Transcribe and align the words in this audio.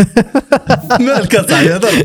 مالك 1.00 1.50
صاحبي 1.50 1.76
هضر 1.76 2.04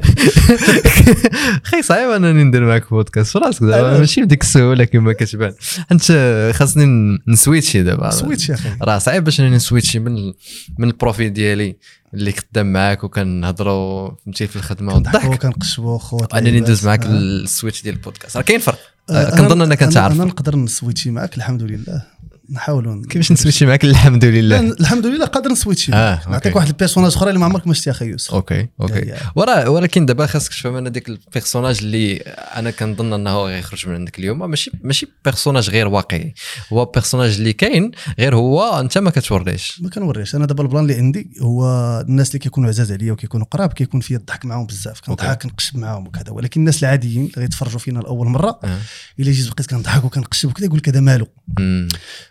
خي 1.70 1.82
صعيب 1.82 2.10
انني 2.10 2.44
ندير 2.44 2.66
معاك 2.66 2.90
بودكاست 2.90 3.32
في 3.32 3.38
راسك 3.40 3.63
دابا. 3.63 4.00
ماشي 4.00 4.21
بديك 4.21 4.42
السهولة 4.42 4.83
كما 4.83 5.13
كتبان. 5.13 5.53
أنت 5.92 6.11
خاصني 6.55 7.17
نسويتشي 7.27 7.83
دابا. 7.83 8.09
switch 8.09 8.50
يا 8.50 8.54
أخي. 8.55 8.70
راه 8.81 8.97
صعيب 8.97 9.23
باش 9.23 9.39
انني 9.39 9.55
نسويتشي 9.55 10.00
من 10.00 10.34
من 10.77 10.88
ال 10.88 10.94
profil 10.94 11.34
ديالي 11.34 11.75
اللي 12.13 12.31
خدام 12.31 12.73
معاك 12.73 13.04
وكنهضروا 13.04 14.11
فهمتي 14.25 14.47
في 14.47 14.55
الخدمة 14.55 14.93
والضحك. 14.93 15.41
كنقشبوا 15.41 15.97
خوت 15.97 16.35
انني 16.35 16.59
ندوز 16.59 16.85
معاك 16.85 17.05
آه. 17.05 17.09
ال 17.11 17.22
switch 17.22 17.84
ديال 17.83 17.95
البودكاست. 17.95 18.38
راه 18.38 18.43
كاين 18.43 18.59
فرق. 18.59 18.79
آه، 19.09 19.35
كنظن 19.38 19.61
أنك 19.61 19.83
عارف 19.97 20.15
أنا 20.15 20.25
نقدر 20.25 20.55
نسويتشي 20.55 21.11
معك 21.11 21.38
الحمد 21.38 21.63
لله. 21.63 22.17
نحاولوا 22.50 23.04
كيفاش 23.09 23.32
نسويتشي 23.32 23.66
معاك؟ 23.66 23.84
الحمد 23.86 24.25
لله. 24.25 24.59
الحمد 24.59 25.05
لله 25.05 25.25
قادر 25.25 25.52
نسويتشي 25.52 25.93
آه،. 25.93 26.21
نعطيك 26.30 26.55
واحد 26.55 26.68
ال 26.68 26.71
personnage 26.71 27.11
أخرى 27.16 27.30
اللي 27.30 27.39
ما 27.39 27.45
عمرك 27.45 27.68
ما 27.68 27.73
شتي 27.73 27.91
أخي 27.91 28.05
يوسف. 28.05 28.34
okay 28.34 28.68
okay. 28.81 28.93
يا- 28.93 29.05
يا. 29.05 29.17
ورا 29.35 29.67
ولكن 29.67 30.05
دابا 30.05 30.26
خاصك 30.26 30.54
تفهم 30.54 30.76
ان 30.76 30.91
ديك 30.91 31.09
ال 31.09 31.16
personnage 31.16 31.80
اللي 31.81 32.18
أنا 32.55 32.71
كنظن 32.71 33.13
أنه 33.13 33.41
غيخرج 33.44 33.88
من 33.88 33.95
عندك 33.95 34.20
اليوم. 34.20 34.49
ماشي 34.49 34.71
ماشي 34.84 35.07
personnage 35.26 35.70
غير 35.70 35.88
واقعي. 35.88 36.34
هو 36.73 36.85
personnage 36.85 37.35
اللي 37.38 37.54
كاين 37.54 37.91
غير 38.20 38.35
هو 38.35 38.79
أنت 38.79 38.98
ما 38.98 39.09
كتوريش. 39.09 39.82
ما 39.82 39.90
كنوريش. 39.90 40.35
أنا 40.35 40.45
دابا 40.45 40.63
ال 40.63 40.67
plan 40.67 40.84
اللي 40.84 40.95
عندي 40.95 41.29
هو 41.41 41.66
الناس 42.07 42.27
اللي 42.27 42.40
كيكونوا 42.40 42.70
عزاز 42.70 42.91
عليا 42.91 43.12
وكيكونوا 43.12 43.45
قراب 43.52 43.73
كيكون 43.73 43.99
فيا 43.99 44.18
الضحك 44.18 44.45
معاهم 44.45 44.66
بزاف. 44.66 45.02
كنضحك 45.02 45.41
كنقشب 45.43 45.77
معاهم 45.77 46.07
وكذا. 46.07 46.29
ولكن 46.32 46.59
الناس 46.62 46.84
العاديين 46.84 47.21
اللي 47.26 47.34
غيتفرجوا 47.38 47.79
فينا 47.79 47.99
لأول 47.99 48.27
مرة 48.27 48.59
آه. 48.63 48.79
إلا 49.20 49.32
جيت 49.32 49.48
بقيت 49.52 49.70
كنضحك 49.70 50.04
وكنقشب 50.05 50.49
وكذا 50.49 50.66
يقول 50.66 50.77
لك 50.77 50.90
هذا 50.90 50.99
مالو 50.99 51.27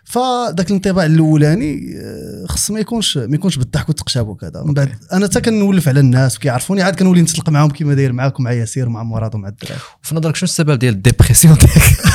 فذاك 0.09 0.69
الانطباع 0.69 1.05
الاولاني 1.05 1.97
آه، 1.97 2.45
خص 2.47 2.71
ما 2.71 2.79
يكونش 2.79 3.17
ما 3.17 3.35
يكونش 3.35 3.57
بالضحك 3.57 3.89
والتقشاب 3.89 4.27
وكذا. 4.27 4.63
من 4.65 4.73
بعد 4.73 4.89
أنا 5.13 5.25
حتى 5.25 5.41
كنولف 5.41 5.87
على 5.87 5.99
الناس 5.99 6.37
وكيعرفوني 6.37 6.81
عاد 6.81 6.95
كنولي 6.95 7.21
نتطلق 7.21 7.49
معاهم 7.49 7.69
كيما 7.69 7.93
داير 7.93 8.13
معاك 8.13 8.39
ومع 8.39 8.51
ياسير 8.51 8.87
ومع 8.87 9.03
مراد 9.03 9.35
ومع 9.35 9.47
الدراري. 9.47 9.79
في 10.01 10.15
نظرك 10.15 10.35
شنو 10.35 10.47
السبب 10.47 10.79
ديال 10.79 10.93
ال 10.93 10.99
dépression 10.99 11.55
ديالك؟ 11.55 11.97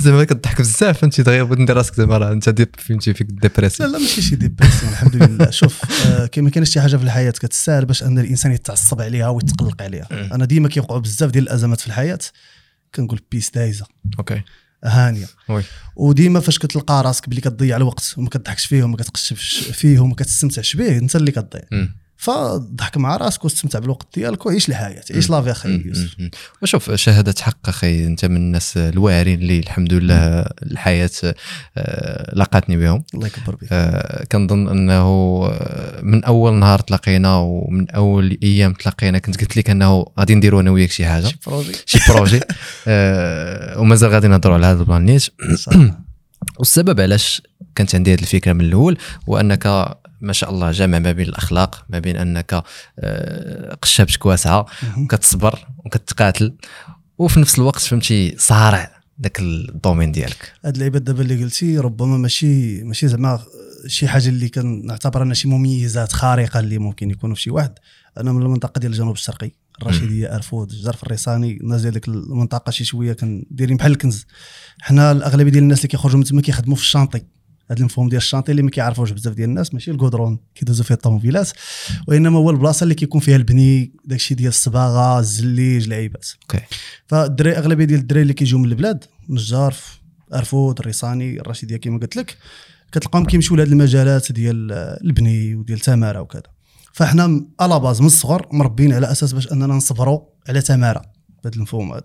زعما 0.00 0.24
كتضحك 0.24 0.60
بزاف 0.60 0.98
فهمتي 0.98 1.22
دغيا 1.22 1.42
بغيت 1.42 1.60
ندير 1.60 1.76
راسك 1.76 1.94
زعما 1.94 2.18
راه 2.18 2.32
انت 2.32 2.68
فهمتي 2.78 3.14
فيك 3.14 3.26
لا 3.26 3.34
ال 3.34 3.39
dépression 3.39 3.92
لا 3.92 3.98
ماشي 3.98 4.22
شي 4.22 4.36
dépression 4.36 4.92
الحمد 4.92 5.16
لله 5.16 5.50
شوف 5.60 6.06
آه 6.06 6.26
كما 6.26 6.50
كاينش 6.50 6.70
شي 6.70 6.80
حاجة 6.80 6.96
في 6.96 7.02
الحياة 7.02 7.30
كتستاهل 7.30 7.84
باش 7.84 8.02
أن 8.02 8.18
الإنسان 8.18 8.52
يتعصب 8.52 9.00
عليها 9.00 9.28
ويتقلق 9.28 9.82
عليها. 9.82 10.06
أنا 10.10 10.44
ديما 10.44 10.68
كيوقعوا 10.68 11.00
بزاف 11.00 11.30
ديال 11.30 11.44
الأزمات 11.44 11.80
في 11.80 11.86
الحياة. 11.86 12.18
كنقول 12.94 13.20
peace 13.30 13.50
دايزه 13.50 13.86
okay. 14.18 14.42
هانية. 14.84 15.26
oui. 15.48 15.62
وديما 15.96 16.40
فاش 16.40 16.58
كتلقى 16.58 17.02
راسك 17.02 17.28
بلي 17.28 17.40
كتضيع 17.40 17.76
الوقت 17.76 18.14
وما 18.16 18.28
كتضحكش 18.28 18.66
فيه 18.66 18.82
وما 18.82 18.96
كتقشبش 18.96 19.58
فيه 19.58 20.00
وما 20.00 20.14
كتستمتعش 20.14 20.76
به 20.76 20.98
انت 20.98 21.16
اللي 21.16 21.30
كتضيع. 21.32 21.62
فضحك 22.20 22.96
مع 22.96 23.16
راسك 23.16 23.44
واستمتع 23.44 23.78
بالوقت 23.78 24.06
ديالك 24.14 24.46
وعيش 24.46 24.68
الحياة 24.68 25.02
عيش 25.14 25.30
la 25.30 25.38
vie 25.38 25.50
أخي. 25.50 25.82
يوسف. 25.86 26.16
وشوف 26.62 26.90
شهادة 26.94 27.34
حق 27.40 27.68
أخي 27.68 28.06
أنت 28.06 28.24
من 28.24 28.36
الناس 28.36 28.76
الواعرين 28.76 29.40
اللي 29.40 29.58
الحمد 29.58 29.92
لله 29.92 30.40
الحياة 30.62 31.10
آه، 31.76 32.34
لاقاتني 32.34 32.76
بهم. 32.76 33.04
الله 33.14 33.26
يكبر 33.26 33.54
بك. 33.54 33.68
آه، 33.72 34.24
كنظن 34.24 34.68
أنه 34.68 35.02
آه، 35.02 36.00
من 36.02 36.24
أول 36.24 36.54
نهار 36.54 36.78
تلاقينا 36.78 37.36
ومن 37.36 37.90
أول 37.90 38.38
أيام 38.42 38.72
تلاقينا 38.72 39.18
كنت 39.18 39.40
قلت 39.40 39.56
لك 39.56 39.70
أنه 39.70 40.06
غادي 40.18 40.34
نديروا 40.34 40.60
أنا 40.60 40.70
وياك 40.70 40.90
شي 40.90 41.06
حاجة. 41.06 41.26
شي 41.26 41.38
projet 41.46 41.72
شي 41.86 41.98
projet 42.08 42.40
ومازال 43.80 44.10
غادي 44.10 44.28
نهضروا 44.28 44.54
على 44.54 44.66
هذا 44.66 44.80
ال 44.80 44.86
plan. 44.86 45.18
والسبب 46.58 47.00
علاش 47.00 47.42
كانت 47.74 47.94
عندي 47.94 48.12
هذه 48.14 48.20
الفكرة 48.20 48.52
من 48.52 48.60
الأول 48.60 48.98
هو 49.28 49.40
أنك 49.40 49.96
ما 50.20 50.32
شاء 50.32 50.50
الله 50.50 50.70
جامع 50.70 50.98
ما 50.98 51.12
بين 51.12 51.28
الأخلاق 51.28 51.86
ما 51.88 51.98
بين 51.98 52.16
أنك 52.16 52.62
آه، 52.98 53.74
قشابتك 53.74 54.26
واسعه. 54.26 54.66
وكتصبر 54.98 55.66
وكتقاتل 55.84 56.54
وفي 57.18 57.40
نفس 57.40 57.58
الوقت 57.58 57.80
فهمتي 57.80 58.34
صارع 58.38 59.00
ذاك 59.22 59.40
ال 59.40 59.49
domaine 59.49 60.12
ديالك. 60.12 60.52
هاد 60.64 60.74
اللعيبات 60.74 61.02
دابا 61.02 61.22
اللي 61.22 61.44
قلتي 61.44 61.78
ربما 61.78 62.18
ماشي 62.18 62.82
ماشي 62.82 63.08
زعما 63.08 63.40
شي 63.86 64.08
حاجة 64.08 64.28
اللي 64.28 64.48
كنعتبر 64.48 65.22
انها 65.22 65.34
شي 65.34 65.48
مميزات 65.48 66.12
خارقة 66.12 66.60
اللي 66.60 66.78
ممكن 66.78 67.10
يكونوا 67.10 67.34
في 67.34 67.42
شي 67.42 67.50
واحد. 67.50 67.74
أنا 68.18 68.32
من 68.32 68.42
المنطقة 68.42 68.78
ديال 68.78 68.92
الجنوب 68.92 69.14
الشرقي 69.14 69.50
الرشيديه 69.82 70.34
أرفود 70.34 70.68
جرف 70.68 71.02
الريساني 71.02 71.52
الناس 71.60 71.80
ديال 71.80 71.94
ديك 71.94 72.08
المنطقة 72.08 72.70
شي 72.70 72.84
شوية 72.84 73.12
كنديرين 73.12 73.76
بحال 73.76 73.92
الكنز. 73.92 74.26
حنا 74.80 75.12
الأغلبية 75.12 75.50
ديال 75.50 75.62
الناس 75.62 75.78
اللي 75.78 75.88
كيخرجوا 75.88 76.18
من 76.18 76.24
تما 76.24 76.42
كيخدموا 76.42 76.76
في 76.76 76.82
ال 76.82 76.86
chantier. 76.86 77.22
هذا 77.70 77.80
المفهوم 77.80 78.08
ديال 78.08 78.22
ال 78.22 78.25
chantier 78.25 78.50
اللي 78.50 78.62
ما 78.62 78.70
كيعرفوش 78.70 79.10
بزاف 79.10 79.34
ديال 79.34 79.48
الناس 79.48 79.74
ماشي 79.74 79.90
الكودرون 79.90 80.38
كيدوزوا 80.54 80.84
فيه 80.84 80.94
الطوموبيلات 80.94 81.50
وإنما 82.08 82.38
هو 82.38 82.50
البلاصة 82.50 82.84
اللي 82.84 82.94
كيكون 82.94 83.20
فيها 83.20 83.36
البني 83.36 83.92
داكشي 84.04 84.34
ديال 84.34 84.48
الصباغة 84.48 85.18
الزليج 85.18 85.86
اللعيبات 85.86 86.26
okay. 86.42 86.64
فالدراري 87.06 87.58
أغلبية 87.58 87.84
ديال 87.84 88.00
الدراري 88.00 88.22
اللي 88.22 88.34
كيجيو 88.34 88.58
من 88.58 88.64
البلاد 88.64 89.04
نجار 89.28 89.74
ارفود 90.34 90.78
الريساني 90.78 91.40
الرشيدية 91.40 91.76
كما 91.76 91.98
قلت 91.98 92.16
لك 92.16 92.36
كتلقاهم 92.92 93.24
كيمشيو 93.24 93.56
لهاد 93.56 93.68
المجالات 93.68 94.32
ديال 94.32 94.72
البني 95.04 95.54
وديال 95.54 95.78
تمارة 95.78 96.20
وكذا. 96.20 96.42
فاحنا 96.92 97.46
à 97.60 97.66
la 97.66 97.78
base 97.78 98.00
من 98.00 98.06
الصغر 98.06 98.48
مربين 98.52 98.92
على 98.92 99.10
أساس 99.10 99.32
باش 99.32 99.52
أننا 99.52 99.66
نصبروا 99.66 100.20
على 100.48 100.60
تمارة 100.60 101.02
بهذا 101.44 101.56
المفهوم 101.56 101.92
هذا. 101.92 102.02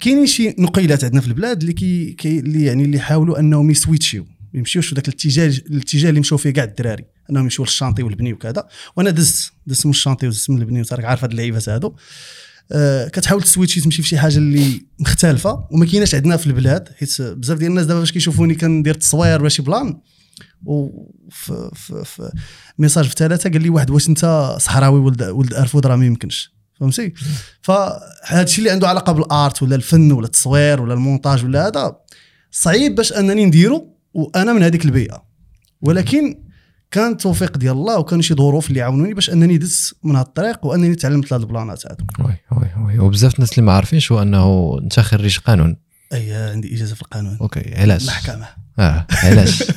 كاينين 0.00 0.26
شي 0.26 0.54
نقيلات 0.58 1.04
عندنا 1.04 1.20
في 1.20 1.26
البلاد 1.26 1.60
اللي 1.60 1.72
كي, 1.72 2.12
كي 2.12 2.38
اللي 2.38 2.64
يعني 2.64 2.84
اللي 2.84 2.96
يحاولوا 2.96 3.38
أنهم 3.38 3.70
يسويتشيو 3.70 4.22
ما 4.22 4.58
يمشيوش 4.58 4.86
في 4.86 4.94
ذاك 4.94 5.08
الاتجاه 5.08 5.46
الاتجاه 5.46 6.08
اللي 6.08 6.20
مشاو 6.20 6.38
فيه 6.38 6.50
كاع 6.50 6.64
الدراري 6.64 7.04
أنهم 7.30 7.42
يمشيو 7.42 7.64
لل 7.64 7.72
chantier 7.72 8.02
والبني 8.02 8.32
وكذا. 8.32 8.68
وأنا 8.96 9.10
دزت 9.10 9.52
دزت 9.66 9.86
من 9.86 9.90
ال 9.90 9.94
chantier 9.94 10.26
ودزت 10.26 10.50
من 10.50 10.58
البني 10.58 10.78
وانت 10.78 10.92
راك 10.92 11.04
عارف 11.04 11.24
هاد 11.24 11.30
اللعيبات 11.30 11.68
هادو. 11.68 11.94
آه، 12.72 13.08
كتحاول 13.08 13.42
تسويتشي 13.42 13.80
تمشي 13.80 14.02
في 14.02 14.08
شي 14.08 14.18
حاجة 14.18 14.36
اللي 14.36 14.82
مختلفة 14.98 15.68
وما 15.70 15.86
كايناش 15.86 16.14
عندنا 16.14 16.36
في 16.36 16.46
البلاد 16.46 16.88
حيت 16.98 17.22
بزاف 17.22 17.58
ديال 17.58 17.70
الناس 17.70 17.86
دابا 17.86 18.00
باش 18.00 18.12
كيشوفوني 18.12 18.54
كندير 18.54 18.94
تصوير 18.94 19.40
ولا 19.40 19.48
شي 19.48 19.62
plan 19.62 20.00
وفي 20.64 21.70
في 21.74 22.04
في 22.04 22.32
message 22.78 23.04
في 23.04 23.14
ثلاثة 23.18 23.50
قال 23.50 23.62
لي 23.62 23.68
واحد 23.68 23.90
واش 23.90 24.08
أنت 24.08 24.54
صحراوي 24.60 25.00
ولد 25.00 25.22
ولد 25.22 25.54
ارفود 25.54 25.86
راه 25.86 25.96
ما 25.96 26.06
يمكنش. 26.06 26.52
فهمتي؟ 26.80 27.12
فهذا 27.62 28.42
الشيء 28.42 28.58
اللي 28.58 28.70
عنده 28.70 28.88
علاقة 28.88 29.12
بال 29.12 29.32
art 29.32 29.62
ولا 29.62 29.76
الفن 29.76 30.12
ولا 30.12 30.26
التصوير 30.26 30.82
ولا 30.82 30.94
المونتاج 30.94 31.44
ولا 31.44 31.66
هذا 31.66 31.96
صعيب 32.50 32.94
باش 32.94 33.12
أنني 33.12 33.44
نديرو 33.44 33.96
وأنا 34.14 34.52
من 34.52 34.62
هذيك 34.62 34.84
البيئة. 34.84 35.24
ولكن 35.80 36.42
كان 36.90 37.16
توفيق 37.16 37.58
ديال 37.58 37.72
الله 37.72 37.98
وكانوا 37.98 38.22
شي 38.22 38.34
ظروف 38.34 38.68
اللي 38.68 38.82
عاونوني 38.82 39.14
باش 39.14 39.30
أنني 39.30 39.58
دزت 39.58 39.96
من 40.04 40.16
هذا 40.16 40.24
الطريق 40.24 40.66
وأنني 40.66 40.94
تعلمت 40.94 41.32
هذه 41.32 41.40
البلانات 41.40 41.86
هذو 41.86 42.06
oui 42.18 42.34
oui 42.52 42.84
oui. 42.84 42.98
وبزاف 42.98 43.34
الناس 43.34 43.52
اللي 43.52 43.62
ما 43.62 43.72
عارفينش 43.72 44.12
هو 44.12 44.22
أنه 44.22 44.76
انت 44.82 45.00
خريج 45.00 45.38
قانون. 45.38 45.76
أي 46.12 46.34
عندي 46.34 46.76
إجازة 46.76 46.94
في 46.94 47.02
القانون. 47.02 47.38
okay 47.40 47.74
علاش؟ 47.74 48.02
المحكمة. 48.02 48.46
آه 48.78 49.06
علاش؟ 49.10 49.64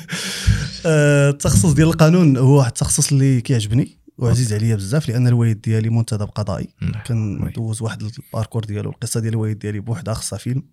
آه، 0.86 1.30
التخصص 1.30 1.74
ديال 1.74 1.88
القانون 1.88 2.38
هو 2.38 2.58
واحد 2.58 2.68
التخصص 2.68 3.12
اللي 3.12 3.42
كيعجبني. 3.42 3.98
وعزيز 4.18 4.53
عليا 4.53 4.76
بزاف 4.76 5.09
لأن 5.09 5.28
الوالد 5.28 5.62
ديالي 5.62 5.90
منتدب 5.90 6.28
قضائي. 6.28 6.70
كان 7.06 7.44
oui. 7.44 7.52
دوز 7.52 7.81
واحد 7.81 8.02
ال 8.03 8.10
parcours 8.10 8.66
ديالو 8.66 8.90
القصة 8.90 9.20
ديال 9.20 9.34
الوالد 9.34 9.59
ديالي 9.59 9.80
بوحدها 9.80 10.14
خصها 10.14 10.38
فيلم. 10.40 10.64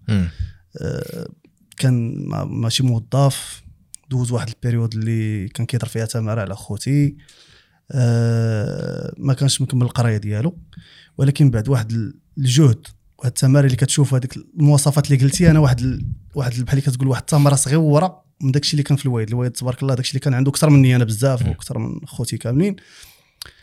آه، 0.81 1.29
كان 1.77 2.25
ما- 2.29 2.45
ماشي 2.45 2.83
موظف 2.83 3.63
دوز 4.11 4.33
واحد 4.33 4.49
ال 4.49 4.55
période 4.55 4.95
اللي 4.95 5.49
كان 5.49 5.67
كيضرب 5.67 5.89
فيها 5.89 6.05
تماره 6.05 6.41
على 6.41 6.55
خوتي. 6.55 7.17
آه، 7.91 9.15
ما 9.19 9.35
كانش 9.35 9.61
مكمل 9.61 9.83
القراية 9.83 10.17
ديالو. 10.17 10.59
ولكن 11.19 11.51
بعد 11.51 11.69
واحد 11.69 11.93
ال- 11.93 12.15
الجهد 12.39 12.87
واحد 13.19 13.29
التمارين 13.31 13.67
اللي 13.67 13.77
كتشوف 13.77 14.15
هذيك 14.15 14.37
المواصفات 14.37 15.11
اللي 15.11 15.25
قلتي 15.25 15.51
أنا 15.51 15.59
واحد 15.59 15.81
ال... 15.81 16.07
واحد 16.35 16.53
ال- 16.53 16.65
بحال 16.65 16.79
اللي 16.79 16.91
كتقول 16.91 17.09
واحد 17.09 17.21
التمره 17.21 17.55
صغيرة 17.55 18.23
من 18.43 18.53
داكشي 18.53 18.73
اللي 18.73 18.83
كان 18.83 18.97
في 18.97 19.07
الوالد 19.07 19.29
الوالد 19.29 19.53
تبارك 19.53 19.83
الله 19.83 19.95
داكشي 19.95 20.11
اللي 20.11 20.21
كان 20.21 20.35
عنده 20.35 20.51
أكثر 20.51 20.71
مني 20.71 20.97
أنا 20.97 21.05
بزاف 21.05 21.47
وأكثر 21.47 21.79
من 21.79 22.01
خوتي 22.07 22.37
كاملين. 22.37 22.77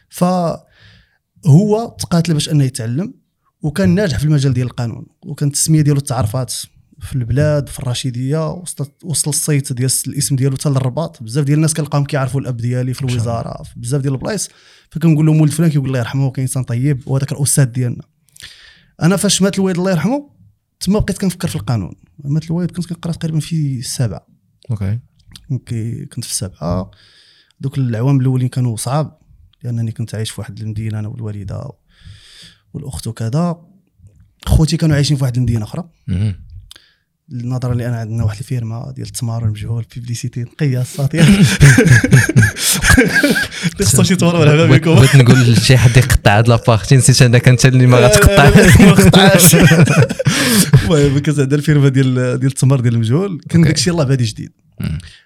فهو 0.10 1.96
تقاتل 2.00 2.34
باش 2.34 2.50
أنه 2.50 2.64
يتعلم 2.64 3.14
وكان 3.62 3.96
ناجح 3.96 4.18
في 4.20 4.26
المجال 4.26 4.54
ديال 4.54 4.68
القانون 4.68 5.06
وكانت 5.26 5.54
التسمية 5.56 5.82
ديالو 5.82 6.00
تعرفات 6.00 6.54
في 7.00 7.16
البلاد 7.16 7.70
في 7.70 7.80
الرشيدية 7.80 8.52
وصلت 8.52 8.92
وصل 9.04 9.30
الصيت 9.30 9.74
ديال 9.74 9.92
الاسم 10.08 10.36
ديالو 10.36 10.56
حتى 10.56 10.70
للرباط. 10.70 11.24
بزاف 11.24 11.46
ديال 11.46 11.56
الناس 11.58 11.74
كنلقاهم 11.74 12.06
كيعرفوا 12.06 12.42
الأب 12.42 12.58
ديالي 12.58 12.94
في 12.94 13.02
الوزارة 13.02 13.64
في 13.64 13.80
بزاف 13.80 14.02
ديال 14.02 14.14
البلايص. 14.14 14.50
فكنقول 14.92 15.26
لهم 15.26 15.42
ولد 15.42 15.52
فلان 15.52 15.70
كيقول 15.70 15.88
الله 15.88 16.00
يرحمه 16.00 16.32
كان 16.32 16.42
إنسان 16.44 16.64
طيب 16.64 17.08
وهذاك 17.08 17.32
الأستاذ 17.32 17.66
ديالنا. 17.66 18.04
أنا 19.02 19.16
فاش 19.18 19.42
مات 19.42 19.60
الوالد 19.60 19.78
الله 19.78 19.92
يرحمه 19.92 20.30
تما 20.80 21.00
بقيت 21.00 21.18
كنفكر 21.18 21.48
في 21.48 21.56
القانون. 21.56 21.96
مات 22.24 22.44
الوالد 22.46 22.72
كنت 22.72 22.86
كنقرا 22.86 23.12
تقريبا 23.12 23.40
في 23.40 23.80
السابعة. 23.80 24.28
okay. 24.72 25.00
كي- 25.66 26.06
كنت 26.06 26.24
في 26.26 26.32
السابعة. 26.32 26.92
دوك 27.60 27.78
العوام 27.78 28.20
الأولين 28.20 28.48
كانوا 28.48 28.76
صعاب. 28.78 29.19
لأنني 29.64 29.92
كنت 29.92 30.16
عايش 30.16 30.32
في 30.32 30.42
واحد 30.42 30.60
المدينة 30.60 31.00
أنا 31.00 31.08
والوالدة 31.08 31.72
والأخت 32.74 33.08
وكذا 33.08 33.58
خوتي 34.46 34.78
كانوا 34.78 34.96
عايشين 34.96 35.18
في 35.18 35.24
واحد 35.24 35.36
المدينة 35.36 35.64
أخرى 35.64 35.90
مم. 36.08 36.50
نظرا 37.32 37.74
لأن 37.74 37.94
عندنا 37.94 38.24
واحد 38.24 38.38
الفيرما 38.40 38.94
ديال 38.96 39.08
التمار 39.08 39.46
المجهول 39.46 39.86
publicité 39.96 40.42
نقيه 40.42 40.82
الساطير 40.82 41.26
خصو 43.80 44.04
شي 44.08 44.16
تمر 44.16 44.36
ولا 44.36 44.66
بكم 44.66 44.96
بغيت 44.96 45.16
نقول 45.16 45.52
لشي 45.52 45.78
حد 45.78 45.98
يقطع 45.98 46.38
هاد 46.38 46.48
la 46.48 46.60
partie 46.60 46.96
نسيت 46.96 47.22
انك 47.22 47.48
انت 47.48 47.66
اللي 47.66 47.88
ما 47.88 47.98
غتقطع 47.98 48.50
ما 48.86 48.92
قطعش 48.92 49.56
المهم 50.84 51.20
كانت 51.20 51.40
عندنا 51.40 51.56
الفيرما 51.60 51.90
ديال 51.90 52.14
ديال 52.14 52.52
التمر 52.52 52.80
ديال 52.80 52.94
المجهول 52.94 53.42
كان. 53.50 53.62
داكشي 53.62 53.90
يلاه 53.90 54.04
بادي 54.04 54.24
جديد. 54.24 54.52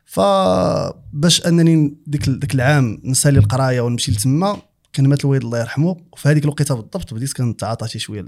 فباش 0.06 1.46
انني 1.48 1.96
ديك 2.08 2.30
ديك 2.30 2.56
العام 2.56 3.02
نسالي 3.04 3.40
القرايه 3.40 3.82
ونمشي 3.82 4.12
لتما 4.12 4.62
كان 4.94 5.08
مات 5.08 5.26
الوالد 5.26 5.44
الله 5.44 5.60
يرحمه 5.60 5.98
وفي 6.12 6.30
هذيك 6.30 6.44
الوقيته 6.44 6.76
بالضبط 6.76 7.14
بديت 7.14 7.34
كنتعاطى 7.34 7.88
شي 7.88 8.00
شوية 8.00 8.22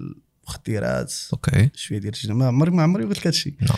المخدرات 0.48 1.13
okay. 1.33 1.69
شوية 1.75 2.00
ديال 2.00 2.13
الجنة. 2.13 2.33
ما 2.36 2.48
عمري 2.48 2.72
ما 2.72 2.83
عمري 2.83 3.04
قلت 3.04 3.18
لك 3.18 3.27
هادشي. 3.27 3.56
نعم. 3.62 3.77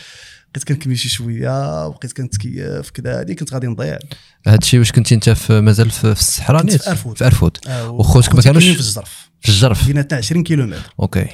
بقيت 0.54 0.64
كنكمي 0.68 0.98
شي 0.98 1.10
شوية 1.10 1.88
وبقيت 1.88 2.14
كنتكيف 2.14 2.90
كذا 2.90 3.20
هادي 3.20 3.36
كنت 3.36 3.54
غادي 3.54 3.68
نضيع. 3.68 4.00
هادشي 4.48 4.80
واش 4.80 4.92
كنتي 4.92 5.16
انت 5.16 5.30
في 5.30 5.62
مازال 5.62 5.90
في 5.90 6.16
في 6.16 6.22
الصحراء 6.22 6.62
كنت 6.62 6.72
نيت؟ 6.72 6.82
في 6.82 6.90
أرفود. 6.90 7.18
في 7.18 7.26
ارفود 7.26 7.58
آه، 7.68 7.90
وخوتك 7.90 8.36
ما 8.36 8.42
كانوش- 8.42 8.64
في 8.64 8.80
الجرف 8.80 9.30
في 9.42 9.50
الجرف 9.50 9.88
بيناتنا 9.88 10.18
20 10.18 10.44
كيلومتر. 10.44 10.94
أوكي. 11.00 11.28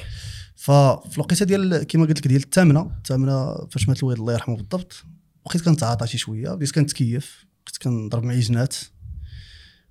ففي 0.56 1.14
الوقيته 1.14 1.44
ديال 1.44 1.82
كما 1.82 2.06
قلت 2.06 2.18
لك 2.18 2.28
ديال 2.28 2.42
الثامنة 2.42 2.90
الثامنة 2.98 3.54
فاش 3.70 3.88
مات 3.88 3.98
الوالد 4.02 4.18
الله 4.18 4.32
يرحمه 4.32 4.56
بالضبط 4.56 5.04
بقيت 5.46 5.62
كنتعاطى 5.62 6.06
شي 6.06 6.18
شوية 6.18 6.50
بديت 6.50 6.70
كنتكيف 6.70 7.46
بقيت 7.66 7.76
كنضرب 7.76 8.24
معيجنات 8.24 8.74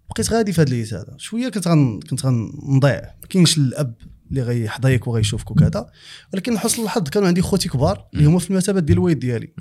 بقيت 0.10 0.30
غادي 0.30 0.54
في 0.54 0.62
هذا 0.62 0.70
الليت 0.70 0.94
هذا. 0.94 1.16
شوية 1.18 1.50
كنت 1.50 1.68
غن 1.68 2.00
كنت 2.00 2.26
غنضيع. 2.26 3.02
ما 3.22 3.28
كاينش 3.30 3.58
الأب 3.58 3.96
اللي 4.30 4.42
غيحضيك 4.42 5.08
وغيشوفك 5.08 5.52
وكذا. 5.52 5.92
ولكن 6.34 6.54
لحسن 6.54 6.84
الحظ 6.84 7.10
كانوا 7.10 7.28
عندي 7.28 7.42
خوتي 7.42 7.70
كبار 7.70 8.08
اللي 8.14 8.26
هما 8.26 8.40
في 8.40 8.50
المثابه 8.50 8.80
ديال 8.80 8.98
الوالد 8.98 9.20
ديالي. 9.20 9.54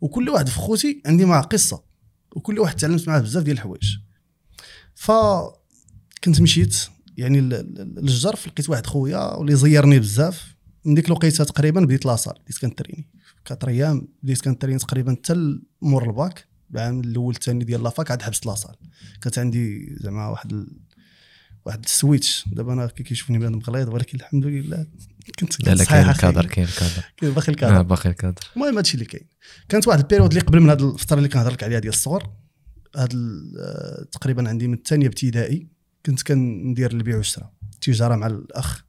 وكل 0.00 0.28
واحد 0.28 0.48
في 0.48 0.56
خوتي 0.56 1.02
عندي 1.06 1.24
معاه 1.24 1.42
قصة. 1.42 1.82
وكل 2.32 2.58
واحد 2.58 2.76
تعلمت 2.76 3.08
معاه 3.08 3.20
بزاف 3.20 3.42
ديال 3.42 3.56
الحوايج. 3.56 3.96
ف 4.94 5.12
كنت 6.24 6.40
مشيت 6.40 6.76
يعني 7.16 7.40
للجرف 7.40 8.46
لقيت 8.46 8.68
واحد 8.70 8.86
خويا 8.86 9.34
واللي 9.34 9.56
زيرني 9.56 9.98
بزاف. 9.98 10.54
من 10.84 10.94
ديك 10.94 11.06
الوقيتة 11.06 11.44
تقريبا 11.44 11.80
بديت 11.80 12.06
لاصال 12.06 12.34
بديت 12.44 12.58
كنتريني. 12.58 13.08
كاتر 13.48 13.68
أيام 13.68 14.08
بديت 14.22 14.40
كنتريني 14.40 14.78
تقريبا 14.78 15.12
حتى 15.12 15.58
مور 15.82 16.06
الباك 16.06 16.48
العام 16.74 17.00
الأول 17.00 17.34
الثاني 17.34 17.64
ديال 17.64 17.82
لافاك 17.82 18.10
عاد 18.10 18.22
حبست 18.22 18.46
لاصال 18.46 18.74
كانت 19.22 19.38
عندي 19.38 19.96
زعما 20.00 20.28
واحد 20.28 20.52
ال... 20.52 20.78
واحد 21.66 21.84
السويتش. 21.84 22.44
دابا 22.52 22.72
أنا 22.72 22.86
كي 22.86 23.02
كيشوفني 23.02 23.38
بنادم 23.38 23.58
غليظ 23.58 23.88
ولكن 23.88 24.18
الحمد 24.18 24.46
لله 24.46 24.86
كنت 25.38 25.66
لا 25.66 25.74
لا 25.74 25.84
كاين 25.84 26.08
الكادر. 26.08 26.46
كاين 26.46 26.66
الكادر 26.66 27.04
كاين 27.16 27.32
باقي 27.32 27.48
آه، 27.48 27.50
الكادر 27.50 27.82
باقي 27.82 28.10
الكادر 28.10 28.42
المهم 28.56 28.76
هادشي 28.76 28.94
اللي 28.94 29.04
كاين. 29.04 29.28
كانت 29.68 29.88
واحد 29.88 29.98
البيريود 29.98 30.30
اللي 30.30 30.40
قبل 30.40 30.60
من 30.60 30.70
هذه 30.70 30.94
الفترة 30.94 31.16
اللي 31.16 31.28
كنهضر 31.28 31.52
لك 31.52 31.62
عليها 31.62 31.78
ديال 31.78 31.92
الصغر. 31.92 32.30
هاد 32.96 33.14
آه، 33.60 34.06
تقريبا 34.12 34.48
عندي 34.48 34.68
من 34.68 34.74
الثانية 34.74 35.06
ابتدائي 35.06 35.68
كنت 36.06 36.22
كندير 36.22 36.92
البيع 36.92 37.16
والشراء. 37.16 37.52
التجاره 37.74 38.16
مع 38.16 38.26
الأخ. 38.26 38.82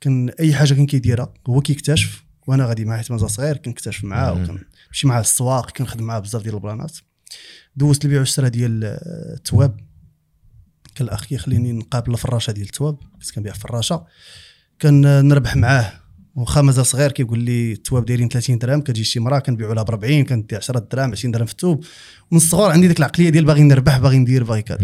كان 0.00 0.28
أي 0.28 0.54
حاجة 0.54 0.74
كان 0.74 0.86
كيديرها 0.86 1.34
هو 1.48 1.60
كيكتشف. 1.60 2.24
وأنا 2.50 2.66
غادي 2.66 2.84
معاه 2.84 2.98
حيت 2.98 3.10
مازال 3.10 3.30
صغير 3.30 3.56
كنكتشف 3.56 4.04
معاه. 4.04 4.32
وكنمشي 4.32 5.06
معاه 5.06 5.18
للسواق 5.18 5.70
كنخدم 5.70 6.04
معاه 6.04 6.18
بزاف 6.18 6.42
ديال 6.42 6.54
البلانات. 6.54 6.98
دوزت 7.76 8.04
البيع 8.04 8.18
والشراء 8.18 8.48
ديال 8.48 8.84
آه، 8.84 9.34
التواب 9.34 9.80
كان 10.94 11.06
الأخ 11.06 11.24
كيخليني 11.24 11.72
نقابل 11.72 12.12
الفراشة 12.12 12.50
ديال 12.50 12.66
التواب 12.66 12.98
كنت 13.12 13.30
كنبيع 13.34 13.52
فراشة. 13.52 14.04
كان 14.78 15.04
آه، 15.04 15.20
نربح 15.20 15.56
معاه. 15.56 15.92
واخا 16.34 16.62
مازال 16.62 16.86
صغير 16.86 17.12
كيقول 17.12 17.38
لي 17.38 17.72
التواب 17.72 18.04
دايرين 18.04 18.28
30 18.28 18.58
درهم 18.58 18.80
كتجي 18.80 19.04
شي 19.04 19.20
مراه 19.20 19.38
كنبيعوا 19.38 19.74
لها 19.74 19.82
ب 19.82 19.90
40 19.90 20.24
كندي 20.24 20.56
10 20.56 20.78
دراهم 20.78 21.10
20 21.10 21.32
درهم 21.32 21.46
في 21.46 21.52
الثوب 21.52 21.84
من 22.30 22.36
الصغر 22.38 22.70
عندي 22.70 22.88
ديك 22.88 22.98
العقلية 22.98 23.30
ديال 23.30 23.44
باغي 23.44 23.62
نربح 23.62 23.98
باغي 23.98 24.18
ندير 24.18 24.44
باغي 24.44 24.62
كذا. 24.62 24.78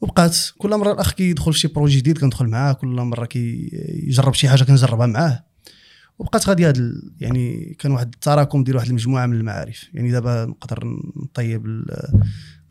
وبقات 0.00 0.36
كل 0.58 0.76
مرة 0.76 0.92
الأخ 0.92 1.12
كيدخل 1.12 1.52
في 1.52 1.58
شي 1.58 1.68
بروجي 1.68 1.98
جديد 1.98 2.18
كندخل 2.18 2.46
معاه. 2.46 2.72
كل 2.72 2.88
مرة 2.88 3.26
كيجرب 3.26 4.34
شي 4.34 4.48
حاجة 4.48 4.64
كنجربها 4.64 5.06
معاه. 5.06 5.44
وبقات 6.18 6.48
غادي 6.48 6.66
هاد 6.68 7.00
يعني 7.20 7.76
كان 7.78 7.92
واحد 7.92 8.14
التراكم 8.14 8.64
ديال 8.64 8.76
واحد 8.76 8.88
المجموعة 8.88 9.26
من 9.26 9.36
المعارف. 9.36 9.94
يعني 9.94 10.10
دابا 10.10 10.44
نقدر 10.44 11.00
نطيب 11.16 11.84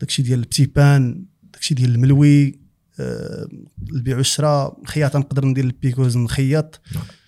داكشي 0.00 0.22
ديال 0.22 0.38
البتي 0.38 0.66
بان 0.66 1.24
داكشي 1.52 1.74
ديال 1.74 1.94
الملوي 1.94 2.66
آه، 3.00 3.48
البيع 3.92 4.16
والشراء 4.16 4.78
الخياطه 4.82 5.18
نقدر 5.18 5.44
ندير 5.44 5.64
البيكوز 5.64 6.16
نخيط 6.16 6.80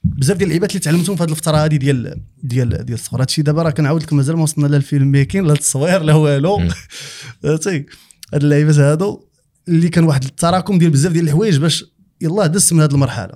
بزاف 0.04 0.36
ديال 0.36 0.46
اللعيبات 0.46 0.70
اللي 0.70 0.80
تعلمتهم 0.80 1.16
في 1.16 1.22
هذه 1.22 1.30
الفترة 1.30 1.56
هذه 1.56 1.76
ديال 1.76 2.22
ديال 2.42 2.68
ديال 2.68 2.98
الصغر. 2.98 3.20
هادشي 3.20 3.42
دابا 3.42 3.62
راه 3.62 3.70
كنعاود 3.70 4.02
لك 4.02 4.12
مازال 4.12 4.36
ما 4.36 4.42
وصلنا 4.42 4.66
لا 4.66 4.76
الفيلم 4.76 5.10
ميكين 5.10 5.44
لا 5.44 5.52
التصوير 5.52 6.02
لا 6.02 6.14
والو. 6.14 6.58
فهمتي؟ 7.42 7.86
هاد 8.34 8.42
اللعيبات 8.42 8.78
هادو 8.78 9.24
اللي 9.68 9.88
كان 9.88 10.04
واحد 10.04 10.24
التراكم 10.24 10.78
ديال 10.78 10.90
بزاف 10.90 11.12
ديال 11.12 11.24
الحوايج 11.24 11.58
باش 11.58 11.84
يلاه 12.20 12.46
دزت 12.46 12.72
من 12.72 12.80
هذه 12.80 12.92
المرحلة. 12.92 13.34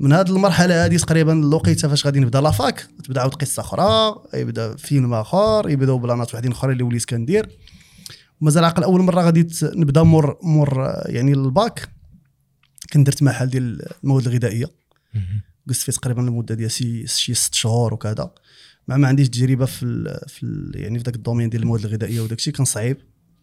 من 0.00 0.12
هذه 0.12 0.30
المرحلة 0.30 0.84
هذه 0.84 0.96
تقريبا 0.96 1.32
الوقيته 1.32 1.88
فاش 1.88 2.06
غادي 2.06 2.20
نبدا 2.20 2.40
لافاك 2.40 2.88
تبدا 3.04 3.20
عاود 3.20 3.34
قصة 3.34 3.60
أخرى 3.60 4.22
يبدا 4.34 4.76
فيلم 4.76 5.14
آخر 5.14 5.70
يبداو 5.70 5.98
بلانات 5.98 6.34
وحدين 6.34 6.52
اخرين 6.52 6.72
اللي 6.72 6.84
وليت 6.84 7.04
كندير. 7.04 7.48
مازال 8.40 8.64
عاقل 8.64 8.82
أول 8.82 9.02
مرة 9.02 9.22
غادي 9.22 9.48
نبدا 9.62 10.02
مور 10.02 10.38
مور 10.42 10.92
يعني 11.06 11.32
الباك 11.32 11.88
كندرت 12.92 13.22
محل 13.22 13.46
ديال 13.46 13.82
المواد 14.04 14.26
الغذائية. 14.26 14.66
قست 15.68 15.82
فيه 15.82 15.92
تقريبا 15.92 16.22
المدة 16.22 16.54
ديال 16.54 16.70
شي 16.70 17.06
شي 17.06 17.34
ست 17.34 17.54
شهور 17.54 17.94
وكذا. 17.94 18.30
مع 18.88 18.96
ما 18.96 19.08
عنديش 19.08 19.28
تجربة 19.28 19.64
في 19.64 19.82
ال 19.82 20.20
في 20.28 20.42
ال 20.42 20.72
يعني 20.74 20.98
في 20.98 21.04
ذاك 21.04 21.16
الدومين 21.16 21.50
ديال 21.50 21.62
المواد 21.62 21.84
الغذائية 21.84 22.20
وداك 22.20 22.38
الشيء 22.38 22.52
كان 22.52 22.64
صعيب. 22.64 22.96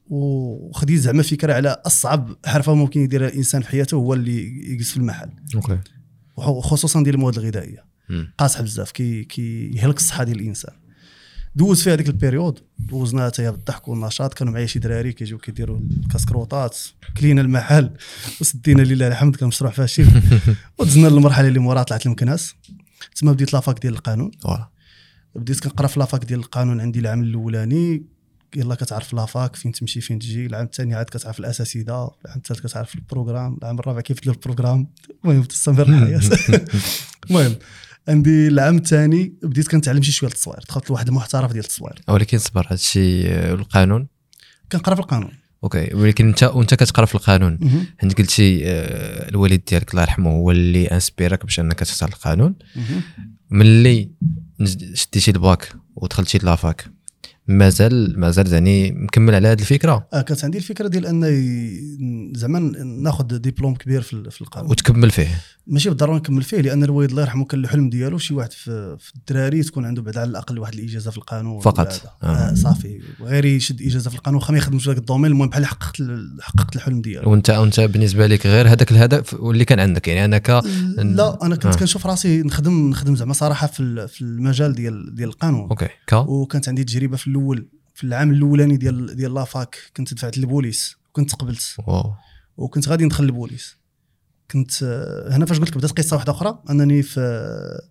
وخديت 0.08 1.00
زعما 1.00 1.24
فكرة 1.24 1.54
على 1.54 1.82
أصعب 1.86 2.36
حرفة 2.46 2.74
ممكن 2.74 3.02
يديرها 3.02 3.28
الإنسان 3.28 3.62
في 3.62 3.68
حياته 3.68 3.96
هو 3.96 4.14
اللي 4.14 4.70
يجلس 4.72 4.92
في 4.92 4.98
المحل. 4.98 5.30
أوكي. 5.56 5.80
وخصوصا 6.38 7.04
ديال 7.04 7.16
المواد 7.16 7.38
الغذائية. 7.38 7.86
قاصح 8.38 8.62
بزاف. 8.62 8.92
كي 8.92 9.24
كيهلك 9.24 9.98
الصحة 9.98 10.24
ديال 10.24 10.40
الإنسان. 10.40 10.74
دوز 11.56 11.84
فيها 11.84 11.94
هذيك 11.94 12.08
البيريود. 12.08 12.60
دوزناها 12.80 13.28
حتى 13.28 13.52
بالضحك 13.52 13.88
والنشاط. 13.88 14.34
كانوا 14.34 14.54
معايا 14.54 14.66
شي 14.66 14.80
دراري 14.80 15.14
كيجيو 15.14 15.38
كيديروا 15.38 15.80
الكاسكروطات 16.04 16.78
كلينا 17.18 17.42
المحل. 17.42 17.90
وسدينا 18.42 18.82
لله 18.82 19.08
الحمد. 19.08 19.36
كان 19.36 19.48
مشروع 19.48 19.72
فاشل. 19.72 20.08
ودزنا 20.80 21.08
للمرحلة 21.08 21.48
اللي 21.48 21.60
موراها 21.60 21.84
طلعت 21.84 22.06
المكناس. 22.06 22.56
تما 23.16 23.32
بديت 23.32 23.54
لافاك 23.54 23.82
ديال 23.82 23.94
القانون. 23.94 24.32
بديت 25.36 25.60
كنقرا 25.60 25.88
في 25.88 26.00
لافاك 26.00 26.26
ديال 26.26 26.40
القانون 26.40 26.82
عندي 26.82 27.00
العام 27.00 27.24
الأولاني. 27.24 28.13
يلا 28.56 28.76
كتعرف 28.76 29.14
لافاك 29.14 29.56
فين 29.56 29.72
تمشي 29.72 30.02
فين 30.02 30.20
تجي؟ 30.20 30.46
العام 30.46 30.66
الثاني 30.66 30.96
عاد 30.96 31.06
كتعرف 31.06 31.40
الاساسيده 31.40 32.10
العام 32.26 32.38
الثالث 32.38 32.60
كتعرف 32.60 32.96
البروغرام 32.96 33.58
العام 33.62 33.80
الرابع 33.80 34.02
كيف 34.02 34.24
دير 34.24 34.34
البروغرام؟ 34.34 34.88
المهم 35.24 35.44
تستمر 35.44 35.88
الحياة 35.90 36.22
المهم 37.30 37.56
عندي 38.08 38.48
العام 38.48 38.78
الثاني 38.78 39.34
بديت 39.44 39.68
كنتعلم 39.68 40.02
شي 40.02 40.12
شوية 40.12 40.30
التصوير 40.30 40.60
دخلت 40.70 40.90
لواحد 40.90 41.08
المحترف 41.08 41.52
ديال 41.52 41.64
التصوير. 41.64 42.02
ولكن 42.08 42.38
صبر 42.38 42.68
هادشي 42.70 43.28
آه، 43.28 43.54
القانون؟ 43.54 44.08
كنقرا 44.72 44.96
في 44.96 45.02
القانون. 45.02 45.32
أوكي 45.64 45.94
ولكن 45.94 46.28
انت 46.28 46.44
وأنت 46.44 46.74
كتقرا 46.74 47.06
في 47.06 47.16
القانون. 47.16 47.60
انت 48.04 48.18
قلتي 48.18 48.62
آه، 48.66 49.30
الوالد 49.30 49.62
ديالك 49.68 49.92
الله 49.92 50.02
يرحمه 50.02 50.32
هو 50.32 50.52
اللي 50.52 50.88
انسبيرك 50.88 51.44
باش 51.44 51.60
أنك 51.60 51.80
تختار 51.80 52.10
القانون. 52.10 52.56
ملي 53.50 54.10
شديتي 54.94 55.32
الباك 55.32 55.74
ودخلتي 55.96 56.38
لافاك 56.38 56.86
مازال 57.48 58.20
مازال 58.20 58.54
يعني 58.54 58.92
مكمل 58.92 59.36
على 59.36 59.48
هذه 59.48 59.60
الفكرة. 59.60 60.08
آه 60.14 60.22
كانت 60.22 60.44
عندي 60.44 60.58
الفكرة 60.58 60.88
ديال 60.88 61.06
أن 61.06 61.24
زعما 62.36 62.60
ناخذ 62.84 63.38
ديبلوم 63.38 63.76
كبير 63.76 64.02
في 64.02 64.32
في 64.32 64.42
القانون. 64.42 64.72
وتكمل 64.72 65.12
فيه. 65.12 65.28
ماشي 65.68 65.90
بالضرورة 65.90 66.18
نكمل 66.18 66.44
فيه 66.44 66.62
لأن 66.62 66.84
الوالد 66.84 67.10
الله 67.10 67.22
يرحمه 67.22 67.46
كان 67.46 67.60
الحلم 67.60 67.90
ديالو 67.90 68.18
شي 68.18 68.34
واحد 68.34 68.52
في, 68.52 68.98
في 69.00 69.16
الدراري 69.16 69.64
تكون 69.64 69.86
عنده 69.86 70.02
بعد 70.02 70.18
على 70.18 70.30
الأقل 70.30 70.60
واحد 70.60 70.74
الإجازة 70.74 71.12
في 71.12 71.18
القانون. 71.18 71.60
فقط. 71.60 72.02
آه. 72.24 72.28
آه. 72.28 72.54
صافي. 72.54 73.00
غير 73.22 73.46
يشد 73.46 73.82
إجازة 73.82 74.10
في 74.10 74.16
القانون 74.16 74.42
واخا 74.42 74.52
ما 74.52 74.58
يخدمش 74.58 74.84
في 74.84 74.90
ذاك 74.90 74.98
الدومين 74.98 75.32
المهم 75.32 75.50
بحال 75.50 75.66
حققت 75.66 75.98
حققت 76.42 76.76
الحلم 76.76 77.02
ديالو. 77.02 77.32
وانت 77.32 77.50
وانت 77.50 77.80
بالنسبة 77.80 78.28
لك 78.28 78.48
غير 78.48 78.68
هذاك 78.68 78.92
الهدف 78.92 79.34
اللي 79.34 79.66
كان 79.66 79.80
عندك؟ 79.80 80.08
يعني 80.08 80.26
أنك 80.26 80.50
لا 80.98 81.46
أنا 81.46 81.56
كنت 81.56 81.66
آه. 81.66 81.80
كنشوف 81.80 82.08
راسي 82.08 82.42
نخدم 82.42 82.90
نخدم 82.90 83.16
زعما 83.16 83.34
صراحة 83.34 83.68
في 83.68 84.08
في 84.08 84.22
المجال 84.22 84.74
ديال 84.74 85.16
ديال 85.16 85.30
القانون. 85.30 85.70
أوكي. 85.70 85.88
كا 86.08 86.18
وكانت 86.18 86.70
عندي 86.70 86.84
تجربة 86.84 87.18
في 87.18 87.28
الأول 87.34 87.68
في 87.96 88.04
العام 88.04 88.32
الأولاني 88.32 88.78
ديال 88.78 89.16
ديال 89.16 89.34
لافاك 89.34 89.76
كنت 89.98 90.14
دفعت 90.14 90.38
للبوليس 90.38 90.96
وكنت 91.10 91.36
قبلت. 91.36 91.76
واو. 91.88 92.14
وكنت 92.58 92.90
غادي 92.90 93.06
ندخل 93.06 93.24
للبوليس 93.24 93.78
كنت 94.52 94.84
آه، 94.84 95.36
هنا 95.36 95.46
فاش 95.46 95.60
قلت 95.60 95.70
لك 95.70 95.78
بدات 95.78 95.92
قصة 95.92 96.16
واحدة 96.16 96.32
أخرى 96.32 96.64
أنني 96.70 97.04
في 97.04 97.20
آه، 97.20 97.90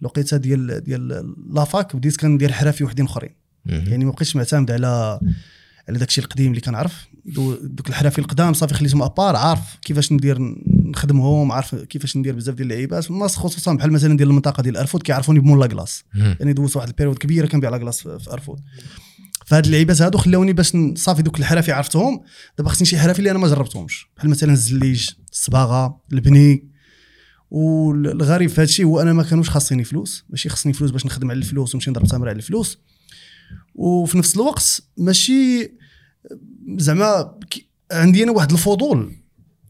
الوقيتة 0.00 0.36
ديال 0.36 0.84
ديال 0.84 1.34
لافاك 1.54 1.96
بديت 1.96 2.16
كندير 2.16 2.52
حرافي 2.52 2.84
وحدين 2.84 3.04
أخرين. 3.04 3.34
يعني 3.66 4.04
ما 4.04 4.10
بقيتش 4.10 4.36
معتمد 4.36 4.70
على 4.70 5.20
على 5.88 5.98
داكشي 5.98 6.20
القديم 6.20 6.50
اللي 6.50 6.60
كنعرف. 6.60 7.06
دوك 7.24 7.88
الحرافي 7.88 8.18
القدام 8.18 8.52
صافي 8.52 8.74
خليتهم 8.74 9.02
أبار 9.02 9.36
عارف 9.36 9.60
كيفاش 9.82 10.12
ندير 10.12 10.38
نخدمهم 10.66 11.52
عارف 11.52 11.74
كيفاش 11.74 12.16
ندير 12.16 12.34
بزاف 12.34 12.54
ديال 12.54 12.72
اللعيبات. 12.72 13.10
الناس 13.10 13.36
خصوصا 13.36 13.74
بحال 13.74 13.92
مثلا 13.92 14.16
ديال 14.16 14.28
المنطقة 14.28 14.62
ديال 14.62 14.76
أرفود 14.76 15.02
كيعرفوني 15.02 15.40
بمون 15.40 15.60
لاكلاص 15.60 16.04
مم. 16.14 16.36
يعني 16.40 16.52
دوزت 16.52 16.76
واحد 16.76 16.88
البيريود 16.88 17.18
كبيرة 17.18 17.46
كنبيع 17.46 17.70
لاكلاص 17.70 18.02
في 18.02 18.18
في 18.18 18.32
أرفود. 18.32 18.60
فهاد 19.46 19.64
اللعيبات 19.64 20.02
هادو 20.02 20.18
خلاوني 20.18 20.52
باش 20.52 20.72
صافي 20.94 21.22
دوك 21.22 21.38
الحرافي 21.38 21.72
عرفتهم. 21.72 22.20
دابا 22.58 22.70
خصني 22.70 22.86
شي 22.86 22.98
حرافي 22.98 23.18
اللي 23.18 23.30
أنا 23.30 23.38
ما 23.38 23.48
جربتهمش. 23.48 24.06
بحال 24.16 24.30
مثلا 24.30 24.52
الزليج 24.52 25.08
الصباغة 25.32 26.00
البني 26.12 26.68
والغريب 27.50 28.50
في 28.50 28.60
هادشي 28.60 28.84
هو 28.84 29.00
أنا 29.00 29.12
ما 29.12 29.22
كانوش 29.22 29.50
خاصيني 29.50 29.84
فلوس. 29.84 30.24
ماشي 30.30 30.48
خصني 30.48 30.72
فلوس 30.72 30.90
باش 30.90 31.06
نخدم 31.06 31.30
على 31.30 31.38
الفلوس 31.38 31.74
ونمشي 31.74 31.90
نضرب 31.90 32.06
تمر 32.06 32.28
على 32.28 32.36
الفلوس. 32.36 32.78
وفي 33.74 34.18
نفس 34.18 34.36
الوقت 34.36 34.82
ماشي 34.98 35.72
زعما 36.78 37.38
عندي 37.92 38.22
أنا 38.22 38.32
واحد 38.32 38.52
الفضول. 38.52 39.12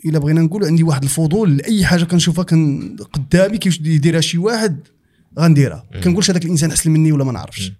إلا 0.04 0.18
بغينا 0.18 0.40
نقول 0.40 0.64
عندي 0.64 0.82
واحد 0.82 1.02
الفضول 1.02 1.56
لأي 1.56 1.86
حاجة 1.86 2.04
كنشوفها 2.04 2.44
كان 2.44 2.96
قدامي 3.12 3.58
كيفاش 3.58 3.80
يديرها 3.80 4.20
شي 4.20 4.38
واحد 4.38 4.80
غنديرها. 5.38 5.86
مم. 5.94 6.00
كنقولش 6.00 6.30
هذاك 6.30 6.44
الإنسان 6.44 6.70
أحسن 6.70 6.90
مني 6.90 7.12
ولا 7.12 7.24
ما 7.24 7.32
نعرفش. 7.32 7.72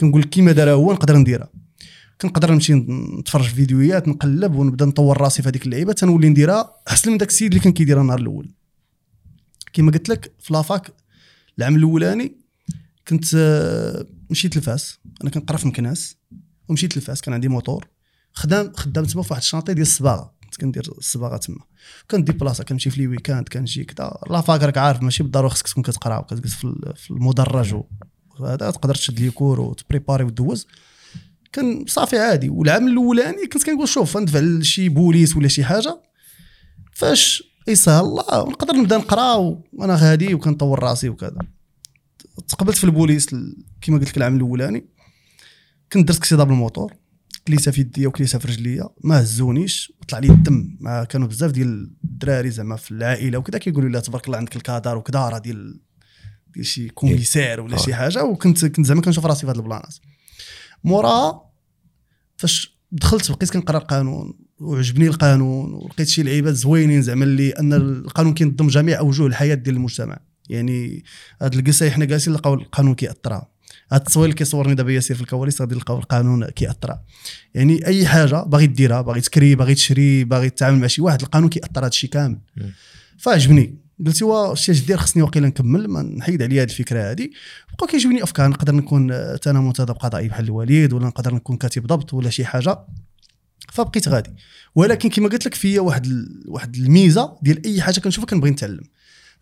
كنقول 0.00 0.24
كيما 0.24 0.52
دارها 0.52 0.72
هو 0.72 0.92
نقدر 0.92 1.16
نديرها. 1.16 1.48
كنقدر 2.20 2.52
نمشي 2.52 2.74
نتفرج 2.74 3.44
في 3.44 3.54
فيديوهات 3.54 4.08
نقلب 4.08 4.54
ونبدا 4.54 4.84
نطور 4.84 5.20
راسي 5.20 5.42
في 5.42 5.48
هذيك 5.48 5.66
اللعيبة. 5.66 5.92
تنولي 5.92 6.28
نديرها 6.28 6.72
أحسن 6.88 7.10
من 7.10 7.18
داك 7.18 7.28
السيد 7.28 7.50
اللي 7.52 7.64
كان 7.64 7.72
كيديرها 7.72 8.02
النهار 8.02 8.18
الأول. 8.18 8.50
كما 9.72 9.92
قلت 9.92 10.08
لك 10.08 10.32
في 10.38 10.52
لافاك 10.52 10.92
العام 11.58 11.76
الأولاني 11.76 12.36
كنت 13.08 13.24
آه، 13.34 14.06
مشيت 14.30 14.56
لفاس 14.56 14.98
أنا 15.22 15.30
كنقرا 15.30 15.56
في 15.56 15.68
مكناس 15.68 16.16
ومشيت 16.68 16.96
لفاس 16.96 17.20
كان 17.20 17.34
عندي 17.34 17.48
موتور. 17.48 17.88
خدام 18.36 18.72
خدام 18.76 19.04
تما 19.04 19.22
في 19.22 19.28
واحد 19.32 19.42
الشانطي 19.42 19.74
ديال 19.74 19.86
الصباغة. 19.86 20.34
كنت 20.44 20.56
كندير 20.60 20.92
الصباغة 20.98 21.36
تما. 21.36 21.56
كندي 22.10 22.32
بلاصة 22.32 22.64
كنمشي 22.64 22.90
في 22.90 23.00
لي 23.00 23.06
ويكاند 23.06 23.48
كنجي 23.48 23.84
كذا 23.84 24.18
لافاك 24.30 24.62
راك 24.62 24.78
عارف 24.78 25.02
ماشي 25.02 25.22
بالضرورة 25.22 25.48
خصك 25.48 25.68
تكون 25.68 25.82
كتقرا 25.82 26.18
وكتجلس 26.18 26.54
في 26.54 26.64
ال- 26.64 26.96
في 26.96 27.10
المدرج 27.10 27.74
و- 27.74 27.84
هذا 28.40 28.70
تقدر 28.70 28.94
تشد 28.94 29.20
لي 29.20 29.30
كور 29.30 29.60
وتبريباري 29.60 30.24
وتدوز 30.24 30.66
كان 31.52 31.84
صافي 31.88 32.18
عادي. 32.18 32.48
والعام 32.48 32.88
الأولاني 32.88 33.46
كنت 33.46 33.66
كنقول 33.66 33.88
شوف 33.88 34.16
ندفع 34.16 34.38
لشي 34.38 34.88
بوليس 34.88 35.36
ولا 35.36 35.48
شي 35.48 35.64
حاجة. 35.64 36.02
فاش 36.92 37.42
يسهل 37.68 38.04
الله 38.04 38.22
نقدر 38.48 38.74
نبدا 38.76 38.96
نقرا 38.96 39.34
وأنا 39.72 39.94
غادي 39.94 40.34
وكنطور 40.34 40.82
راسي 40.82 41.08
وكذا 41.08 41.38
تقبلت 42.48 42.76
في 42.76 42.84
البوليس 42.84 43.32
ال- 43.32 43.56
كما 43.80 43.98
قلت 43.98 44.08
لك 44.08 44.16
العام 44.16 44.36
الأولاني. 44.36 44.86
كنت 45.92 46.08
درت 46.08 46.16
اكسيدا 46.18 46.44
بالموتور 46.44 46.92
كليسة 47.46 47.70
في 47.70 47.80
يديا 47.80 48.08
وكليسة 48.08 48.38
في 48.38 48.48
رجليا 48.48 48.88
ما 49.04 49.20
هزونيش 49.20 49.92
طلع 50.08 50.18
لي 50.18 50.28
الدم. 50.28 50.76
مع 50.80 51.04
كانوا 51.04 51.28
بزاف 51.28 51.50
ديال 51.50 51.90
الدراري 52.04 52.50
زعما 52.50 52.76
في 52.76 52.90
العائلة 52.90 53.38
وكذا 53.38 53.58
كيقولوا 53.58 53.88
لي 53.88 54.00
تبارك 54.00 54.26
الله 54.26 54.38
عندك 54.38 54.56
الكادر 54.56 54.96
وكذا 54.96 55.28
راه 55.28 55.38
ديال 55.38 55.80
ديال 56.54 56.66
شي 56.66 56.88
كوميسار 56.88 57.60
ولا 57.60 57.76
شي 57.76 57.94
حاجة. 57.94 58.24
وكنت 58.24 58.64
كنت 58.64 58.86
زعما 58.86 59.00
كنشوف 59.00 59.26
راسي 59.26 59.40
في 59.40 59.46
هاد 59.46 59.56
البلانات 59.56 59.94
موراها 60.84 61.50
فاش 62.36 62.76
دخلت 62.92 63.30
بقيت 63.30 63.50
كنقرا 63.50 63.78
القانون 63.78 64.38
وعجبني 64.60 65.06
القانون 65.06 65.74
ولقيت 65.74 66.08
شي 66.08 66.22
لعيبات 66.22 66.54
زوينين 66.54 67.02
زعما 67.02 67.24
اللي 67.24 67.50
أن 67.50 67.72
القانون 67.72 68.34
كينظم 68.34 68.68
جميع 68.68 68.98
أوجه 68.98 69.26
الحياة 69.26 69.54
ديال 69.54 69.76
المجتمع. 69.76 70.18
يعني 70.48 71.04
هاد 71.42 71.54
القصة 71.54 71.90
حنا 71.90 72.04
جالسين 72.04 72.32
نلقاو 72.32 72.54
القانون 72.54 72.94
كيأثرها. 72.94 73.50
هاد 73.92 74.00
التصوير 74.00 74.24
اللي 74.24 74.36
كيصورني 74.36 74.74
دابا 74.74 74.92
ياسير 74.92 75.16
في 75.16 75.22
الكواليس 75.22 75.60
غادي 75.60 75.74
نلقاو 75.74 75.98
القانون 75.98 76.46
كيأثرها 76.46 77.04
يعني 77.54 77.86
أي 77.86 78.06
حاجة 78.06 78.42
باغي 78.42 78.66
ديرها 78.66 79.00
باغي 79.00 79.20
تكري 79.20 79.54
باغي 79.54 79.74
تشري 79.74 80.24
باغي 80.24 80.50
تتعامل 80.50 80.78
مع 80.78 80.86
شي 80.86 81.02
واحد 81.02 81.22
القانون 81.22 81.48
كيأثر 81.48 81.80
هذا 81.80 81.86
الشيء 81.86 82.10
كامل. 82.10 82.38
فعجبني. 83.18 83.78
قلت 84.06 84.22
هو 84.22 84.54
شي 84.54 84.72
اش 84.72 84.80
دير 84.80 84.96
خصني 84.96 85.22
واقيلا 85.22 85.48
نكمل 85.48 85.88
ما 85.88 86.02
نحيد 86.02 86.42
عليا 86.42 86.62
هذه 86.62 86.68
الفكرة 86.70 87.10
هذه 87.10 87.30
بقى 87.78 87.86
كيجيوني 87.86 88.22
أفكار 88.22 88.48
نقدر 88.48 88.74
نكون 88.74 89.12
آه، 89.12 89.40
أنا 89.46 89.60
منتدب 89.60 89.94
قضائي 89.94 90.28
بحال 90.28 90.44
الوليد 90.44 90.92
ولا 90.92 91.06
نقدر 91.06 91.34
نكون 91.34 91.56
كاتب 91.56 91.86
ضبط 91.86 92.14
ولا 92.14 92.30
شي 92.30 92.44
حاجة. 92.44 92.78
فبقيت 93.72 94.08
غادي. 94.08 94.30
ولكن 94.74 95.08
كما 95.08 95.28
قلت 95.28 95.46
لك 95.46 95.54
فيا 95.54 95.80
واحد 95.80 96.06
ال... 96.06 96.44
واحد 96.48 96.76
الميزة 96.76 97.38
ديال 97.42 97.66
أي 97.66 97.82
حاجة 97.82 98.00
كنشوفها 98.00 98.26
كنبغي 98.26 98.50
نتعلم. 98.50 98.84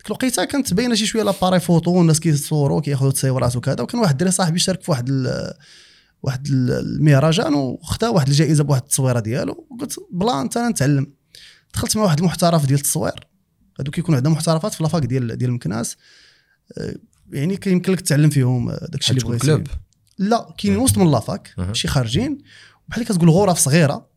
ديك 0.05 0.11
الوقيته 0.11 0.45
كانت 0.45 0.73
باينة 0.73 0.95
شي 0.95 1.05
شوية 1.05 1.23
les 1.23 1.32
appareils 1.32 1.59
photo 1.59 1.91
والناس 1.91 2.19
كيصوروا 2.19 2.81
كياخذوا 2.81 3.11
تصويرات 3.11 3.55
وكذا 3.55 3.81
وكان 3.81 4.01
واحد 4.01 4.11
الدري 4.11 4.31
صاحبي 4.31 4.59
شارك 4.59 4.81
في 4.81 4.91
واحد 4.91 5.09
ال... 5.09 5.53
واحد 6.23 6.47
ال- 6.47 6.71
المهرجان 6.71 7.53
وخدا 7.53 8.09
واحد 8.09 8.27
الجائزة 8.27 8.63
بواحد 8.63 8.81
التصويرة 8.81 9.19
ديالو. 9.19 9.67
وقلت 9.69 9.95
بلان 10.11 10.57
أنا 10.57 10.69
نتعلم. 10.69 11.13
دخلت 11.73 11.97
مع 11.97 12.03
واحد 12.03 12.19
المحترف 12.19 12.65
ديال 12.65 12.79
التصوير. 12.79 13.27
هادو 13.79 13.91
كيكونوا 13.91 14.17
عندنا 14.17 14.33
محترفات 14.33 14.73
في 14.73 14.83
la 14.83 14.92
fac 14.92 15.05
ديال 15.05 15.37
ديال 15.37 15.51
مكناس. 15.51 15.97
آه، 16.77 16.95
يعني 17.31 17.57
كيمكن 17.57 17.93
لك 17.93 18.01
تتعلم 18.01 18.29
فيهم 18.29 18.69
آه، 18.69 18.87
داكشي 18.91 19.13
اللي 19.13 19.23
بغيتي. 19.23 19.63
لا 20.17 20.55
كاينين 20.57 20.79
وسط 20.79 20.97
من 20.97 21.11
la 21.11 21.26
fac. 21.26 21.55
شي 21.71 21.87
خارجين. 21.87 22.37
بحال 22.87 23.05
كتقول 23.05 23.29
غرف 23.29 23.57
صغيرة. 23.57 24.14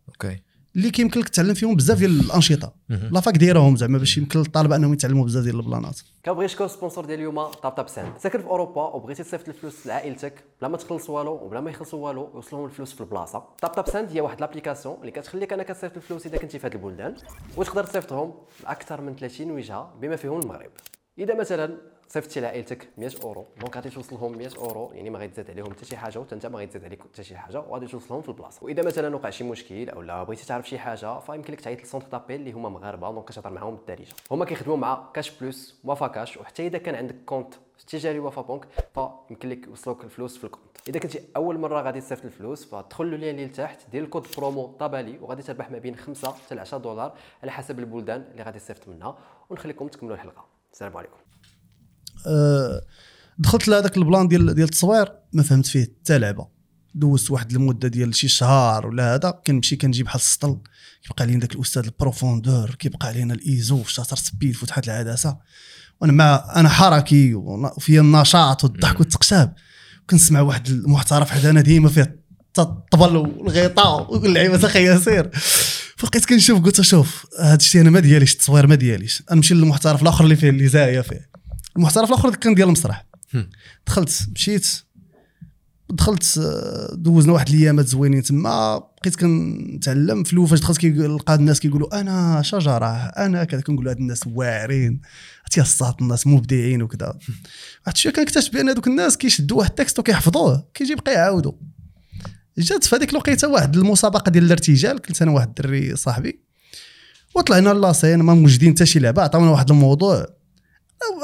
اللي 0.78 0.90
كيمكن 0.90 1.20
لك 1.20 1.28
تتعلم 1.28 1.54
فيهم 1.54 1.74
بزاف 1.76 1.98
ديال 1.98 2.20
الأنشطة. 2.20 2.72
la 2.88 3.07
fac 3.07 3.36
دايرهم 3.36 3.76
زعما 3.76 3.98
باش 3.98 4.18
يمكن 4.18 4.38
للطلبه 4.38 4.76
انهم 4.76 4.92
يتعلموا 4.92 5.24
بزاف 5.24 5.44
ديال 5.44 5.56
البلانات. 5.56 6.00
كنبغي 6.24 6.44
نشكر 6.44 6.64
ال 6.64 6.69
sponsor 6.69 7.04
ديال 7.04 7.18
اليوم؟ 7.18 7.44
Taptap 7.44 7.88
Send. 7.88 8.12
ساكن 8.18 8.38
في 8.38 8.46
أوروبا 8.46 8.82
وبغيتي 8.82 9.22
تصيفط 9.22 9.48
الفلوس 9.48 9.86
لعائلتك 9.86 10.44
بلا 10.60 10.68
ما 10.68 10.76
تخلص 10.76 11.10
والو 11.10 11.32
وبلا 11.32 11.60
ما 11.60 11.70
يخلصوا 11.70 12.06
والو 12.06 12.30
يوصلهم 12.34 12.64
الفلوس 12.64 12.92
في 12.92 13.00
البلاصة. 13.00 13.44
Taptap 13.62 13.88
Send 13.88 14.12
هي 14.12 14.20
واحد 14.20 14.40
l'application 14.40 14.96
اللي 15.00 15.10
كتخليك 15.10 15.52
أنك 15.52 15.68
تصيفط 15.68 15.96
الفلوس 15.96 16.26
إذا 16.26 16.38
كنتي 16.38 16.58
في 16.58 16.66
هاد 16.66 16.74
البلدان 16.74 17.14
وتقدر 17.56 17.84
تصيفطهم 17.84 18.34
لاكثر 18.64 19.00
من 19.00 19.16
30 19.16 19.50
وجهة 19.50 19.94
بما 20.00 20.16
فيهم 20.16 20.40
المغرب. 20.40 20.70
إذا 21.18 21.34
مثلا 21.34 21.76
صيفطتي 22.08 22.40
لعائلتك 22.40 22.88
100 22.98 23.10
أورو. 23.22 23.46
donc 23.60 23.76
غادي 23.76 23.90
توصلهم 23.90 24.38
100 24.38 24.50
أورو. 24.56 24.92
يعني 24.92 25.10
ما 25.10 25.18
غيتزاد 25.18 25.50
عليهم 25.50 25.72
حتى 25.72 25.84
شي 25.84 25.96
حاجة 25.96 26.18
وانت 26.18 26.46
ما 26.46 26.58
غيتزاد 26.58 26.84
عليك 26.84 27.02
حتى 27.02 27.24
شي 27.24 27.36
حاجة 27.36 27.60
وغادي 27.60 27.86
توصلهم 27.86 28.22
في 28.22 28.28
البلاصة. 28.28 28.64
وإذا 28.64 28.82
مثلا 28.82 29.16
وقع 29.16 29.30
شي 29.30 29.44
مشكل 29.44 29.88
أو 29.88 30.02
لا 30.02 30.22
بغيتي 30.22 30.46
تعرف 30.46 30.68
شي 30.68 30.78
حاجة 30.78 31.20
فيمكن 31.20 31.52
لك 31.52 31.60
تعيط 31.60 31.80
لل 31.80 31.87
centre 31.87 32.08
d'appel 32.08 32.40
اللي 32.40 32.52
هما 32.52 32.68
مغاربة. 32.68 33.10
donc 33.10 33.28
كتهضر 33.28 33.50
معاهم 33.50 33.76
بالدارجة. 33.76 34.12
هما 34.30 34.44
كيخدموا 34.44 34.76
مع 34.76 35.10
Cash 35.14 35.30
Plus 35.30 35.80
Wafacash. 35.84 36.36
وحتى 36.36 36.66
إذا 36.66 36.78
كان 36.78 36.94
عندك 36.94 37.16
compte 37.26 37.54
تجاري 37.86 38.18
وفا 38.18 38.42
بنك 38.42 38.68
فيمكن 38.94 39.48
لك 39.48 39.66
يوصلوك 39.66 40.04
الفلوس 40.04 40.38
في 40.38 40.44
ال 40.44 40.50
compte. 40.50 40.88
إذا 40.88 41.00
كنتي 41.00 41.22
أول 41.36 41.58
مرة 41.58 41.82
غادي 41.82 42.00
تصيفط 42.00 42.24
الفلوس 42.24 42.64
فدخل 42.64 43.04
ال 43.04 43.10
lien 43.10 43.34
اللي 43.34 43.46
لتحت 43.46 43.90
دير 43.90 44.04
ال 44.04 44.08
code 44.08 44.26
promo 44.36 44.66
طبالي 44.66 45.18
وغادي 45.18 45.42
تربح 45.42 45.70
ما 45.70 45.78
بين 45.78 45.96
5 45.96 46.32
حتى 46.32 46.60
10 46.60 46.78
دولار 46.78 47.14
على 47.42 47.52
حسب 47.52 47.78
البلدان 47.78 48.20
اللي 48.30 48.42
غادي 48.42 48.58
تصيفط 48.58 48.88
منها 48.88 49.18
ونخليكم 49.50 49.88
تكملوا 49.88 50.14
الحلقة. 50.14 50.44
السلام 50.72 50.96
عليكم. 50.96 51.27
دخلت 53.38 53.68
لهذاك 53.68 53.96
البلان 53.96 54.28
ديال 54.28 54.54
ديال 54.54 54.64
التصوير 54.64 55.12
ما 55.32 55.42
فهمت 55.42 55.66
فيه 55.66 55.82
حتى 55.82 56.18
لعبة. 56.18 56.58
دوزت 56.94 57.30
واحد 57.30 57.52
المدة 57.52 57.88
ديال 57.88 58.14
شي 58.14 58.28
شهر 58.28 58.86
ولا 58.86 59.14
هذا 59.14 59.30
كنمشي 59.46 59.76
كنجي 59.76 60.02
بحال 60.02 60.20
السطل. 60.20 60.58
كيبقى 61.02 61.24
علينا 61.24 61.40
داك 61.40 61.54
الأستاذ 61.54 61.84
ال 61.84 62.02
prof 62.02 62.74
كيبقى 62.74 63.08
علينا 63.08 63.34
الإيزو 63.34 63.82
في 63.82 63.92
shutter 63.92 64.16
speed 64.16 64.56
فتحت 64.56 64.84
العدسة. 64.84 65.38
وأنا 66.00 66.12
مع 66.12 66.52
أنا 66.56 66.68
حركي 66.68 67.34
وفيا 67.34 68.00
النشاط 68.00 68.64
والضحك 68.64 69.00
والتقشاب 69.00 69.54
كنسمع 70.10 70.40
واحد 70.40 70.68
المحترف 70.68 71.30
حدانا 71.30 71.60
ديما 71.60 71.88
فيه 71.88 72.20
الطبل 72.58 73.16
والغيطاء 73.16 74.14
واللعيبة 74.14 74.66
أخي 74.66 74.84
ياسير. 74.84 75.30
فبقيت 75.96 76.24
كنشوف 76.24 76.62
قلت 76.62 76.80
شوف 76.80 77.26
هذا 77.40 77.54
الشيء 77.54 77.80
أنا 77.80 77.90
ما 77.90 78.00
دياليش 78.00 78.32
التصوير 78.32 78.66
ما 78.66 78.74
دياليش. 78.74 79.22
نمشي 79.32 79.54
للمحترف 79.54 80.02
الآخر 80.02 80.24
اللي 80.24 80.36
فيه 80.36 80.50
اللي 80.50 80.68
زايا 80.68 81.02
فيه. 81.02 81.28
المحترف 81.78 82.08
الآخر 82.08 82.34
كان 82.34 82.54
ديال 82.54 82.66
المسرح. 82.66 83.06
دخلت 83.86 84.28
مشيت 84.34 84.68
دخلت 85.90 86.38
آه، 86.38 86.94
دوزنا 86.94 87.32
واحد 87.32 87.48
الأيامات 87.48 87.86
زوينين 87.86 88.22
تما. 88.22 88.78
بقيت 88.78 89.16
كنتعلم. 89.16 90.24
في 90.24 90.32
الأول 90.32 90.48
فاش 90.48 90.60
دخلت 90.60 90.78
كيلقى 90.78 91.34
الناس 91.34 91.60
كيقولوا 91.60 92.00
أنا 92.00 92.42
شجرة 92.42 92.94
أنا 92.94 93.44
كذا. 93.44 93.60
كنقول 93.60 93.88
هاد 93.88 93.96
الناس 93.98 94.26
واعرين. 94.26 95.00
تيصات 95.50 96.00
الناس 96.02 96.26
مبدعين 96.26 96.82
وكذا. 96.82 97.18
واحد 97.86 97.96
شوية 97.96 98.12
كنكتشف 98.12 98.52
بأن 98.52 98.68
هذوك 98.68 98.86
الناس 98.86 99.16
كيشدوا 99.16 99.58
واحد 99.58 99.70
ال 99.70 99.75
texte 99.75 99.98
وكيحفظوه. 99.98 100.68
كيجي 100.74 100.92
يبقى 100.92 101.12
يعاودوا 101.12 101.52
جات 102.58 102.84
في 102.84 102.96
هذيك 102.96 103.10
الوقيتة 103.10 103.48
واحد 103.48 103.76
المسابقة 103.76 104.30
ديال 104.30 104.44
الارتجال. 104.44 104.98
كنت 104.98 105.22
أنا 105.22 105.30
واحد 105.30 105.48
الدري 105.48 105.96
صاحبي. 105.96 106.40
وطلعنا 107.34 107.70
la 107.70 107.84
scène 107.84 108.18
ما 108.18 108.34
موجدين 108.34 108.72
حتى 108.72 108.86
شي 108.86 108.98
لعبة. 108.98 109.22
عطاونا 109.22 109.50
واحد 109.50 109.70
الموضوع. 109.70 110.37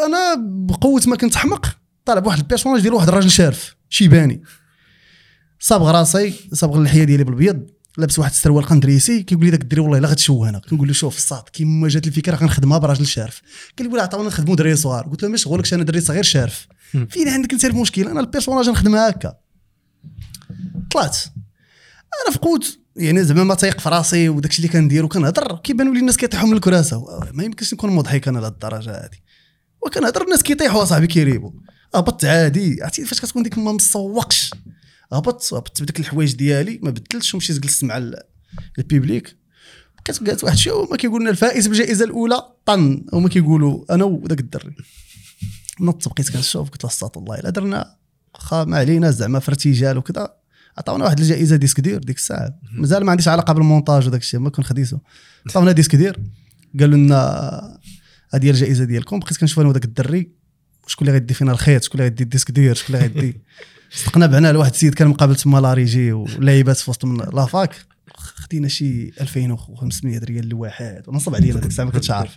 أنا 0.07 0.35
بقوة 0.39 1.03
ما 1.07 1.17
كنت 1.17 1.37
حمق 1.37 1.77
طالع 2.05 2.21
بواحد 2.21 2.39
ال 2.39 2.43
personnage 2.43 2.83
ديال 2.83 2.95
واحد 2.95 3.09
الراجل 3.09 3.31
شارف 3.31 3.77
شيباني. 3.89 4.43
صابغ 5.61 5.91
راسي 5.91 6.35
صابغ 6.53 6.79
اللحية 6.79 7.05
ديالي 7.05 7.25
بالبيض 7.25 7.67
لابس 7.99 8.19
واحد 8.19 8.31
السروال 8.31 8.65
قندريسي 8.65 9.23
كيقول 9.23 9.45
لي 9.45 9.51
داك 9.51 9.63
الدري 9.63 9.81
والله 9.81 9.99
إلا 9.99 10.09
غتشوه 10.09 10.49
أنا 10.49 10.59
كنقول 10.59 10.89
له 10.89 10.95
شوف 10.95 11.17
الصاط 11.17 11.43
كيما 11.43 11.89
جات 11.89 12.07
الفكرة 12.07 12.37
غنخدمها 12.37 12.79
براجل 12.79 13.07
شارف. 13.07 13.43
قال 13.79 13.87
لي 13.87 13.93
ولا 13.93 14.03
عطاونا 14.03 14.29
نخدموا 14.29 14.57
دري 14.57 14.77
صغار 14.77 15.07
قلت 15.09 15.23
له 15.23 15.29
ما 15.29 15.37
شغلكش 15.37 15.75
أنا 15.75 15.83
دري 15.83 16.01
صغير 16.01 16.23
شارف. 16.23 16.67
فين 17.11 17.29
عندك 17.29 17.53
أنت 17.53 17.65
المشكل 17.65 18.09
أنا 18.09 18.21
ال 18.21 18.25
personnage 18.25 18.69
نخدمها 18.69 19.09
هكا. 19.09 19.35
طلعت. 20.91 21.19
أنا 22.25 22.33
في 22.33 22.39
قوت 22.39 22.79
يعني 22.97 23.25
زعما 23.25 23.45
ما 23.45 23.55
تايق 23.55 23.81
في 23.81 23.89
راسي 23.89 24.29
وداكشي 24.29 24.59
اللي 24.59 24.69
كندير 24.69 25.05
وكنهضر 25.05 25.57
كيبانوا 25.57 25.95
لي 25.95 26.01
الناس 26.01 26.17
كيطيحوا 26.17 26.49
من 26.49 26.55
الكراسة. 26.55 27.05
ما 27.33 27.45
يمكنش 27.45 27.75
نكون 27.75 27.91
مضحك 27.91 28.29
أنا 28.29 28.39
لهاد 28.39 28.53
الدرجة 28.53 28.91
هذه 28.91 29.19
وكنهضر 29.87 30.23
الناس 30.23 30.43
كيطيحوا 30.43 30.83
اصاحبي 30.83 31.07
كيريبوا 31.07 31.51
هبطت 31.95 32.25
عادي 32.25 32.83
عرفتي 32.83 33.05
فاش 33.05 33.21
كتكون 33.21 33.43
ديك 33.43 33.59
ما 33.59 33.73
مسوقش؟ 33.73 34.51
هبطت 35.13 35.55
هبطت 35.55 35.83
بديك 35.83 36.01
الحوايج 36.01 36.33
ديالي 36.33 36.81
ما 36.83 36.91
بدلتش 36.91 37.35
ومشيت 37.35 37.59
جلست 37.59 37.85
مع 37.85 37.97
ال- 37.97 38.23
ال 38.79 38.86
public. 38.86 39.37
بقيت 40.07 40.29
قالت 40.29 40.45
واحد 40.45 40.57
الشيء 40.57 40.73
هما 40.73 40.97
كيقولوا 40.97 41.21
لنا 41.21 41.31
الفائز 41.31 41.67
بالجائزة 41.67 42.05
الأولى 42.05 42.43
طن. 42.67 43.05
هما 43.13 43.29
كيقولوا 43.29 43.95
أنا 43.95 44.05
وداك 44.05 44.41
الدري. 44.41 44.75
نط 45.81 46.09
بقيت 46.09 46.31
كنشوف 46.31 46.71
قلت 46.71 46.85
له 46.85 46.91
الساط 46.91 47.19
الله 47.19 47.39
إلا 47.39 47.51
درنا 47.51 47.97
خا 48.35 48.65
ما 48.65 48.77
علينا 48.77 49.11
زعما 49.11 49.39
في 49.39 49.49
ارتجال 49.49 49.99
وكذا. 49.99 50.35
عطاونا 50.79 51.05
واحد 51.05 51.21
الجائزة 51.21 51.57
ديسك 51.57 51.81
دير 51.81 51.99
ديك 51.99 52.17
الساعة. 52.17 52.55
مازال 52.73 53.05
ما 53.05 53.11
عنديش 53.11 53.29
علاقة 53.29 53.53
بالمونتاج 53.53 54.07
وداك 54.07 54.21
الشيء 54.21 54.41
ما 54.41 54.51
كون 54.51 54.65
خديته 54.65 55.01
عطاونا 55.51 55.73
ديسك 55.73 55.97
دير. 55.97 56.21
قالوا 56.81 56.99
لنا 56.99 57.79
هذه 58.35 58.47
هي 58.47 58.51
الجائزة 58.51 58.85
ديالكم. 58.85 59.19
بقيت 59.19 59.37
كنشوف 59.37 59.61
أنا 59.61 59.69
وداك 59.69 59.85
الدري 59.85 60.31
شكون 60.87 61.09
اللي 61.09 61.19
غيدي 61.19 61.35
فينا 61.35 61.53
الخيط؟ 61.53 61.83
شكون 61.83 62.01
اللي 62.01 62.09
غيدي 62.09 62.23
الديسك 62.23 62.51
دير 62.51 62.75
شكون 62.75 62.97
اللي 62.97 63.07
غيدي؟ 63.07 63.41
صدقنا 64.05 64.27
بعنا 64.27 64.53
لواحد 64.53 64.71
السيد 64.71 64.95
كان 64.95 65.09
مقابل 65.09 65.37
تما 65.37 65.59
لاريجي 65.59 66.13
ولعيبات 66.13 66.77
في 66.77 66.91
وسط 66.91 67.05
من 67.05 67.17
لافاك. 67.17 67.75
خدينا 68.17 68.69
شي 68.69 69.09
2500 69.21 70.19
ريال 70.19 70.49
لواحد. 70.49 71.03
ونصب 71.09 71.35
علينا 71.35 71.61
ديك 71.61 71.67
الساعة 71.67 71.87
ما 71.87 71.93
كنتش 71.93 72.11
عارف. 72.11 72.37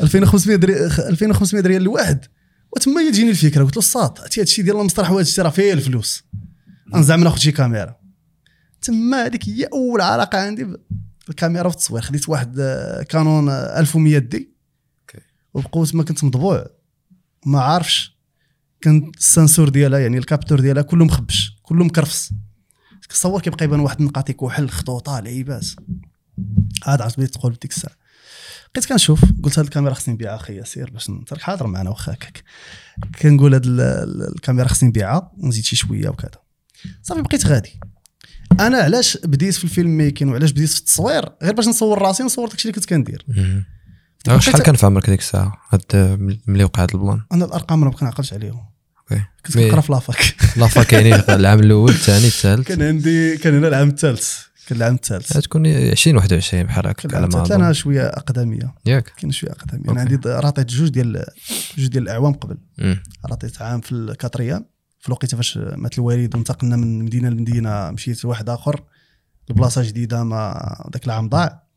2500 0.00 0.58
ريال 0.58 0.90
2500 1.08 1.62
ريال 1.66 1.82
لواحد. 1.82 2.24
وتما 2.72 3.10
تجيني 3.10 3.30
الفكرة 3.30 3.64
قلت 3.64 3.76
له 3.76 3.82
الساط 3.82 4.38
هادشي 4.38 4.62
ديال 4.62 4.76
المسرح 4.76 5.10
وهذا 5.10 5.22
الشيء 5.22 5.44
راه 5.44 5.50
فيه 5.50 5.72
الفلوس. 5.72 6.24
نزعم 6.94 7.24
ناخذ 7.24 7.38
شي 7.38 7.52
كاميرا. 7.52 7.96
تما 8.82 9.26
هذيك 9.26 9.48
هي 9.48 9.64
أول 9.64 10.00
علاقة 10.00 10.38
عندي 10.38 10.66
بالكاميرا 11.26 11.68
في 11.68 11.74
التصوير. 11.74 12.02
خديت 12.02 12.28
واحد 12.28 12.56
آه، 12.58 13.02
كانون 13.02 13.48
آه، 13.48 13.80
1100 13.80 14.18
دي. 14.18 14.59
وبقوت 15.54 15.94
ما 15.94 16.02
كنت 16.02 16.24
مطبوع 16.24 16.66
ما 17.46 17.60
عارفش. 17.60 18.16
كان 18.80 19.12
السنسور 19.18 19.68
ديالها 19.68 19.98
يعني 19.98 20.18
الكابتور 20.18 20.60
ديالها 20.60 20.82
كله 20.82 21.04
مخبش 21.04 21.56
كله 21.62 21.84
مكرفس 21.84 22.30
كتصور 23.02 23.40
كيبقى 23.40 23.64
يبان 23.64 23.80
واحد 23.80 24.00
النقاط 24.00 24.30
كحل 24.30 24.68
خطوطة 24.68 25.20
لعيبات. 25.20 25.66
عاد 26.86 27.02
عرفت 27.02 27.18
بديت 27.18 27.34
تقول 27.34 27.52
بديك 27.52 27.70
الساعة. 27.70 27.94
بقيت 28.74 28.86
كنشوف. 28.86 29.24
قلت 29.42 29.58
هاد 29.58 29.64
الكاميرا 29.64 29.94
خصني 29.94 30.14
نبيعها 30.14 30.36
أخي 30.36 30.64
سير 30.64 30.90
باش 30.90 31.08
انت 31.08 31.32
راك 31.32 31.42
حاضر 31.42 31.66
معنا 31.66 31.90
واخا 31.90 32.12
هكاك. 32.12 32.44
كنقول 33.22 33.54
هاد 33.54 33.66
ال- 33.66 33.80
ال- 33.80 34.34
الكاميرا 34.34 34.68
خصني 34.68 34.88
نبيعها 34.88 35.32
ونزيد 35.38 35.64
شي 35.64 35.76
شوية 35.76 36.08
وكذا. 36.08 36.30
صافي 37.02 37.22
بقيت 37.22 37.46
غادي. 37.46 37.80
أنا 38.60 38.78
علاش 38.78 39.16
بديت 39.24 39.54
في 39.54 39.64
الفيلم 39.64 39.96
ميكين 39.96 40.28
وعلاش 40.28 40.50
بديت 40.50 40.70
في 40.70 40.78
التصوير؟ 40.78 41.24
غير 41.42 41.54
باش 41.54 41.68
نصور 41.68 42.02
راسي 42.02 42.22
نصور 42.22 42.48
داكشي 42.48 42.68
اللي 42.68 42.74
كنت 42.80 42.84
كندير. 42.88 43.24
شحال 44.38 44.62
كان 44.62 44.74
في 44.74 44.86
عمرك 44.86 45.10
ديك 45.10 45.20
الساعة؟ 45.20 45.52
هاد 45.70 45.82
ملي 46.46 46.64
وقع 46.64 46.82
هاد 46.82 46.90
البلان؟ 46.94 47.22
أنا 47.32 47.44
الأرقام 47.44 47.84
راه 47.84 47.90
ما 47.90 47.96
كنعقلش 47.96 48.32
عليهم. 48.32 48.64
أوكي. 49.12 49.24
كنت 49.46 49.58
كنقرا 49.58 49.80
في 49.80 49.92
la 49.92 50.06
fac. 50.06 50.34
la 50.56 50.66
fac 50.66 50.82
كاينين 50.82 51.14
العام 51.28 51.60
الأول 51.60 51.90
الثاني 51.90 52.26
الثالث؟ 52.26 52.68
كان 52.68 52.82
عندي 52.82 53.36
كان 53.36 53.54
هنا 53.56 53.68
العام 53.68 53.88
الثالث. 53.88 54.38
كان 54.66 54.78
العام 54.78 54.94
الثالث. 54.94 55.38
تكون 55.38 55.66
20 55.66 56.16
21 56.16 56.62
بحال 56.62 56.86
هكا 56.86 57.16
على 57.16 57.26
ما 57.26 57.54
أنا. 57.54 57.72
شوية 57.72 58.06
أقدمية. 58.06 58.74
ياك. 58.86 59.12
كاين 59.16 59.32
شوية 59.32 59.50
أقدمية. 59.50 59.90
أنا 59.92 60.00
عندي 60.00 60.16
ratéت 60.26 60.68
جوج 60.68 60.88
ديال 60.88 61.24
جوج 61.78 61.86
ديال 61.88 62.02
الأعوام 62.02 62.32
قبل. 62.32 62.56
مم. 62.78 63.02
ratéت 63.26 63.62
عام 63.62 63.80
في 63.80 63.92
ال 63.92 63.99
quatrième 63.99 64.64
في 65.00 65.08
الوقيته 65.08 65.36
فاش 65.36 65.58
مات 65.76 65.98
الوالد 65.98 66.34
وانتقلنا 66.34 66.76
من 66.76 67.04
مدينة 67.04 67.28
لمدينة 67.28 67.90
مشيت 67.90 68.24
لواحد 68.24 68.48
آخر. 68.50 68.82
لبلاصه 69.50 69.82
جديدة 69.82 70.24
ما 70.24 70.90
ذاك 70.92 71.04
العام 71.06 71.28
ضاع. 71.28 71.69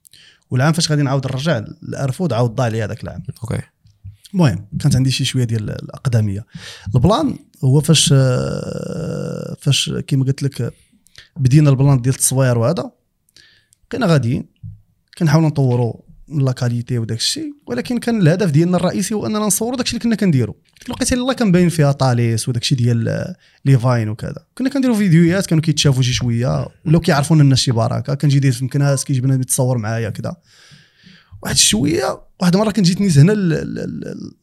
والعام 0.54 0.74
فاش 0.74 0.92
غادي 0.92 1.02
نعاود 1.02 1.28
نرجع 1.28 1.58
الارفود 1.58 2.34
عاود 2.34 2.56
ضاع 2.56 2.68
لي 2.68 2.84
هذاك 2.84 3.04
العام. 3.04 3.24
أوكي. 3.44 3.62
المهم 4.34 4.66
كانت 4.80 4.96
عندي 4.96 5.12
شي 5.12 5.26
شوية 5.26 5.44
ديال 5.44 5.70
الأقدمية. 5.70 6.46
البلان 6.96 7.40
هو 7.64 7.82
فاش 7.82 8.14
فاش 9.60 9.92
كيما 10.08 10.26
قلت 10.26 10.44
لك 10.44 10.74
بدينا 11.38 11.70
البلان 11.70 12.02
ديال 12.02 12.16
التصوير 12.16 12.58
وهذا 12.58 12.92
بقينا 13.90 14.06
غاديين 14.06 14.46
كنحاولوا 15.18 15.50
نطوروا 15.50 15.94
من 16.28 16.46
la 16.46 16.52
qualité 16.52 16.98
وداك 16.98 17.18
الشيء. 17.18 17.54
ولكن 17.68 17.98
كان 17.98 18.22
الهدف 18.22 18.52
ديالنا 18.52 18.78
الرئيسي 18.78 19.14
هو 19.14 19.26
أننا 19.26 19.40
نصوروا 19.40 19.78
داك 19.78 19.86
الشيء 19.86 20.00
اللي 20.00 20.10
كنا 20.10 20.16
كنديروا. 20.16 20.56
ديك 20.80 20.88
الوقيتة 20.88 21.14
اللي 21.14 21.36
كان 21.36 21.52
باين 21.52 21.70
فيها 21.70 21.92
طاليس 21.92 22.50
وداك 22.50 22.62
الشيء 22.62 22.78
ديال 22.78 23.34
les 23.66 23.80
vines 23.80 24.10
وكذا. 24.10 24.46
كنا 24.58 24.70
كنديروا 24.70 24.96
فيديوهات 24.96 25.46
كانوا 25.46 25.64
كيتشافوا 25.64 26.04
شي 26.04 26.14
شوية. 26.14 26.68
ولاو 26.86 27.02
كيعرفونا 27.02 27.42
الناس 27.42 27.60
شي 27.60 27.72
بركة 27.72 28.14
كنجي 28.14 28.40
داير 28.40 28.54
في 28.54 28.66
مكناس 28.66 29.04
كيجي 29.04 29.22
بنادم 29.22 29.42
يتصور 29.42 29.78
معايا 29.78 30.10
كذا. 30.10 30.36
واحد 31.44 31.56
شوية 31.56 32.22
واحد 32.42 32.56
المره 32.56 32.72
كنت 32.72 32.86
جيت 32.86 33.02
نيت 33.02 33.18
هنا 33.18 33.32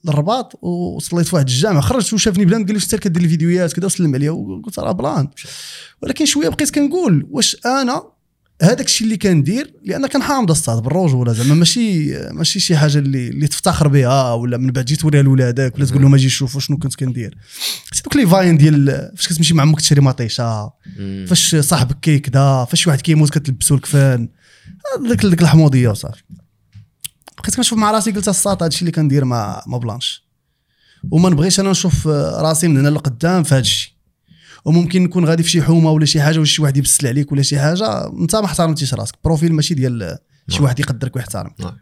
للرباط 0.05 0.65
وصليت 0.65 1.27
في 1.27 1.35
واحد 1.35 1.49
الجامع 1.49 1.81
خرجت 1.81 2.13
وشافني 2.13 2.45
بلان 2.45 2.67
قال 2.67 2.75
لي 2.75 2.81
انت 2.83 2.95
كدير 2.95 3.23
الفيديوهات 3.23 3.73
كذا 3.73 3.87
وسلم 3.87 4.15
عليا 4.15 4.31
وقلت 4.31 4.79
راه 4.79 4.93
بلان. 4.93 5.29
ولكن 6.03 6.25
شوية 6.25 6.49
بقيت 6.49 6.71
كنقول 6.71 7.27
واش 7.31 7.57
أنا 7.67 8.03
هذاك 8.63 8.87
الشيء 8.87 9.05
اللي 9.05 9.17
كندير 9.17 9.75
لأن 9.85 10.07
كنحامض 10.07 10.51
الصاط 10.51 10.83
بالرجوله 10.83 11.33
زعما 11.33 11.55
ماشي 11.55 12.13
ماشي 12.33 12.61
شي 12.61 12.77
حاجة 12.77 12.99
اللي 12.99 13.29
اللي 13.29 13.47
تفتخر 13.47 13.89
بها 13.89 14.33
ولا 14.33 14.57
من 14.57 14.71
بعد 14.71 14.85
تجي 14.85 14.97
توريها 14.97 15.23
لولادك 15.23 15.77
ولا 15.77 15.87
تقول 15.87 16.03
لهم 16.03 16.15
أجي 16.15 16.29
شوفوا 16.29 16.61
شنو 16.61 16.79
كنت 16.79 16.95
كندير. 16.95 17.39
دوك 18.05 18.17
les 18.17 18.27
vines 18.27 18.57
ديال 18.57 19.11
فاش 19.17 19.29
كتمشي 19.29 19.55
مع 19.55 19.63
أمك 19.63 19.81
تشري 19.81 20.01
مطيشة. 20.01 20.71
فاش 21.27 21.57
صاحبك 21.57 22.01
كيكدا 22.01 22.65
فاش 22.65 22.87
واحد 22.87 23.01
كيموت 23.01 23.31
كتلبسو 23.31 23.75
الكفان 23.75 24.29
ديك 25.09 25.27
ديك 25.27 25.43
الحموضيه 25.43 25.89
وصافي 25.89 26.23
بقيت 27.43 27.57
كنشوف 27.57 27.79
مع 27.79 27.91
راسي 27.91 28.11
قلت 28.11 28.29
الساط 28.29 28.63
هادشي 28.63 28.81
اللي 28.81 28.93
كندير 28.93 29.25
ما 29.25 29.63
ما 29.67 29.79
بلانش. 29.79 30.31
وما 31.11 31.31
نبغيش 31.31 31.61
أنا 31.61 31.71
نشوف 31.71 32.07
راسي 32.07 32.69
من 32.69 32.79
هنا 32.79 32.89
لقدام 32.89 33.43
في 33.43 33.55
هادشي 33.55 33.90
وممكن 34.65 35.03
نكون 35.03 35.25
غادي 35.25 35.43
في 35.43 35.51
شي 35.51 35.63
حومة 35.63 35.91
ولا 35.91 36.05
شي 36.05 36.23
حاجة 36.23 36.37
ولا 36.37 36.47
شي 36.47 36.63
واحد 36.63 36.77
يبسل 36.77 37.07
عليك 37.07 37.33
ولا 37.33 37.43
شي 37.43 37.61
حاجة 37.61 38.07
انت 38.07 38.37
ما 38.37 38.45
احترمتيش 38.45 38.95
راسك. 38.95 39.15
بروفيل 39.25 39.53
ماشي 39.53 39.75
ديال 39.75 40.19
شي 40.49 40.55
نعم. 40.55 40.65
واحد 40.65 40.81
يقدرك 40.81 41.17
ويحترمك 41.17 41.61
نعم. 41.61 41.77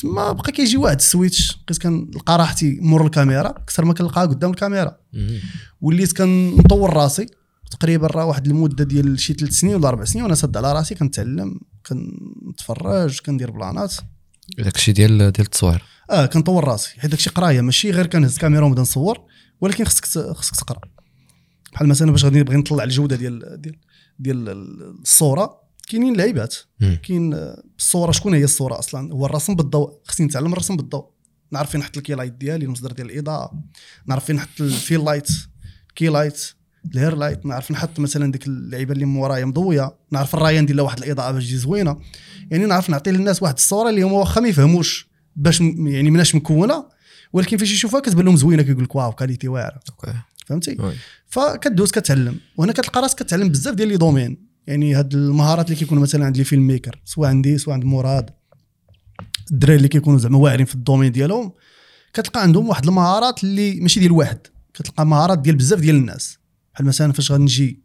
تما 0.00 0.32
بقى 0.32 0.52
كيجي 0.52 0.76
واحد 0.76 0.96
ال 0.96 1.05
switch 1.05 1.58
بقيت 1.66 1.82
كنلقى 1.82 2.38
راحتي 2.38 2.78
مور 2.80 3.06
الكاميرا 3.06 3.48
أكثر 3.48 3.84
ما 3.84 3.94
كنلقاها 3.94 4.26
قدام 4.26 4.50
الكاميرا. 4.50 4.96
وليت 5.80 6.16
كنطور 6.16 6.92
راسي. 6.92 7.26
تقريبا 7.70 8.06
راه 8.06 8.24
واحد 8.24 8.46
المدة 8.46 8.84
ديال 8.84 9.20
شي 9.20 9.32
ثلاث 9.32 9.52
سنين 9.52 9.74
ولا 9.74 9.88
أربع 9.88 10.04
سنين 10.04 10.24
وأنا 10.24 10.34
سد 10.34 10.56
على 10.56 10.72
راسي 10.72 10.94
كنتعلم 10.94 11.60
كنتفرج 11.86 13.20
كندير 13.20 13.50
plan 13.50 13.79
ات. 13.79 13.94
داك 14.58 14.76
الشيء 14.76 14.94
ديال 14.94 15.18
ديال 15.18 15.46
التصوير. 15.46 15.82
آه 16.10 16.26
كنطور 16.26 16.64
راسي. 16.64 17.00
حيت 17.00 17.10
داكشي 17.10 17.30
قراية 17.30 17.60
ماشي 17.60 17.90
غير 17.90 18.06
كنهز 18.06 18.38
كاميرا 18.38 18.64
ونبدا 18.64 18.82
نصور 18.82 19.20
ولكن 19.60 19.84
خصك 19.84 20.04
خصك 20.32 20.56
تقرأ. 20.56 20.80
بحال 21.74 21.88
مثلا 21.88 22.10
باش 22.10 22.24
غادي 22.24 22.40
نبغي 22.40 22.56
نطلع 22.56 22.84
الجودة 22.84 23.16
ديال 23.16 23.60
ديال 23.60 23.76
ديال 24.18 24.48
الصورة 25.00 25.60
كاينين 25.88 26.16
لعيبات. 26.16 26.56
كاين 27.02 27.34
الصورة 27.78 28.12
شكون 28.12 28.34
هي 28.34 28.44
الصورة 28.44 28.78
أصلا؟ 28.78 29.12
هو 29.12 29.26
الرسم 29.26 29.54
بالضوء. 29.54 30.00
خصني 30.04 30.26
نتعلم 30.26 30.52
الرسم 30.52 30.76
بالضوء. 30.76 31.10
نعرف 31.50 31.70
فين 31.70 31.80
نحط 31.80 31.96
ال 31.96 32.01
key 32.01 32.14
light 32.14 32.32
ديالي 32.32 32.64
المصدر 32.64 32.92
ديال 32.92 33.10
الإضاءة. 33.10 33.52
نعرف 34.06 34.24
فين 34.24 34.36
نحط 34.36 34.60
ال 34.60 34.69
fill 34.69 35.04
light 35.04 35.28
key 35.94 36.08
light 36.08 36.44
ال 36.94 37.16
hair 37.16 37.29
light 37.29 37.46
نعرف 37.46 37.70
نحط 37.70 37.98
مثلا 37.98 38.32
ديك 38.32 38.46
اللعيبة 38.46 38.92
اللي 38.92 39.04
من 39.04 39.16
ورايا 39.16 39.44
مضوية. 39.44 39.96
نعرف 40.10 40.34
الرايه 40.34 40.60
ندير 40.60 40.76
لها 40.76 40.84
واحد 40.84 40.98
الإضاءة 40.98 41.32
باش 41.32 41.44
تجي 41.44 41.56
زوينة. 41.56 42.00
يعني 42.50 42.66
نعرف 42.66 42.90
نعطي 42.90 43.10
للناس 43.10 43.42
واحد 43.42 43.54
الصورة 43.54 43.90
اللي 43.90 44.02
هما 44.02 44.12
واخا 44.12 44.40
ما 44.40 44.48
يفهموش 44.48 45.08
باش 45.36 45.60
يعني 45.60 46.10
مناش 46.10 46.34
مكونة 46.34 46.84
ولكن 47.32 47.56
فاش 47.56 47.72
يشوفها 47.72 48.00
كتبان 48.00 48.24
لهم 48.24 48.36
زوينة 48.36 48.62
كيقول 48.62 48.84
لك 48.84 48.94
واو 48.94 49.12
qualité 49.12 49.48
واعرة. 49.48 49.80
فهمتي. 50.44 50.76
فكدوز 51.26 51.90
كتعلم. 51.90 52.36
وهنا 52.56 52.72
كتلقى 52.72 53.00
راسك 53.02 53.22
كتعلم 53.22 53.48
بزاف 53.48 53.74
ديال 53.74 53.88
les 53.88 53.96
domaines. 53.96 54.54
يعني 54.66 54.94
هاد 54.94 55.14
المهارات 55.14 55.66
اللي 55.66 55.76
كيكونوا 55.76 56.02
مثلا 56.02 56.24
عند 56.26 56.36
les 56.36 56.44
film 56.44 56.66
maker 56.66 57.00
سواء 57.04 57.28
عندي 57.28 57.58
سواء 57.58 57.74
عند 57.74 57.84
مراد. 57.84 58.30
الدراري 59.50 59.76
اللي 59.76 59.88
كيكونوا 59.88 60.18
زعما 60.18 60.38
واعرين 60.38 60.66
في 60.66 60.74
ال 60.74 60.79
domaine 60.79 61.12
ديالهم 61.12 61.52
كتلقى 62.12 62.42
عندهم 62.42 62.68
واحد 62.68 62.86
المهارات 62.86 63.44
اللي 63.44 63.80
ماشي 63.80 64.00
ديال 64.00 64.12
واحد. 64.12 64.38
كتلقى 64.74 65.06
مهارات 65.06 65.38
ديال 65.38 65.56
بزاف 65.56 65.80
ديال 65.80 65.96
الناس. 65.96 66.38
بحال 66.74 66.86
مثلا 66.86 67.12
فاش 67.12 67.32
غنجي 67.32 67.84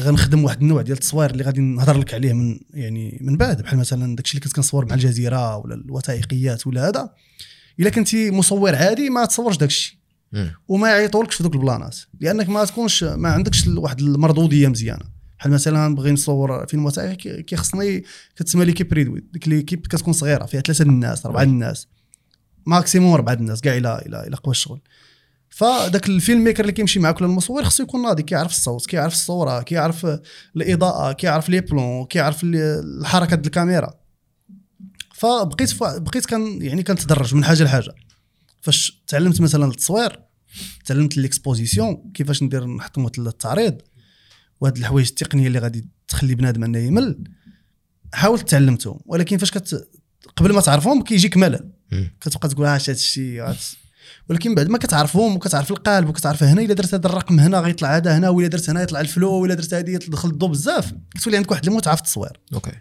غنخدم 0.00 0.44
واحد 0.44 0.60
النوع 0.60 0.82
ديال 0.82 0.96
التصوير 0.96 1.30
اللي 1.30 1.44
غادي 1.44 1.60
نهضر 1.60 1.98
لك 1.98 2.14
عليه 2.14 2.32
من 2.32 2.60
يعني 2.74 3.18
من 3.20 3.36
بعد. 3.36 3.62
بحال 3.62 3.78
مثلا 3.78 4.16
داكشي 4.16 4.32
اللي 4.32 4.44
كنت 4.44 4.52
كنصور 4.52 4.86
مع 4.86 4.94
الجزيرة 4.94 5.56
ولا 5.56 5.74
الوثائقيات 5.74 6.66
ولا 6.66 6.88
هذا. 6.88 7.10
إلا 7.80 7.90
كنتي 7.90 8.30
مصور 8.30 8.74
عادي 8.74 9.10
ما 9.10 9.24
تصورش 9.24 9.56
داكشي. 9.56 10.05
وما 10.68 10.88
يعيطولكش 10.88 11.34
في 11.34 11.42
دوك 11.42 11.54
ال 11.54 11.61
plan 11.61 11.89
ات 11.89 11.96
لأنك 12.20 12.48
ما 12.48 12.64
تكونش 12.64 13.04
ما 13.04 13.28
عندكش 13.28 13.66
واحد 13.66 14.00
المردوديه 14.00 14.68
مزيانة. 14.68 15.04
بحال 15.38 15.52
مثلا 15.52 15.88
نبغي 15.88 16.12
نصور 16.12 16.66
فيلم 16.66 16.84
وثائقي 16.84 17.42
كيخصني 17.42 18.04
كتسمى 18.36 18.64
l'équipe 18.64 18.92
réduite 18.92 19.24
ديك 19.32 19.48
l'équipe 19.48 19.86
كتكون 19.86 20.12
صغيرة 20.12 20.44
فيها 20.46 20.60
ثلاثة 20.60 20.82
الناس 20.82 21.26
أربعة 21.26 21.42
الناس. 21.42 21.88
maximum 22.66 23.12
أربعة 23.12 23.32
الناس 23.34 23.60
كاع 23.60 23.76
إلى 23.76 24.02
إلى 24.06 24.26
إلى 24.26 24.36
قوى 24.36 24.52
الشغل. 24.52 24.80
فداك 25.50 26.08
ال 26.08 26.15
film 26.15 26.44
maker 26.44 26.60
اللي 26.60 26.72
كيمشي 26.72 27.00
معاك 27.00 27.16
ولا 27.16 27.26
المصور 27.30 27.64
خصو 27.64 27.82
يكون 27.82 28.02
ناضي 28.02 28.22
كيعرف 28.22 28.50
الصوت 28.50 28.86
كيعرف 28.86 29.12
الصورة 29.12 29.62
كيعرف 29.62 30.06
الإضاءة 30.56 31.12
كيعرف 31.12 31.48
les 31.48 31.60
plans 31.60 32.04
كيعرف 32.06 32.44
ال- 32.44 32.56
الحركة 33.00 33.36
ديال 33.36 33.46
الكاميرا. 33.46 33.94
فبقيت. 35.14 35.74
بقيت 35.82 36.26
كان 36.26 36.62
يعني 36.62 36.82
كنتدرج 36.82 37.34
من 37.34 37.44
حاجة 37.44 37.62
لحاجة. 37.64 37.94
فاش 38.66 39.02
تعلمت 39.06 39.40
مثلا 39.40 39.66
التصوير 39.66 40.20
تعلمت 40.84 41.16
l'exposition 41.16 42.10
كيفاش 42.14 42.42
ندير 42.42 42.66
نحط 42.66 42.98
مثلا 42.98 43.28
التعريض 43.28 43.82
وهاد 44.60 44.76
الحوايج 44.76 45.08
التقنية 45.08 45.46
اللي 45.46 45.58
غادي 45.58 45.88
تخلي 46.08 46.34
بنادم 46.34 46.64
أنه 46.64 46.78
يمل 46.78 47.24
حاولت 48.14 48.48
تعلمتهم. 48.48 49.00
ولكن 49.06 49.38
فاش 49.38 49.50
كت 49.50 49.88
قبل 50.36 50.52
ما 50.52 50.60
تعرفهم 50.60 51.02
كيجيك 51.02 51.36
ملل. 51.36 51.70
كتبقى 52.20 52.48
تقول 52.48 52.66
اش 52.66 52.90
هذا 52.90 52.98
الشيء 52.98 53.54
ولكن 54.28 54.54
بعد 54.54 54.68
ما 54.68 54.78
كتعرفهم 54.78 55.36
وكتعرف 55.36 55.70
القالب 55.70 56.08
وكتعرف 56.08 56.42
هنا 56.42 56.62
إلا 56.62 56.74
درت 56.74 56.94
هذا 56.94 57.06
الرقم 57.06 57.40
هنا 57.40 57.60
غيطلع 57.60 57.96
هذا 57.96 58.18
هنا 58.18 58.28
ولا 58.28 58.46
درت 58.46 58.70
هنا 58.70 58.82
يطلع 58.82 59.00
ال 59.00 59.06
flou 59.06 59.32
ولا 59.32 59.54
درت 59.54 59.74
هذه 59.74 59.96
تدخل 59.96 60.28
الضوء 60.28 60.50
بزاف 60.50 60.94
كتولي 61.14 61.36
عندك 61.36 61.50
واحد 61.50 61.66
المتعة 61.66 61.94
في 61.94 62.00
التصوير. 62.00 62.40
okay. 62.54 62.72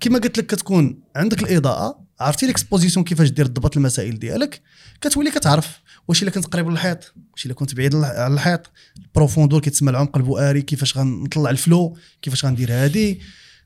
كما 0.00 0.18
قلت 0.18 0.38
لك 0.38 0.46
كتكون 0.46 1.02
عندك 1.16 1.42
الإضاءة 1.42 2.04
عرفتي 2.22 2.46
l'exposition 2.46 3.04
كيفاش 3.04 3.28
دير 3.30 3.46
تضبط 3.46 3.76
المسائل 3.76 4.18
ديالك؟ 4.18 4.62
كتولي 5.00 5.30
كتعرف 5.30 5.80
واش 6.08 6.22
إلا 6.22 6.30
كنت 6.30 6.46
قريب 6.46 6.68
للحيط 6.68 7.14
واش 7.32 7.46
إلا 7.46 7.54
كنت 7.54 7.74
بعيد 7.74 7.94
على 7.94 8.34
الحيط 8.34 8.70
ال 8.96 9.02
profondeur 9.02 9.60
كيتسمى 9.60 9.90
العمق 9.90 10.16
البؤري 10.16 10.62
كيفاش 10.62 10.98
غنطلع 10.98 11.50
ال 11.50 11.59
flou 11.59 11.96
كيفاش 12.22 12.44
غندير 12.44 12.72
هادي. 12.72 13.20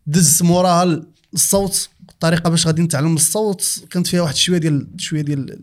دز 0.06 0.42
موراها 0.42 1.02
الصوت 1.34 1.88
الطريقة 2.10 2.50
باش 2.50 2.66
غادي 2.66 2.82
نتعلم 2.82 3.14
الصوت. 3.14 3.84
كانت 3.90 4.06
فيها 4.06 4.22
واحد 4.22 4.34
شوية 4.34 4.58
ديال 4.58 4.88
شوية 4.96 5.22
ديال 5.22 5.58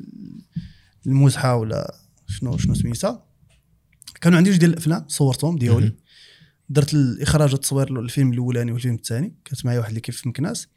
المزحه 1.05 1.55
ولا 1.55 1.95
شنو 2.27 2.57
شنو 2.57 2.73
سميتها. 2.73 3.25
كانوا 4.21 4.37
عندي 4.37 4.49
جوج 4.49 4.59
ديال 4.59 4.71
الأفلام 4.71 5.05
صورتهم 5.07 5.57
ديالي. 5.57 5.93
درت 6.69 6.93
الاخراج 6.93 7.51
والتصوير 7.51 7.99
الفيلم 7.99 8.33
الأولاني 8.33 8.71
والفيلم 8.71 8.95
الثاني. 8.95 9.33
كانت 9.45 9.65
معايا 9.65 9.79
واحد 9.79 9.89
اللي 9.89 10.01
كيف 10.01 10.27
مكناس. 10.27 10.67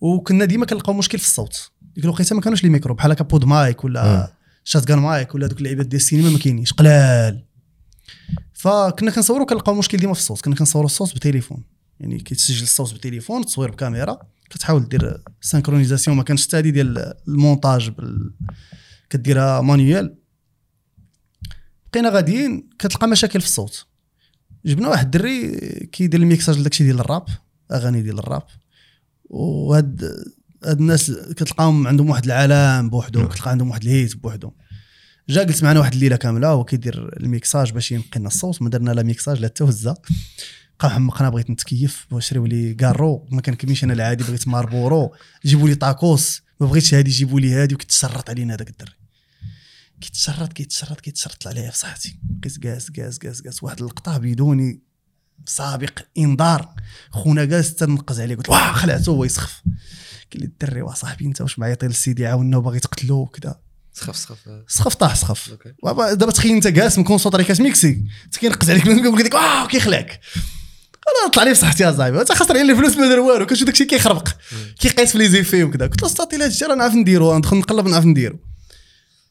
وكنا 0.00 0.44
ديما 0.44 0.66
كنلقاو 0.66 0.94
مشكل 0.94 1.18
في 1.18 1.24
الصوت. 1.24 1.70
ديك 1.82 2.04
الوقيته 2.04 2.36
ما 2.36 2.40
كانوش 2.40 2.64
les 2.64 2.70
micros 2.70 2.94
بحال 2.94 3.10
هكا 3.10 3.24
pod 3.24 3.44
mic 3.44 3.84
ولا 3.84 4.32
shotgun 4.64 4.98
mic 4.98 5.34
ولا 5.34 5.46
دوك 5.46 5.58
اللعيبات 5.58 5.86
ديال 5.86 6.00
السينما 6.00 6.30
ما 6.30 6.38
كاينينش 6.38 6.72
قلال. 6.72 7.44
فكنا 8.52 9.10
كنصوروا 9.10 9.46
كنلقاو 9.46 9.74
مشكل 9.74 9.98
ديما 9.98 10.14
في 10.14 10.20
الصوت. 10.20 10.40
كنا 10.40 10.54
كنصوروا 10.54 10.86
الصوت 10.86 11.14
بتليفون. 11.16 11.64
يعني 12.00 12.18
كيتسجل 12.18 12.62
الصوت 12.62 12.94
بتليفون 12.94 13.44
تصوير 13.44 13.70
بكاميرا 13.70 14.18
كتحاول 14.50 14.88
دير 14.88 15.22
synchronisation 15.40 16.16
ما 16.16 16.22
كانش 16.22 16.46
حتى 16.46 16.56
هادي 16.56 16.70
ديال 16.70 17.14
المونتاج 17.28 17.88
بال... 17.88 18.34
كديرها 19.10 19.60
manuel 19.60 20.16
بقينا 21.92 22.10
غاديين 22.10 22.70
كتلقى 22.78 23.08
مشاكل 23.08 23.40
في 23.40 23.46
الصوت. 23.46 23.86
جبنا 24.66 24.88
واحد 24.88 25.04
الدري 25.04 25.50
كيدير 25.92 26.20
الميكساج 26.20 26.58
لداكشي 26.58 26.84
ديال 26.84 27.00
الراب 27.00 27.24
أغاني 27.72 28.02
ديال 28.02 28.18
الراب. 28.18 28.42
وهاد 29.30 30.24
هاد 30.64 30.80
الناس 30.80 31.10
كتلقاهم 31.10 31.86
عندهم 31.86 32.10
واحد 32.10 32.24
العالم 32.24 32.90
بوحدهم 32.90 33.26
كتلقى 33.26 33.50
عندهم 33.50 33.70
واحد 33.70 33.82
الهيت 33.82 34.16
بوحدهم. 34.16 34.52
جا 35.28 35.42
جلس 35.42 35.62
معنا 35.62 35.80
واحد 35.80 35.92
الليلة 35.92 36.16
كاملة 36.16 36.48
هو 36.48 36.64
كيدير 36.64 37.16
الميكساج 37.20 37.72
باش 37.72 37.92
ينقي 37.92 38.20
لنا 38.20 38.28
الصوت 38.28 38.62
ما 38.62 38.70
درنا 38.70 38.90
لا 38.90 39.02
ميكساج 39.02 39.40
لا 39.40 39.46
حتى 39.48 39.64
هزه 39.64 39.96
بقى 40.80 40.90
محمقنا 40.90 41.28
بغيت 41.28 41.50
نتكيف 41.50 42.06
نشريو 42.12 42.46
لي 42.46 42.74
كارو 42.74 43.28
ما 43.30 43.40
كنكملش 43.40 43.84
أنا 43.84 43.92
العادي 43.92 44.24
بغيت 44.24 44.48
ماربورو. 44.48 45.14
جيبوا 45.44 45.68
لي 45.68 45.74
طاكوس 45.74 46.42
ما 46.60 46.66
بغيتش 46.66 46.94
هادي 46.94 47.10
جيبوا 47.10 47.40
لي 47.40 47.52
هادي 47.54 47.74
وكتشرط 47.74 48.30
علينا 48.30 48.54
هذاك 48.54 48.70
الدري. 48.70 48.92
كيتشرط 50.00 50.52
كيتشرط 50.52 51.00
كيتشرط 51.00 51.46
عليا 51.46 51.70
في 51.70 51.78
صحتي. 51.78 52.18
بقيت 52.22 52.58
جالس 52.58 52.90
جالس 52.90 53.18
جالس 53.18 53.42
جالس 53.42 53.62
واحد 53.62 53.78
اللقطة 53.78 54.18
بدون 54.18 54.80
سابق 55.46 55.98
إنذار. 56.18 56.68
خونا 57.10 57.44
جالس 57.44 57.74
تنقز 57.74 58.20
عليه 58.20 58.36
قلت 58.36 58.48
واه 58.48 58.72
خلعته 58.72 59.10
هو 59.10 59.24
يسخف. 59.24 59.62
قال 60.32 60.40
لي 60.40 60.44
الدري 60.44 60.82
وصاحبي 60.82 61.24
انت 61.24 61.40
واش 61.40 61.58
معيطي 61.58 61.86
للسيدي 61.86 62.26
عاونا 62.26 62.56
وباغي 62.56 62.80
تقتلو 62.80 63.16
وكذا. 63.16 63.60
سخف 63.92 64.16
سخف. 64.16 64.38
سخف 64.68 64.94
طاح 64.94 65.14
سخف. 65.14 65.50
دابا 65.84 66.30
تخيل 66.30 66.52
انت 66.52 66.66
جالس 66.66 66.98
من 66.98 67.04
كونسونطري 67.04 67.44
كتميكسي 67.44 68.04
انت 68.24 68.36
كينقز 68.36 68.70
عليك 68.70 68.82
كيقول 68.82 69.24
لك 69.24 69.34
واه 69.34 69.66
كيخلعك. 69.66 70.20
أنا 71.08 71.30
طلع 71.32 71.42
لي 71.42 71.54
في 71.54 71.60
صحتي 71.60 71.82
يا 71.82 71.92
صاحبي 71.92 72.20
انت 72.20 72.32
خسر 72.32 72.58
عليه 72.58 72.72
الفلوس 72.72 72.96
ما 72.96 73.08
دار 73.08 73.20
والو 73.20 73.46
كنشوف 73.46 73.66
داكشي 73.66 73.84
كيخربق. 73.84 74.28
كيقيس 74.80 75.12
في 75.12 75.18
لي 75.18 75.28
زيفي 75.28 75.64
وكذا. 75.64 75.86
قلت 75.86 76.02
له 76.02 76.08
استاطي 76.08 76.36
لا 76.36 76.46
الجير 76.46 76.74
نعرف 76.74 76.94
نديرو 76.94 77.38
ندخل 77.38 77.56
نقلب 77.56 77.88
نعرف 77.88 78.04
نديرو. 78.04 78.38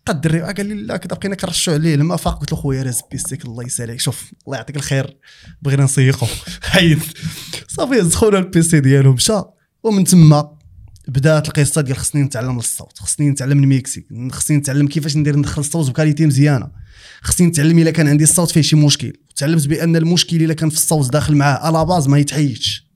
قد 0.09 0.15
الدري 0.15 0.41
قال 0.41 0.65
لي 0.65 0.73
لا 0.73 0.97
كذا 0.97 1.17
بقينا 1.17 1.35
كنرشوا 1.35 1.73
عليه. 1.73 1.95
لما 1.95 2.15
فاق 2.15 2.39
قلت 2.39 2.51
له 2.51 2.57
خويا 2.57 2.83
راز 2.83 3.01
بيستيك 3.11 3.45
الله 3.45 3.63
يساليك 3.63 3.99
شوف 3.99 4.31
الله 4.45 4.57
يعطيك 4.57 4.75
الخير. 4.75 5.17
بغينا 5.61 5.83
نسيقو 5.83 6.27
حيد 6.71 6.99
صافي 7.67 8.01
دخلنا 8.01 8.39
البيسي 8.39 8.79
ديالو 8.79 9.13
مشى. 9.13 9.41
ومن 9.83 10.03
تما 10.03 10.57
بدات 11.07 11.47
القصة 11.47 11.81
ديال 11.81 11.97
خصني 11.97 12.23
نتعلم 12.23 12.59
الصوت 12.59 12.99
خصني 12.99 13.29
نتعلم 13.29 13.63
الميكسي 13.63 14.05
خصني 14.31 14.57
نتعلم 14.57 14.87
كيفاش 14.87 15.17
ندير 15.17 15.35
ندخل 15.35 15.61
الصوت 15.61 15.89
بكاليتي 15.89 16.25
مزيانة. 16.25 16.71
خصني 17.21 17.47
نتعلم 17.47 17.79
إلا 17.79 17.91
كان 17.91 18.07
عندي 18.07 18.23
الصوت 18.23 18.51
فيه 18.51 18.61
شي 18.61 18.75
مشكل. 18.75 19.13
تعلمت 19.35 19.67
بأن 19.67 19.95
المشكل 19.95 20.43
إلا 20.43 20.53
كان 20.53 20.69
في 20.69 20.75
الصوت 20.75 21.13
داخل 21.13 21.35
معاه 21.35 21.69
الا 21.69 21.83
باز 21.83 22.07
ما 22.07 22.17
يتحيدش. 22.19 22.89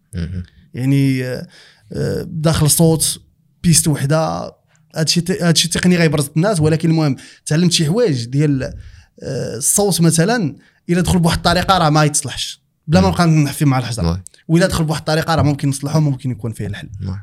يعني 0.73 1.23
آه، 1.23 1.47
آه، 1.93 2.25
داخل 2.27 2.69
صوت 2.69 3.21
بيست 3.63 3.87
وحدة 3.87 4.51
هادشي 4.95 5.23
هادشي 5.41 5.69
تقني 5.69 5.97
غيبرز 5.97 6.29
الناس 6.37 6.59
ولكن 6.59 6.89
المهم 6.89 7.15
تعلمت 7.45 7.71
شي 7.71 7.85
حوايج 7.85 8.25
ديال 8.25 8.63
آه، 8.63 9.57
الصوت 9.57 10.01
مثلا 10.01 10.55
إلا 10.89 11.01
دخل 11.01 11.19
بواحد 11.19 11.37
الطريقة 11.37 11.77
راه 11.77 11.89
ما 11.89 12.03
يتصلحش. 12.03 12.61
بلا 12.87 13.01
ما 13.01 13.07
نبقى 13.07 13.27
نحفي 13.27 13.65
مع 13.65 13.79
الحجر 13.79 14.05
واي. 14.05 14.23
وإلا 14.47 14.67
دخل 14.67 14.83
بواحد 14.83 14.99
الطريقة 14.99 15.35
راه 15.35 15.43
ممكن 15.43 15.69
نصلحو 15.69 15.99
ممكن 15.99 16.31
يكون 16.31 16.51
فيه 16.51 16.67
الحل. 16.67 16.89
واي. 17.05 17.19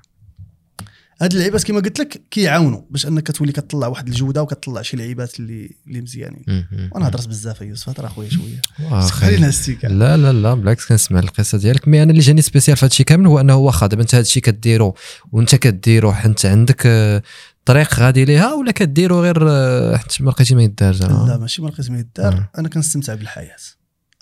هاد 1.22 1.32
اللعيبات 1.32 1.64
كما 1.64 1.80
قلت 1.80 2.00
لك 2.00 2.22
كيعاونوا 2.30 2.80
باش 2.90 3.06
أنك 3.06 3.30
تولي 3.30 3.52
كتطلع 3.52 3.86
واحد 3.86 4.08
الجودة 4.08 4.42
وكتطلع 4.42 4.82
شي 4.82 4.96
لعيبات 4.96 5.40
اللي 5.40 5.70
اللي 5.86 6.00
مزيانين. 6.00 6.44
وأنا 6.92 7.08
هضرت 7.08 7.28
بزاف 7.28 7.60
يا 7.60 7.66
يوسف 7.66 7.88
هضر 7.88 8.06
أخويا 8.06 8.30
شوية. 8.30 9.00
خلينا 9.00 9.48
الستيكة. 9.48 9.88
لا 9.88 10.16
لا 10.16 10.32
لا 10.32 10.54
بالعكس 10.54 10.86
كنسمع 10.86 11.18
القصة 11.18 11.58
ديالك. 11.58 11.88
mais 11.88 12.02
أنا 12.02 12.10
اللي 12.10 12.22
جاني 12.22 12.42
spécial 12.42 12.76
في 12.76 12.84
هادشي 12.84 13.04
كامل 13.04 13.26
هو 13.26 13.40
أنه 13.40 13.56
واخا 13.56 13.86
دابا 13.86 14.02
أنت 14.02 14.14
هادشي 14.14 14.40
كديرو 14.40 14.94
وأنت 15.32 15.54
كديرو 15.54 16.12
حيت 16.12 16.46
عندك 16.46 16.82
آه، 16.86 17.22
طريق 17.70 17.94
غادي 17.94 18.24
ليها 18.24 18.54
ولا 18.54 18.72
كديرو 18.72 19.22
غير 19.22 19.48
آه، 19.50 19.96
حيت 19.96 20.22
ما 20.22 20.30
لقيتي 20.30 20.54
ما 20.54 20.62
يدار 20.62 20.92
زعما؟ 20.92 21.28
لا 21.28 21.38
ماشي 21.38 21.62
من 21.62 21.68
القسم 21.68 21.94
الدار 21.94 22.46
أنا 22.58 22.68
كنستمتع 22.68 23.14
بالحياة. 23.14 23.56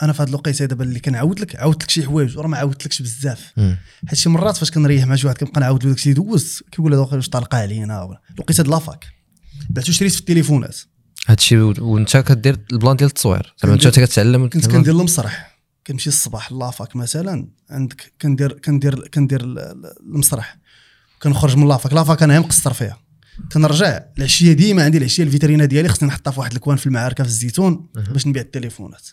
أنا 0.03 0.13
في 0.13 0.23
هاد 0.23 0.29
الوقيتة 0.29 0.65
دابا 0.65 0.85
اللي 0.85 1.01
كنعاود 1.01 1.41
لك 1.41 1.57
عاودت 1.57 1.83
لك 1.83 1.91
شي 1.91 2.05
حوايج 2.05 2.39
وراه 2.39 2.49
ما 2.49 2.57
عاودتلكش 2.57 3.03
بزاف. 3.03 3.53
حيت 4.07 4.15
شي 4.19 4.29
مرات 4.29 4.57
فاش 4.57 4.71
كنريح 4.71 5.07
مع 5.07 5.15
شي 5.15 5.27
واحد 5.27 5.39
كنبقى 5.39 5.61
نعاود 5.61 5.85
له 5.85 5.91
داكشي 5.91 6.11
اللي 6.13 6.23
دوزت 6.23 6.63
كيقول 6.73 6.95
هذا 6.95 7.03
واش 7.03 7.29
طالقة 7.29 7.59
علينا؟ 7.59 8.03
ولا 8.03 8.21
الوقيتة 8.35 8.63
د 8.63 8.69
la 8.69 8.81
fac. 8.81 9.07
بعتو 9.71 9.93
شريت 9.93 10.13
في 10.13 10.21
التليفونات. 10.21 10.77
هادشي 11.27 11.59
وانت 11.59 12.17
كدير 12.17 12.59
ال 12.73 12.78
plan 12.78 12.97
ديال 12.97 13.09
التصوير. 13.09 13.55
زعما 13.63 13.75
انت 13.75 13.89
كتعلم 14.01 14.49
كنت 14.49 14.67
كندير 14.67 14.95
المسرح. 14.95 15.59
كنمشي 15.87 16.09
الصباح 16.09 16.53
la 16.53 16.70
fac 16.70 16.97
مثلا 16.97 17.49
عندك 17.71 18.13
كندير 18.23 18.53
كندير 18.53 19.09
كندير 19.09 19.41
ال- 19.41 19.59
ال- 19.59 19.93
المسرح. 20.01 20.59
كنخرج 21.23 21.57
من 21.57 21.69
la 21.69 21.77
fac. 21.77 21.93
la 21.93 22.05
fac 22.05 22.23
أنا 22.23 22.41
مقصر 22.41 22.73
فيها. 22.73 23.08
كنرجع 23.53 24.01
العشية 24.19 24.53
ديما 24.53 24.85
عندي 24.85 24.99
العشية 24.99 25.23
الفيترينا 25.23 25.65
ديالي 25.65 25.89
خصني 25.89 26.09
نحطها 26.09 26.31
في 26.31 26.41
واحد 26.41 26.53
الكوان 26.53 26.77
في 26.77 26.87
المعاركه 26.87 27.25
في 27.25 27.31
الزيتون 27.31 27.89
باش 27.95 28.27
نبيع 28.27 28.43
التليفونات. 28.43 29.09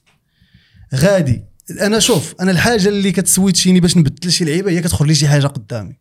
غادي 0.95 1.45
أنا 1.81 1.99
شوف 1.99 2.35
أنا 2.41 2.51
الحاجة 2.51 2.89
اللي 2.89 3.11
كتسويتشيني 3.11 3.79
باش 3.79 3.97
نبدل 3.97 4.31
شي 4.31 4.45
لعيبة 4.45 4.71
هي 4.71 4.81
كتخرج 4.81 5.07
لي 5.07 5.15
شي 5.15 5.27
حاجة 5.27 5.47
قدامي. 5.47 5.97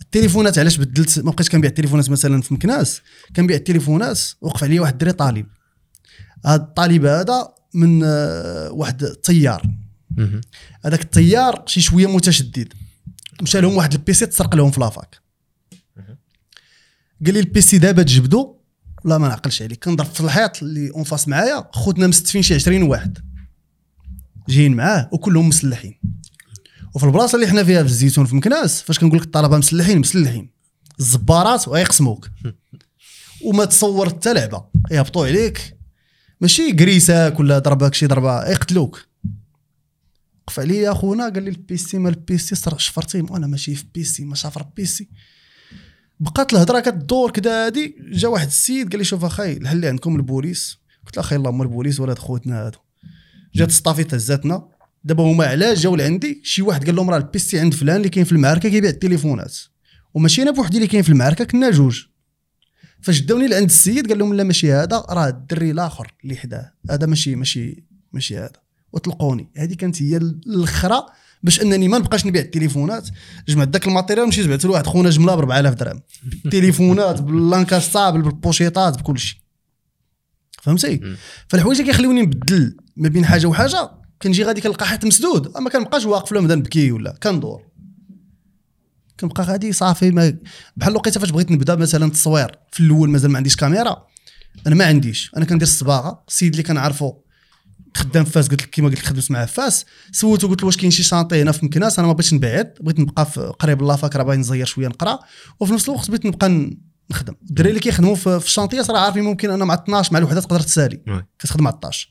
التليفونات 0.00 0.58
علاش 0.58 0.76
بدلت؟ 0.76 1.18
ما 1.18 1.30
بقيتش 1.30 1.48
كنبيع 1.48 1.70
التليفونات 1.70 2.10
مثلا 2.10 2.42
في 2.42 2.54
مكناس 2.54 3.00
كنبيع 3.36 3.56
التليفونات 3.56 4.20
وقف 4.40 4.64
عليا 4.64 4.80
واحد 4.80 4.92
الدري 4.92 5.12
طالب. 5.12 5.46
هذا 6.46 6.54
الطالب 6.54 7.04
هذا 7.04 7.48
من 7.74 8.04
آه، 8.04 8.70
واحد 8.72 9.02
الطيار 9.02 9.62
مهم. 10.10 10.40
هذاك 10.84 11.02
الطيار 11.02 11.64
شي 11.66 11.80
شوية 11.80 12.06
متشدد. 12.06 12.72
مشى 13.42 13.60
لهم 13.60 13.76
واحد 13.76 13.92
البيسي 13.92 14.26
تسرق 14.26 14.54
لهم 14.54 14.70
في 14.70 14.80
لافاك. 14.80 15.21
قال 17.26 17.34
لي 17.34 17.40
البيسي 17.40 17.78
دابا 17.78 18.02
تجبدو؟ 18.02 18.56
لا 19.04 19.18
ما 19.18 19.28
نعقلش 19.28 19.62
عليك. 19.62 19.84
كنضرب 19.84 20.06
في 20.06 20.20
الحيط 20.20 20.62
اللي 20.62 20.90
اون 20.90 21.04
فاس 21.04 21.28
معايا 21.28 21.68
خوتنا 21.72 22.06
مستفين 22.06 22.42
شي 22.42 22.54
20 22.54 22.82
واحد. 22.82 23.18
جايين 24.48 24.76
معاه 24.76 25.08
وكلهم 25.12 25.48
مسلحين. 25.48 26.00
وفي 26.94 27.06
البلاصة 27.06 27.36
اللي 27.36 27.46
حنا 27.46 27.64
فيها 27.64 27.82
في 27.82 27.88
الزيتون 27.88 28.24
في 28.26 28.36
مكناس 28.36 28.82
فاش 28.82 28.98
كنقول 28.98 29.18
لك 29.18 29.24
الطلبة 29.24 29.58
مسلحين 29.58 29.98
مسلحين. 29.98 30.50
الزبارات 31.00 31.68
ويقسموك 31.68 32.28
وما 33.46 33.64
تصور 33.64 34.08
حتى 34.08 34.34
لعبة. 34.34 34.64
يهبطوا 34.90 35.26
عليك. 35.26 35.76
ماشي 36.40 36.72
كريساك 36.72 37.40
ولا 37.40 37.58
ضربك 37.58 37.94
شي 37.94 38.06
ضربة 38.06 38.44
يقتلوك. 38.50 39.06
وقف 40.42 40.60
عليا 40.60 40.92
اخونا 40.92 41.28
قال 41.28 41.42
لي 41.42 41.50
البيسي 41.50 41.98
ما 41.98 42.08
البيسي 42.08 42.54
صرا 42.54 42.78
شفرتي. 42.78 43.20
وأنا 43.20 43.46
ماشي 43.46 43.74
في 43.74 43.84
بيسي 43.94 44.24
ما 44.24 44.34
شافر 44.34 44.62
بيسي. 44.76 45.08
بقات 46.22 46.52
الهضره 46.52 46.80
كدور 46.80 47.30
كدا 47.30 47.66
هادي. 47.66 47.96
جا 48.12 48.28
واحد 48.28 48.46
السيد 48.46 48.88
قال 48.88 48.98
لي 48.98 49.04
شوف 49.04 49.24
اخاي 49.24 49.56
الحل 49.56 49.76
اللي 49.76 49.88
عندكم 49.88 50.16
البوليس. 50.16 50.78
قلت 51.06 51.16
له 51.16 51.22
أخي 51.22 51.36
الله 51.36 51.50
هما 51.50 51.64
البوليس 51.64 52.00
ولاد 52.00 52.18
خوتنا 52.18 52.66
هادو. 52.66 52.78
جات 53.54 53.70
ستافي 53.70 54.04
تهزاتنا 54.04 54.68
دابا 55.04 55.22
هما 55.22 55.44
علاش 55.44 55.80
جاو 55.80 55.96
لعندي؟ 55.96 56.40
شي 56.44 56.62
واحد 56.62 56.86
قال 56.86 56.96
لهم 56.96 57.10
راه 57.10 57.16
البيستي 57.16 57.60
عند 57.60 57.74
فلان 57.74 57.96
اللي 57.96 58.08
كاين 58.08 58.24
في 58.24 58.32
المعركة 58.32 58.68
كيبيع 58.68 58.90
التليفونات. 58.90 59.56
وماشي 60.14 60.42
أنا 60.42 60.50
بوحدي 60.50 60.76
اللي 60.76 60.88
كاين 60.88 61.02
في 61.02 61.08
المعركة 61.08 61.44
كنا 61.44 61.70
جوج. 61.70 62.02
فاش 63.00 63.20
داوني 63.20 63.48
لعند 63.48 63.64
السيد 63.64 64.08
قال 64.08 64.18
لهم 64.18 64.34
لا 64.34 64.44
ماشي 64.44 64.72
هذا 64.72 65.04
راه 65.10 65.28
الدري 65.28 65.70
الآخر 65.70 66.14
اللي 66.24 66.36
حداه. 66.36 66.72
هذا 66.90 67.06
ماشي 67.06 67.36
ماشي 67.36 67.84
ماشي 68.12 68.38
هذا. 68.38 68.62
وطلقوني. 68.92 69.50
هذه 69.56 69.74
كانت 69.74 70.02
هي 70.02 70.16
الأخرى 70.16 71.06
باش 71.42 71.62
انني 71.62 71.88
ما 71.88 71.98
نبقاش 71.98 72.26
نبيع 72.26 72.42
التليفونات. 72.42 73.08
جمعت 73.48 73.68
داك 73.68 73.86
ال 73.86 73.91
matériel 73.91 74.28
مشيت 74.28 74.46
بعت 74.46 74.64
لواحد 74.64 74.86
خونا 74.86 75.10
جملة 75.10 75.34
ب 75.34 75.38
4000 75.38 75.74
درهم. 75.74 76.02
بالتليفونات 76.22 77.20
بال 77.20 77.37
incassable 77.37 78.22
بالپوشيطات 78.22 78.98
بكل 78.98 79.18
شيء 79.18 79.38
فهمتي. 80.62 81.00
فالحوايج 81.48 81.80
اللي 81.80 81.92
كيخليوني 81.92 82.22
نبدل 82.22 82.76
ما 82.96 83.08
بين 83.08 83.24
حاجة 83.24 83.46
وحاجة 83.46 83.90
كنجي 84.22 84.44
غادي 84.44 84.60
كنلقى 84.60 84.86
حيط 84.86 85.04
مسدود. 85.04 85.56
أما 85.56 85.70
كنبقاش 85.70 86.04
واقف 86.04 86.32
ولا 86.32 86.40
نبدا 86.40 86.54
نبكي 86.54 86.92
ولا 86.92 87.18
كندور. 87.22 87.62
كنبقى 89.20 89.44
غادي 89.44 89.72
صافي 89.72 90.10
ما 90.10 90.38
بحال 90.76 90.92
لقيتها 90.92 91.20
فاش 91.20 91.30
بغيت 91.30 91.50
نبدأ 91.50 91.76
مثلا 91.76 92.06
التصوير 92.06 92.58
في 92.72 92.80
الأول 92.80 93.10
مازال 93.10 93.30
ما 93.30 93.36
عنديش 93.36 93.56
كاميرا. 93.56 94.06
أنا 94.66 94.74
ما 94.74 94.84
عنديش. 94.84 95.30
أنا 95.36 95.44
كندير 95.44 95.68
الصباغة 95.68 96.24
السيد 96.28 96.50
اللي 96.50 96.62
كنعرفو 96.62 97.14
خدام 97.96 98.24
في 98.24 98.30
فاس 98.30 98.48
قلت 98.48 98.62
لك 98.62 98.70
كيما 98.70 98.88
قلت 98.88 98.98
لك 98.98 99.04
خدمت 99.06 99.30
معاه 99.30 99.44
في 99.44 99.52
فاس. 99.54 99.84
سولته 100.12 100.48
قلت 100.48 100.60
له 100.60 100.66
واش 100.66 100.76
كاين 100.76 100.90
شي 100.90 101.02
chantier 101.02 101.42
هنا 101.42 101.52
في 101.52 101.66
مكناس 101.66 101.98
أنا 101.98 102.08
ما 102.08 102.12
بغيتش 102.12 102.34
نبعد 102.34 102.74
بغيت 102.80 103.00
نبقى 103.00 103.26
في 103.26 103.40
قريب 103.58 103.82
la 103.82 103.96
fac 103.96 104.16
راه 104.16 104.22
باقي 104.22 104.36
نزير 104.36 104.66
شوية 104.66 104.88
نقرأ. 104.88 105.18
وفي 105.60 105.72
نفس 105.72 105.88
الوقت 105.88 106.08
بغيت 106.08 106.26
نبقى 106.26 106.70
نخدم. 107.10 107.34
الدراري 107.50 107.70
اللي 107.70 107.80
كيخدموا 107.80 108.14
في 108.14 108.36
ال 108.36 108.41
chantier 108.41 108.82
راه 108.90 108.98
عارفين 108.98 109.24
ممكن 109.24 109.50
أنا 109.50 109.64
مع 109.64 109.74
12 109.74 110.12
مع 110.12 110.18
الوحده 110.18 110.40
تقدر 110.40 110.60
تسالي. 110.60 111.00
كتخدم 111.38 111.66
على 111.66 111.76
12 111.76 112.08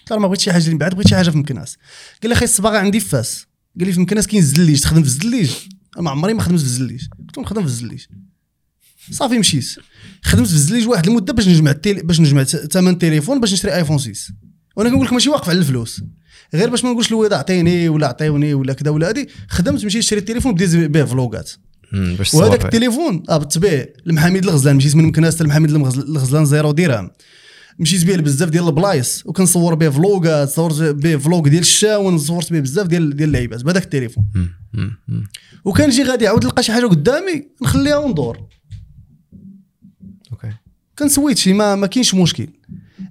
قلت 0.00 0.10
له 0.10 0.18
ما 0.18 0.26
بغيت 0.28 0.40
شي 0.40 0.52
حاجة 0.52 0.64
اللي 0.66 0.78
بعد 0.78 0.94
بغيت 0.94 1.08
شي 1.08 1.16
حاجة 1.16 1.30
في 1.30 1.38
مكناس. 1.38 1.76
قال 2.22 2.30
لي 2.30 2.34
أخي 2.36 2.44
الصباغه 2.44 2.78
عندي 2.78 3.00
في 3.00 3.08
فاس. 3.08 3.46
قال 3.78 3.86
لي 3.86 3.92
في 3.92 4.00
مكناس 4.00 4.26
كاين 4.26 4.42
الزليج 4.42 4.80
تخدم 4.80 5.02
في 5.02 5.08
الزليج 5.08 5.50
أنا 5.96 6.02
ما 6.04 6.10
عمري 6.10 6.34
ما 6.34 6.42
خدمت 6.42 6.58
في 6.58 6.64
الزليج 6.64 7.06
قلت 7.18 7.36
له 7.36 7.42
نخدم 7.42 7.60
في 7.60 7.66
الزليج 7.68 8.04
صافي 9.10 9.38
مشيت. 9.38 9.76
خدمت 10.22 10.46
في 10.46 10.52
الزليج 10.54 10.88
واحد 10.88 11.06
المدة 11.06 11.32
باش 11.32 11.48
نجمع 11.48 11.74
باش 11.84 12.20
نجمع 12.20 12.44
ثمن 12.44 12.98
تليفون 12.98 13.40
باش 13.40 13.52
نشري 13.52 13.74
ايفون 13.74 13.98
6 13.98 14.34
وأنا 14.78 14.90
كنقول 14.90 15.06
لك 15.06 15.12
ماشي 15.12 15.30
واقف 15.30 15.48
على 15.48 15.58
الفلوس. 15.58 16.02
غير 16.54 16.70
باش 16.70 16.84
ما 16.84 16.90
نقولش 16.90 17.10
للواليد 17.10 17.32
اعطيني 17.32 17.88
ولا 17.88 18.06
عطيوني 18.06 18.54
ولا 18.54 18.72
كذا 18.72 18.90
ولا 18.90 19.08
هادي 19.08 19.28
خدمت 19.48 19.84
مشيت 19.84 20.02
شريت 20.02 20.22
التليفون 20.22 20.54
بديت 20.54 20.74
به 20.76 21.04
vlogات. 21.04 21.50
وهذاك. 22.34 22.64
التليفون 22.64 23.22
آه 23.28 23.36
بالطبيعة 23.36 23.86
المحاميد 24.06 24.44
الغزلان 24.44 24.76
مشيت 24.76 24.96
من 24.96 25.04
مكناس 25.04 25.42
المغز- 25.42 25.98
الغزلان 25.98 26.44
zéro 26.44 26.72
درهم 26.72 27.10
مشيت 27.78 28.04
به 28.04 28.16
بزاف 28.16 28.48
ديال 28.48 28.66
البلايص 28.66 29.22
وكنصور 29.26 29.74
به 29.74 29.90
vlogات 29.90 30.48
صورت 30.48 30.82
به 30.82 31.16
vlog 31.16 31.48
ديال 31.48 31.60
الشاون 31.60 32.18
صورت 32.18 32.52
به 32.52 32.60
بزاف 32.60 32.86
ديال 32.86 33.16
ديال 33.16 33.28
اللعيبات 33.28 33.62
بهذاك 33.64 33.84
التليفون. 33.84 34.24
وكنجي 35.64 36.02
غادي 36.02 36.26
عاود 36.26 36.44
نلقى 36.44 36.62
شي 36.62 36.72
حاجة 36.72 36.86
قدامي 36.86 37.46
نخليها 37.62 37.96
وندور. 37.96 38.38
أوكي. 40.32 40.52
كنسويت 40.98 41.38
شي 41.38 41.52
ما 41.52 41.74
ما 41.74 41.86
كاينش 41.86 42.14
مشكل. 42.14 42.46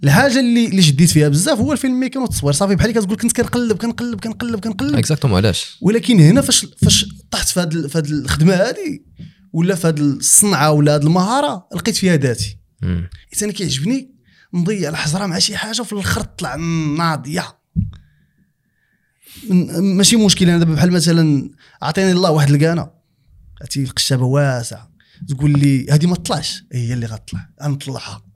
الحاجة 0.03 0.39
اللي 0.39 0.65
اللي 0.67 0.81
شديت 0.81 1.09
فيها 1.09 1.27
بزاف 1.29 1.59
هو 1.59 1.73
الفيلم 1.73 1.99
ميكان 1.99 2.21
والتصوير 2.21 2.53
صافي 2.53 2.75
بحال 2.75 2.89
اللي 2.89 3.01
كتقول 3.01 3.17
كنت 3.17 3.31
كنقلب 3.31 3.77
كنقلب 3.77 4.19
كنقلب 4.19 4.59
كنقلب. 4.59 4.95
اكزاكتومون 4.95 5.37
علاش؟ 5.37 5.77
ولكن 5.81 6.19
هنا 6.19 6.41
فاش 6.41 6.65
فاش 6.65 7.05
طحت 7.31 7.49
في 7.49 7.59
هذه 7.59 7.87
في 7.87 7.97
هذه 7.97 8.09
الخدمة 8.09 8.53
هذه 8.53 8.99
ولا 9.53 9.75
في 9.75 9.87
هذه 9.87 9.99
الصنعة 9.99 10.71
ولا 10.71 10.95
هذه 10.95 11.01
المهارة 11.01 11.67
لقيت 11.75 11.95
فيها 11.95 12.15
ذاتي. 12.15 12.57
حيت 13.31 13.43
أنا 13.43 13.51
كيعجبني 13.51 14.15
نضيع 14.53 14.89
الحجره 14.89 15.25
مع 15.25 15.39
شي 15.39 15.57
حاجة 15.57 15.81
وفي 15.81 15.93
الأخر 15.93 16.21
تطلع 16.21 16.55
ناضية. 16.97 17.57
ماشي 19.79 20.15
مشكل 20.15 20.49
أنا 20.49 20.57
دابا 20.57 20.73
بحال 20.73 20.91
مثلا 20.91 21.51
عطيني 21.81 22.11
الله 22.11 22.31
واحد 22.31 22.49
الكانه 22.49 22.89
عرفتي 23.61 23.83
القشابة 23.83 24.25
واسعة. 24.25 24.91
تقول 25.29 25.59
لي 25.59 25.87
هذه 25.89 26.05
ما 26.05 26.15
تطلعش. 26.15 26.63
هي 26.71 26.93
اللي 26.93 27.05
غتطلع. 27.05 27.49
غنطلعها 27.63 28.26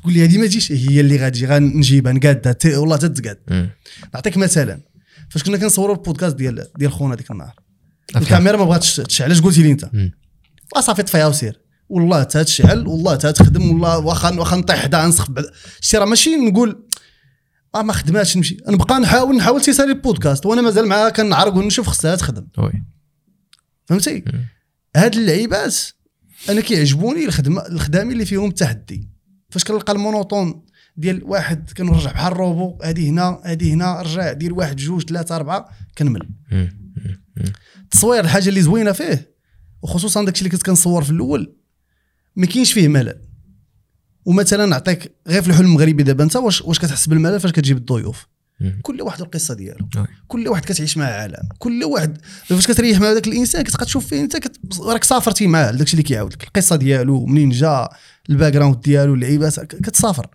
تقول 0.00 0.12
لي 0.12 0.24
هذه 0.24 0.38
ما 0.38 0.46
تجيش. 0.46 0.72
هي 0.72 1.00
اللي 1.00 1.16
غتجي 1.16 1.46
غنجيبها 1.46 2.12
نقادها 2.12 2.78
والله 2.78 2.96
تتقاد. 2.96 3.70
نعطيك 4.14 4.36
مثلا 4.36 4.80
فاش 5.30 5.42
كنا 5.42 5.56
كنصوروا 5.56 5.96
البودكاست 5.96 6.36
ديال 6.36 6.66
ديال 6.76 6.92
خونا 6.92 7.14
ديك 7.14 7.30
النهار. 7.30 7.54
الكاميرا 8.16 8.56
ما 8.56 8.64
بغاتش 8.64 8.96
تشعل. 8.96 9.30
اش 9.30 9.40
قلتي 9.40 9.62
لي 9.62 9.70
أنت. 9.70 9.90
صافي 10.80 11.02
طفيها 11.02 11.26
وسير. 11.26 11.60
والله 11.88 12.22
تا 12.22 12.42
تشعل 12.42 12.86
والله 12.86 13.16
تا 13.16 13.30
تخدم 13.30 13.70
والله 13.70 13.98
واخا 13.98 14.34
واخا 14.38 14.56
نطيح 14.56 14.76
حدا 14.76 15.06
نسخ 15.06 15.30
بعد 15.30 15.44
شتي 15.80 15.98
راه 15.98 16.04
ماشي 16.04 16.36
نقول 16.36 16.86
آه 17.74 17.82
ما 17.82 17.92
خدماتش 17.92 18.36
نمشي. 18.36 18.56
نبقى 18.68 19.00
نحاول 19.00 19.36
نحاول 19.36 19.60
تيسالي 19.60 19.92
البودكاست 19.92 20.46
وأنا 20.46 20.62
مازال 20.62 20.86
معاها 20.86 21.10
كنعرق 21.10 21.54
ونشوف 21.54 21.88
خصها 21.88 22.16
تخدم. 22.16 22.46
فهمتي. 23.86 24.24
هاد 24.96 25.14
اللعيبات 25.14 25.76
أنا 26.48 26.60
كيعجبوني 26.60 27.24
الخدمة 27.24 27.66
الخدامي 27.66 28.12
اللي 28.12 28.24
فيهم 28.24 28.50
تحدي. 28.50 29.13
فاش 29.54 29.64
كنلقى 29.64 29.92
المونوطون 29.92 30.62
ديال 30.96 31.24
واحد 31.24 31.70
كنرجع 31.76 32.12
بحال 32.12 32.32
الروبو 32.32 32.78
هادي 32.82 33.08
هنا 33.08 33.40
هادي 33.44 33.72
هنا 33.72 34.02
رجع 34.02 34.32
دير 34.32 34.54
واحد 34.54 34.76
جوج 34.76 35.02
ثلاثة 35.02 35.36
أربعة 35.36 35.68
كنمل. 35.98 36.28
التصوير 37.78 38.24
الحاجة 38.24 38.48
اللي 38.48 38.62
زوينة 38.62 38.92
فيه 38.92 39.34
وخصوصا 39.82 40.24
داكشي 40.24 40.40
اللي 40.40 40.50
كنت 40.50 40.62
كنصور 40.62 41.04
في 41.04 41.10
الأول 41.10 41.56
ما 42.36 42.46
كاينش 42.46 42.72
فيه 42.72 42.88
ملل 42.88 43.20
ومثلا 44.24 44.66
نعطيك 44.66 45.14
غير 45.28 45.42
في 45.42 45.48
الحلم 45.48 45.66
المغربي 45.66 46.02
دابا 46.02 46.24
أنت 46.24 46.36
واش 46.36 46.62
واش 46.62 46.78
كتحس 46.78 47.06
بالملل 47.06 47.40
فاش 47.40 47.52
كتجيب 47.52 47.76
الضيوف. 47.76 48.26
كل 48.82 49.02
واحد 49.02 49.20
القصة 49.20 49.54
ديالو. 49.54 49.88
كل 50.28 50.48
واحد 50.48 50.64
كتعيش 50.64 50.96
معاه 50.96 51.12
عالم. 51.22 51.48
كل 51.58 51.84
واحد 51.84 52.18
فاش 52.44 52.66
كتريح 52.66 53.00
مع 53.00 53.12
ذاك 53.12 53.26
الإنسان 53.26 53.62
كتبقى 53.62 53.84
تشوف 53.84 54.06
فيه 54.06 54.20
أنت 54.20 54.36
كت... 54.36 54.56
راك 54.80 55.04
سافرتي 55.04 55.46
معاه 55.46 55.70
داكشي 55.70 55.92
اللي 55.92 56.02
كيعاود 56.02 56.32
لك 56.32 56.42
القصة 56.44 56.76
ديالو 56.76 57.26
منين 57.26 57.50
جا 57.50 57.88
ال 58.30 58.52
background 58.52 58.80
ديالو 58.80 59.14
اللعيبات 59.14 59.60
ك- 59.60 59.66
كتسافر 59.80 60.26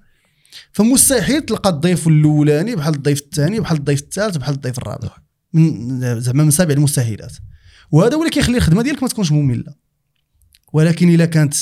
فمستحيل 0.72 1.42
تلقى 1.42 1.70
الضيف 1.70 2.08
الأولاني 2.08 2.76
بحال 2.76 2.96
الضيف 2.96 3.20
الثاني 3.22 3.60
بحال 3.60 3.78
الضيف 3.78 4.00
الثالث 4.02 4.38
بحال 4.38 4.56
الضيف 4.56 4.78
الرابع. 4.78 5.10
من 5.54 6.20
زعما 6.22 6.44
من 6.44 6.52
سابع 6.52 6.74
المستحيلات. 6.74 7.34
وهذا 7.92 8.16
هو 8.16 8.20
اللي 8.20 8.32
كيخلي 8.32 8.58
الخدمة 8.58 8.82
ديالك 8.82 9.04
ما 9.04 9.10
تكونش 9.10 9.32
مملة. 9.32 9.74
ولكن 10.74 11.10
إلا 11.10 11.26
كانت 11.26 11.56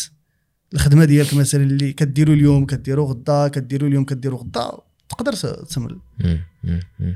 الخدمة 0.73 1.05
ديالك 1.05 1.33
مثلا 1.33 1.63
اللي 1.63 1.93
كديروا 1.93 2.35
اليوم 2.35 2.65
كديروا 2.65 3.09
غدا 3.09 3.47
كديروا 3.47 3.89
اليوم 3.89 4.05
كديروا 4.05 4.39
غدا 4.39 4.71
تقدر 5.09 5.33
تمل. 5.33 5.99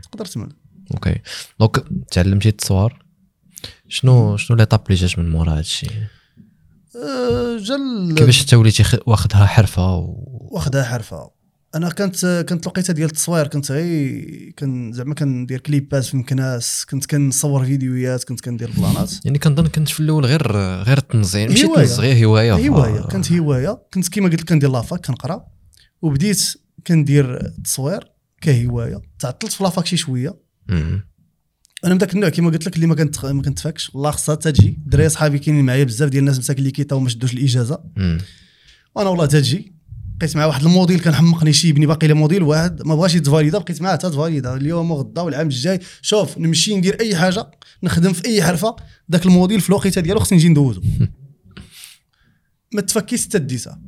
تقدر 0.01 0.25
تمل 0.25 0.49
OK 0.93 1.19
donc 1.59 1.83
تعلمتي 2.11 2.49
التصوير؟ 2.49 3.05
شنو 3.87 4.37
شنو 4.37 4.57
les 4.57 4.65
étapes 4.65 4.81
اللي 4.89 4.95
جات 4.95 5.19
من 5.19 5.29
مورا 5.29 5.57
هادشي؟ 5.57 5.87
أه، 6.95 7.57
جا 7.57 7.77
كيفاش 8.15 8.41
انت 8.41 8.53
وليتي 8.53 8.83
واخدها 9.05 9.45
حرفة 9.45 9.95
و... 9.95 10.47
واخدها 10.51 10.83
حرفة. 10.83 11.31
أنا 11.75 11.89
كانت 11.89 12.45
كانت 12.47 12.67
لقيتها 12.67 12.93
ديال 12.93 13.09
التصوير 13.09 13.47
كنت 13.47 13.71
غير 13.71 14.51
كان 14.57 14.91
زعما 14.93 15.15
كندير 15.15 15.59
clipات 15.59 16.03
في 16.03 16.17
مكناس 16.17 16.85
كنت 16.89 17.05
كنصور 17.05 17.65
فيديوهات 17.65 18.23
كنت 18.23 18.41
كندير 18.41 18.71
planات. 18.77 19.25
يعني 19.25 19.39
كنظن 19.39 19.67
كنت 19.67 19.89
في 19.89 19.99
الأول 19.99 20.25
غير 20.25 20.51
غير 20.81 20.97
التنظيم 20.97 21.49
ماشي. 21.49 21.67
تنظيم 21.67 21.99
غير 21.99 22.25
هواية. 22.25 22.69
هواية. 22.69 23.01
كانت 23.01 23.31
هواية. 23.31 23.81
كنت 23.93 24.07
كيما 24.07 24.29
قلت 24.29 24.41
لك 24.41 24.49
كندير 24.49 24.71
لافاك 24.71 25.05
كنقرا. 25.05 25.45
وبديت 26.01 26.60
كندير 26.87 27.41
التصوير 27.45 28.11
كهواية 28.41 29.01
تعطلت 29.19 29.51
في 29.51 29.63
لافاك 29.63 29.85
شي 29.85 29.97
شوية. 29.97 30.39
مم. 30.69 31.03
أنا 31.85 31.93
من 31.93 31.99
ذاك 31.99 32.13
النوع 32.13 32.29
كيما 32.29 32.49
قلت 32.49 32.65
لك 32.65 32.75
اللي 32.75 32.87
ما 32.87 32.95
كنت 32.95 33.25
ما 33.25 33.41
كنتفاكش 33.41 33.95
والله 33.95 34.11
خصها 34.11 34.35
تجي. 34.35 34.69
الدراري 34.69 35.09
صحابي 35.09 35.39
كاينين 35.39 35.65
معايا 35.65 35.83
بزاف 35.83 36.09
ديال 36.09 36.19
الناس 36.21 36.39
مساكين 36.39 36.59
اللي 36.59 36.71
كيطاو 36.71 36.99
ما 36.99 37.09
شدوش 37.09 37.33
الإجازة. 37.33 37.83
مم. 37.95 38.17
وأنا 38.95 39.09
والله 39.09 39.25
تجي. 39.25 39.81
بقيت 40.21 40.35
مع 40.35 40.45
واحد 40.45 40.63
الموديل 40.63 40.99
كان 40.99 41.15
حمقني 41.15 41.53
شيبني 41.53 41.85
باقي 41.85 42.07
لي 42.07 42.13
موديل 42.13 42.43
واحد 42.43 42.81
ما 42.87 42.95
بغاش 42.95 43.15
يتفاليدا 43.15 43.57
بقيت 43.57 43.81
معاه 43.81 43.95
تفاليدا 43.95 44.55
اليوم 44.55 44.91
وغدا 44.91 45.21
والعام 45.21 45.47
الجاي 45.47 45.79
شوف 46.01 46.37
نمشي 46.37 46.75
ندير 46.75 46.99
أي 46.99 47.15
حاجة 47.15 47.51
نخدم 47.83 48.13
في 48.13 48.25
أي 48.25 48.43
حرفة 48.43 48.75
ذاك 49.11 49.25
ال 49.25 49.30
module 49.30 49.61
في 49.61 49.69
الوقيته 49.69 50.01
ديالو 50.01 50.19
خصني 50.19 50.37
نجي 50.37 50.49
ندوزو. 50.49 50.81
ما 52.73 52.81
تفكيش 52.81 53.25
حتى 53.25 53.39
ديتها 53.39 53.81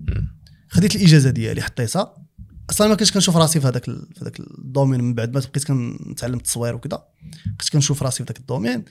خديت 0.70 0.96
الإجازة 0.96 1.30
ديالي 1.30 1.62
حطيتها. 1.62 2.23
أصلا 2.70 2.88
ما 2.88 2.96
كنتش 2.96 3.12
كنشوف 3.12 3.38
راسي 3.38 3.60
في 3.60 3.68
هذاك 3.68 3.86
في 3.86 4.20
هذاك 4.22 4.40
ال 4.40 4.48
domaine 4.48 5.04
من 5.04 5.14
بعد 5.14 5.34
ما 5.34 5.40
بقيت 5.40 5.64
كنتعلم 5.64 6.36
التصوير 6.36 6.76
وكذا. 6.76 7.04
بقيت 7.46 7.70
كنشوف 7.74 8.04
راسي 8.04 8.18
في 8.18 8.24
ذاك 8.24 8.40
ال 8.40 8.44
domaine. 8.44 8.84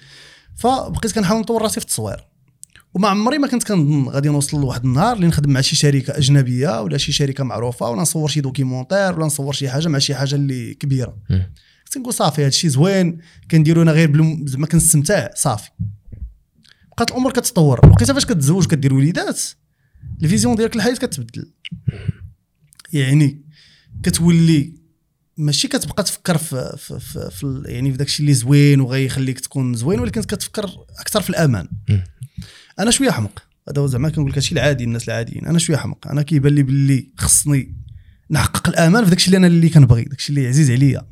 فبقيت 0.56 1.12
كنحاول 1.12 1.40
نطور 1.40 1.62
راسي 1.62 1.80
في 1.80 1.86
التصوير. 1.86 2.26
وما 2.94 3.08
عمري 3.08 3.38
ما 3.38 3.48
كنت 3.48 3.62
كنظن 3.62 4.08
غادي 4.08 4.28
نوصل 4.28 4.60
لواحد 4.60 4.84
النهار 4.84 5.16
اللي 5.16 5.26
نخدم 5.26 5.50
مع 5.52 5.60
شي 5.60 5.76
شركة 5.76 6.16
أجنبية 6.18 6.82
ولا 6.82 6.98
شي 6.98 7.12
شركة 7.12 7.44
معروفة 7.44 7.90
ولا 7.90 8.02
نصور 8.02 8.28
شي 8.28 8.40
documentaire 8.40 9.16
ولا 9.16 9.26
نصور 9.26 9.52
شي 9.52 9.68
حاجة 9.70 9.88
مع 9.88 9.98
شي 9.98 10.14
حاجة 10.14 10.34
اللي 10.34 10.74
كبيرة. 10.74 11.16
كنت 11.84 11.98
نقول 11.98 12.14
صافي 12.14 12.44
هادشي 12.44 12.68
زوين 12.68 13.18
كنديرو 13.50 13.82
أنا 13.82 13.92
غير 13.92 14.10
بالم- 14.10 14.46
زعما 14.46 14.66
كنستمتع 14.66 15.28
صافي. 15.34 15.70
بقات 16.96 17.10
الأمور 17.10 17.32
كتطور 17.32 17.90
لقيتها 17.90 18.12
فاش 18.14 18.24
كتزوج 18.26 18.66
كدير 18.66 18.94
وليدات؟ 18.94 19.42
ال 20.22 20.27
vision 20.27 20.56
ديالك 20.56 20.76
الحياة 20.76 20.94
كتبدل. 20.94 21.52
يعني 22.92 23.42
كتولي 24.02 24.82
ماشي 25.36 25.68
كتبقى 25.68 26.02
تفكر 26.02 26.38
في, 26.38 26.76
في, 26.78 27.00
في, 27.00 27.30
في 27.30 27.62
يعني 27.66 27.90
في 27.90 27.96
داك 27.96 28.06
الشيء 28.06 28.20
اللي 28.20 28.34
زوين 28.34 28.80
وغيخليك 28.80 29.40
تكون 29.40 29.74
زوين 29.74 30.00
ولكن 30.00 30.22
كتفكر 30.22 30.70
أكثر 30.98 31.22
في 31.22 31.30
الأمان. 31.30 31.68
أنا 32.78 32.90
شوية 32.90 33.10
حمق. 33.10 33.42
هذا 33.68 33.82
هو 33.82 33.86
زعما 33.86 34.08
كنقول 34.08 34.30
لك 34.30 34.36
هادشي 34.36 34.54
العادي 34.54 34.84
الناس 34.84 35.08
العاديين. 35.08 35.46
أنا 35.46 35.58
شوية 35.58 35.76
حمق. 35.76 36.08
أنا 36.08 36.22
كيبان 36.22 36.54
لي 36.54 36.62
باللي 36.62 37.12
خصني 37.16 37.76
نحقق 38.30 38.68
الأمان 38.68 39.04
في 39.04 39.10
داك 39.10 39.18
الشيء 39.18 39.34
اللي 39.34 39.46
أنا 39.46 39.46
اللي 39.46 39.68
كنبغي 39.68 40.04
داك 40.04 40.18
الشيء 40.18 40.36
اللي 40.36 40.48
عزيز 40.48 40.70
عليا. 40.70 41.06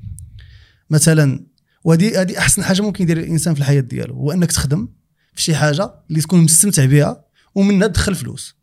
مثلا 0.91 1.47
وهذه 1.85 2.21
هذه 2.21 2.39
أحسن 2.39 2.65
حاجة 2.65 2.83
ممكن 2.83 3.05
يدير 3.05 3.19
الإنسان 3.19 3.55
في 3.55 3.61
الحياة 3.61 3.81
ديالو 3.81 4.15
هو 4.15 4.33
أنك 4.33 4.53
تخدم 4.53 4.89
في 5.35 5.43
شي 5.43 5.55
حاجة 5.55 5.95
اللي 6.11 6.21
تكون 6.21 6.41
مستمتع 6.41 6.85
بها 6.85 7.25
ومنها 7.55 7.87
تدخل 7.87 8.15
فلوس. 8.15 8.57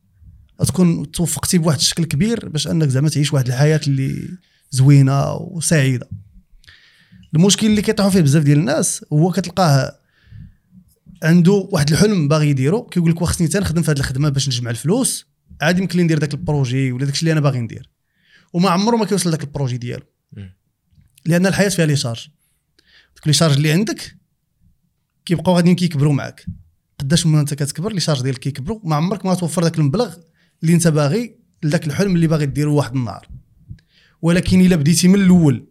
تكون 0.66 1.12
توفقتي 1.12 1.58
بواحد 1.58 1.78
الشكل 1.78 2.06
كبير 2.06 2.50
باش 2.50 2.68
انك 2.68 2.88
زعما 2.88 3.10
تعيش 3.10 3.34
واحد 3.34 3.48
الحياة 3.48 3.82
اللي 3.88 4.30
زوينة 4.72 5.34
وسعيدة. 5.34 6.10
المشكل 7.36 7.68
اللي 7.68 7.82
كيطيحوا 7.82 8.12
فيه 8.12 8.22
بزاف 8.22 8.44
ديال 8.44 8.58
الناس 8.58 9.06
هو 9.14 9.32
كتلقاه 9.32 10.00
عنده 11.24 11.52
واحد 11.52 11.92
الحلم 11.92 12.28
باغي 12.28 12.50
يديرو 12.50 12.84
كيقول 12.84 13.12
لك 13.12 13.24
خصني 13.24 13.48
حتى 13.48 13.60
نخدم 13.60 13.82
في 13.82 13.92
هذه 13.92 13.98
الخدمة 13.98 14.30
باش 14.30 14.48
نجمع 14.48 14.70
الفلوس 14.70 15.26
عادي 15.62 15.82
يمكن 15.82 15.98
لي 15.98 16.04
ندير 16.04 16.18
داك 16.18 16.34
projet 16.34 16.92
ولا 16.92 17.06
داك 17.06 17.14
الشيء 17.14 17.30
اللي 17.30 17.32
أنا 17.32 17.42
باغي 17.42 17.60
ندير. 17.60 17.90
وما 18.54 18.70
عمره 18.70 18.96
ما 18.96 19.06
كيوصل 19.06 19.30
لذاك 19.30 19.44
projet 19.44 19.78
ديالو. 19.78 20.04
لأن 21.26 21.46
الحياة 21.46 21.70
فيها 21.70 21.86
les 21.86 21.96
charges. 21.96 22.28
دوك 23.16 23.28
les 23.28 23.34
charges 23.34 23.56
اللي 23.56 23.72
عندك 23.72 24.18
كيبقاو 25.26 25.56
غاديين 25.56 25.76
كيكبروا 25.76 26.14
معاك. 26.14 26.46
قداش 27.00 27.26
ما 27.26 27.42
أنت 27.42 27.54
كتكبر 27.54 27.94
les 27.94 28.00
charges 28.00 28.22
ديالك 28.22 28.40
كيكبروا 28.40 28.80
ما 28.84 28.96
عمرك 28.96 29.26
ما 29.26 29.36
توفر 29.36 29.64
ذاك 29.64 29.78
المبلغ 29.78 30.16
اللي 30.64 30.74
انت 30.74 30.88
باغي 30.88 31.36
لذاك 31.64 31.88
الحلم 31.88 32.16
اللي 32.16 32.28
باغي 32.28 32.46
ديرو 32.46 32.76
واحد 32.76 32.96
النهار. 32.96 33.28
ولكن 34.22 34.62
إلا 34.62 34.76
بديتي 34.76 35.08
من 35.08 35.16
الأول 35.22 35.68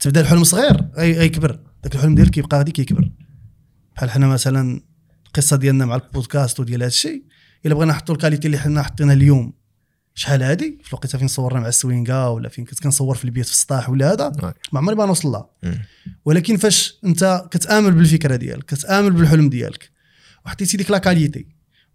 تبدا 0.00 0.20
الحلم 0.20 0.44
صغير 0.44 0.84
غي- 0.96 1.18
غيكبر 1.18 1.60
ذاك 1.84 1.94
الحلم 1.94 2.14
ديالك 2.14 2.30
كيبقى 2.30 2.58
غادي 2.58 2.72
كيكبر. 2.72 3.10
بحال 3.96 4.10
حنا 4.10 4.26
مثلا 4.26 4.80
القصة 5.26 5.56
ديالنا 5.56 5.84
مع 5.86 5.94
البودكاست 5.94 6.60
وديال 6.60 6.80
هذا 6.82 6.88
الشيء 6.88 7.24
إلا 7.66 7.74
بغينا 7.74 7.92
نحطوا 7.92 8.14
ال 8.14 8.18
qualité 8.18 8.46
اللي 8.46 8.58
حنا 8.58 8.82
حطينا 8.82 9.12
اليوم 9.12 9.52
شحال 10.14 10.42
هادي؟ 10.42 10.78
في 10.82 10.88
الوقيته 10.92 11.18
فين 11.18 11.28
صورنا 11.28 11.60
مع 11.60 11.68
السوينغا 11.68 12.26
ولا 12.26 12.48
فين 12.48 12.64
كنت 12.64 12.80
كنصور 12.80 13.14
في 13.16 13.24
البيت 13.24 13.46
في 13.46 13.52
السطاح 13.52 13.90
ولا 13.90 14.12
هذا. 14.12 14.32
ما 14.72 14.78
عمري 14.80 14.94
ما 14.96 15.06
نوصل 15.06 15.28
لها. 15.28 15.50
ولكن 16.24 16.56
فاش 16.56 16.98
انت 17.04 17.44
كتامل 17.50 17.92
بالفكرة 17.92 18.36
ديالك 18.36 18.64
كتامل 18.64 19.10
بالحلم 19.10 19.48
ديالك 19.48 19.90
وحطيتي 20.46 20.76
ديك 20.76 20.90
la 20.90 20.98
qualité 20.98 21.46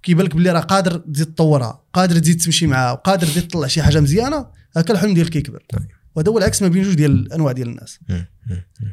كيبان 0.03 0.25
لك 0.25 0.35
بلي 0.35 0.51
راه 0.51 0.59
قادر 0.59 0.97
تزيد 0.97 1.27
تطورها 1.33 1.83
قادر 1.93 2.19
تزيد 2.19 2.41
تمشي 2.41 2.67
معاها 2.67 2.91
وقادر 2.91 3.27
تزيد 3.27 3.47
تطلع 3.47 3.67
شي 3.67 3.81
حاجة 3.81 3.99
مزيانة 3.99 4.45
هكا 4.77 4.93
الحلم 4.93 5.13
ديالك 5.13 5.29
كيكبر. 5.29 5.63
طيب. 5.69 5.87
وهذا 6.15 6.31
هو 6.31 6.37
العكس 6.37 6.61
ما 6.61 6.67
بين 6.67 6.83
جوج 6.83 6.93
ديال 6.93 7.11
الأنواع 7.11 7.51
ديال 7.51 7.67
الناس. 7.67 7.99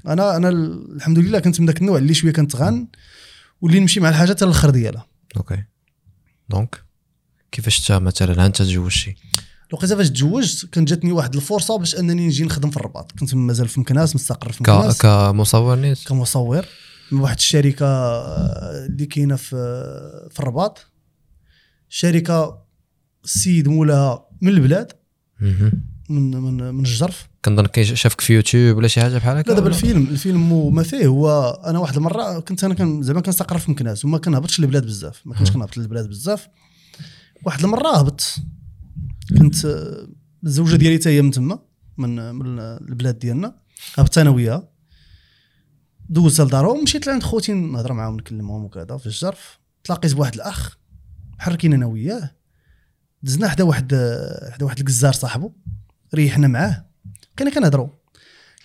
أنا 0.06 0.36
أنا 0.36 0.48
ال- 0.48 0.96
الحمد 0.96 1.18
لله 1.18 1.38
كنت 1.38 1.60
من 1.60 1.66
داك 1.66 1.80
النوع 1.80 1.98
اللي 1.98 2.14
شوية 2.14 2.32
كنتغامر 2.32 2.88
واللي 3.60 3.80
نمشي 3.80 4.00
مع 4.00 4.08
الحاجة 4.08 4.30
حتى 4.30 4.44
الآخر 4.44 4.70
ديالها. 4.70 5.06
OK 5.36 5.64
donc 6.48 6.82
كيفاش 7.52 7.90
انت 7.92 8.02
مثلا؟ 8.02 8.46
انت 8.46 8.56
تزوجتي؟ 8.58 9.16
الوقيته 9.70 9.96
فاش 9.96 10.10
تزوجت 10.10 10.66
كانت 10.72 10.88
جاتني 10.88 11.12
واحد 11.12 11.34
الفرصة 11.34 11.78
باش 11.78 11.94
أنني 11.96 12.26
نجي 12.26 12.44
نخدم 12.44 12.70
في 12.70 12.76
الرباط. 12.76 13.12
كنت 13.12 13.34
مازال 13.34 13.68
في 13.68 13.80
مكناس 13.80 14.14
مستقر 14.14 14.52
في 14.52 14.62
مكناس. 14.62 14.98
كمصور 14.98 15.76
نيت؟ 15.76 15.98
كمصور. 16.06 16.64
من 17.12 17.20
واحد 17.20 17.36
الشركة 17.36 17.86
آه، 17.86 18.86
اللي 18.86 19.06
كاينة 19.06 19.36
في 19.36 19.56
في 20.30 20.40
الرباط. 20.40 20.86
شركة 21.92 22.62
السيد 23.24 23.68
مولاها 23.68 24.28
من 24.40 24.48
البلاد. 24.48 24.92
من 26.10 26.30
من 26.36 26.74
من 26.74 26.84
الجرف. 26.84 27.28
كنظن 27.44 27.82
شافك 27.82 28.20
في 28.20 28.34
يوتيوب 28.34 28.76
ولا 28.76 28.88
شي 28.88 29.00
حاجة 29.00 29.18
بحال 29.18 29.36
هكا؟ 29.36 29.48
لا 29.48 29.54
دابا؟ 29.54 29.68
الفيلم 29.68 30.02
الفيلم 30.02 30.52
وما 30.52 30.82
فيه. 30.82 31.06
هو 31.06 31.50
أنا 31.66 31.78
واحد 31.78 31.96
المرة 31.96 32.40
كنت 32.40 32.64
أنا 32.64 32.74
كان 32.74 33.02
زعما 33.02 33.20
كنستقر 33.20 33.58
في 33.58 33.70
مكناس 33.70 34.04
وما 34.04 34.18
كنهبطش 34.18 34.60
للبلاد 34.60 34.86
بزاف. 34.86 35.22
ما 35.26 35.34
كنتش 35.34 35.50
كنهبط 35.50 35.76
للبلاد 35.76 36.08
بزاف. 36.08 36.48
واحد 37.44 37.64
المرة 37.64 37.96
هبطت. 37.96 38.36
كنت 39.38 39.64
آه، 39.64 40.08
الزوجة 40.44 40.76
ديالي 40.76 40.98
حتى 40.98 41.08
هي 41.08 41.22
من 41.22 41.30
تما 41.30 41.58
من 41.96 42.34
من 42.34 42.58
البلاد 42.58 43.18
ديالنا. 43.18 43.56
هبطت 43.94 44.18
أنا 44.18 44.30
وياها. 44.30 44.68
دوزت 46.08 46.40
لدارهم 46.40 46.82
مشيت 46.82 47.06
لعند 47.06 47.22
خوتي 47.22 47.52
نهضر 47.52 47.92
معاهم 47.92 48.16
نكلمهم 48.16 48.64
وكذا 48.64 48.96
في 48.96 49.06
الجرف. 49.06 49.58
تلاقيت 49.84 50.14
بواحد 50.14 50.34
الأخ. 50.34 50.79
محركين 51.40 51.72
أنا 51.72 51.86
وياه 51.86 52.30
دزنا 53.22 53.48
حدا 53.48 53.64
واحد 53.64 53.94
حدا 54.52 54.64
واحد 54.64 54.78
الجزار 54.78 55.12
صاحبه 55.12 55.52
ريحنا 56.14 56.48
معاه 56.48 56.86
بقينا 57.36 57.50
كنهضروا 57.50 57.88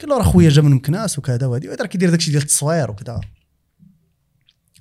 قال 0.01 0.09
له 0.09 0.17
راه 0.17 0.23
خويا 0.23 0.49
جا 0.49 0.61
من 0.61 0.71
مكناس 0.71 1.19
وكذا 1.19 1.47
وهادي. 1.47 1.67
راه 1.67 1.85
كيدير 1.85 2.09
داكشي 2.09 2.31
ديال 2.31 2.41
التصوير 2.41 2.91
وكذا. 2.91 3.21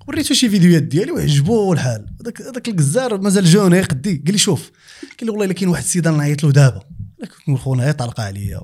وريتو 0.08 0.34
شي 0.34 0.48
فيديوهات 0.48 0.82
ديالي 0.82 1.12
وعجبو 1.12 1.72
الحال. 1.72 2.06
هذاك 2.20 2.42
هذاك 2.42 2.68
الجزار 2.68 3.20
مازال 3.20 3.44
jeune 3.44 3.72
هي 3.72 3.82
قدي. 3.82 4.16
قال 4.16 4.32
لي 4.32 4.38
شوف 4.38 4.70
قال 5.02 5.26
لي 5.26 5.30
والله 5.30 5.44
إلا 5.44 5.54
كاين 5.54 5.68
واحد 5.68 5.82
السيد 5.82 6.06
أنا 6.06 6.16
نعيط 6.16 6.44
له 6.44 6.52
دابا. 6.52 6.82
كنت 7.20 7.48
نقول 7.48 7.58
خونا 7.58 7.84
هي 7.84 7.92
طلقه 7.92 8.22
عليا. 8.22 8.60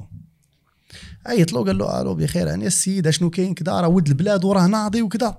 عيط 1.27 1.53
له 1.53 1.65
قال 1.65 1.79
له 1.79 2.01
ألو 2.01 2.15
بخير 2.15 2.47
يعني 2.47 2.67
السيد 2.67 3.07
اشنو 3.07 3.31
كاين 3.31 3.55
كذا 3.55 3.73
راه 3.73 3.89
ولد 3.89 4.09
البلاد 4.09 4.45
وراه 4.45 4.67
ناضي 4.67 5.03
وكذا. 5.03 5.39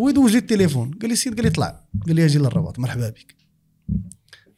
هو 0.00 0.08
يدوز 0.08 0.32
لي 0.32 0.38
التليفون. 0.38 0.90
قال 0.90 1.08
لي 1.08 1.12
السيد 1.12 1.34
قال 1.34 1.44
لي 1.44 1.50
طلع. 1.50 1.84
قال 2.06 2.16
لي 2.16 2.24
أجي 2.24 2.38
للرباط 2.38 2.78
مرحبا 2.78 3.08
بك. 3.08 3.36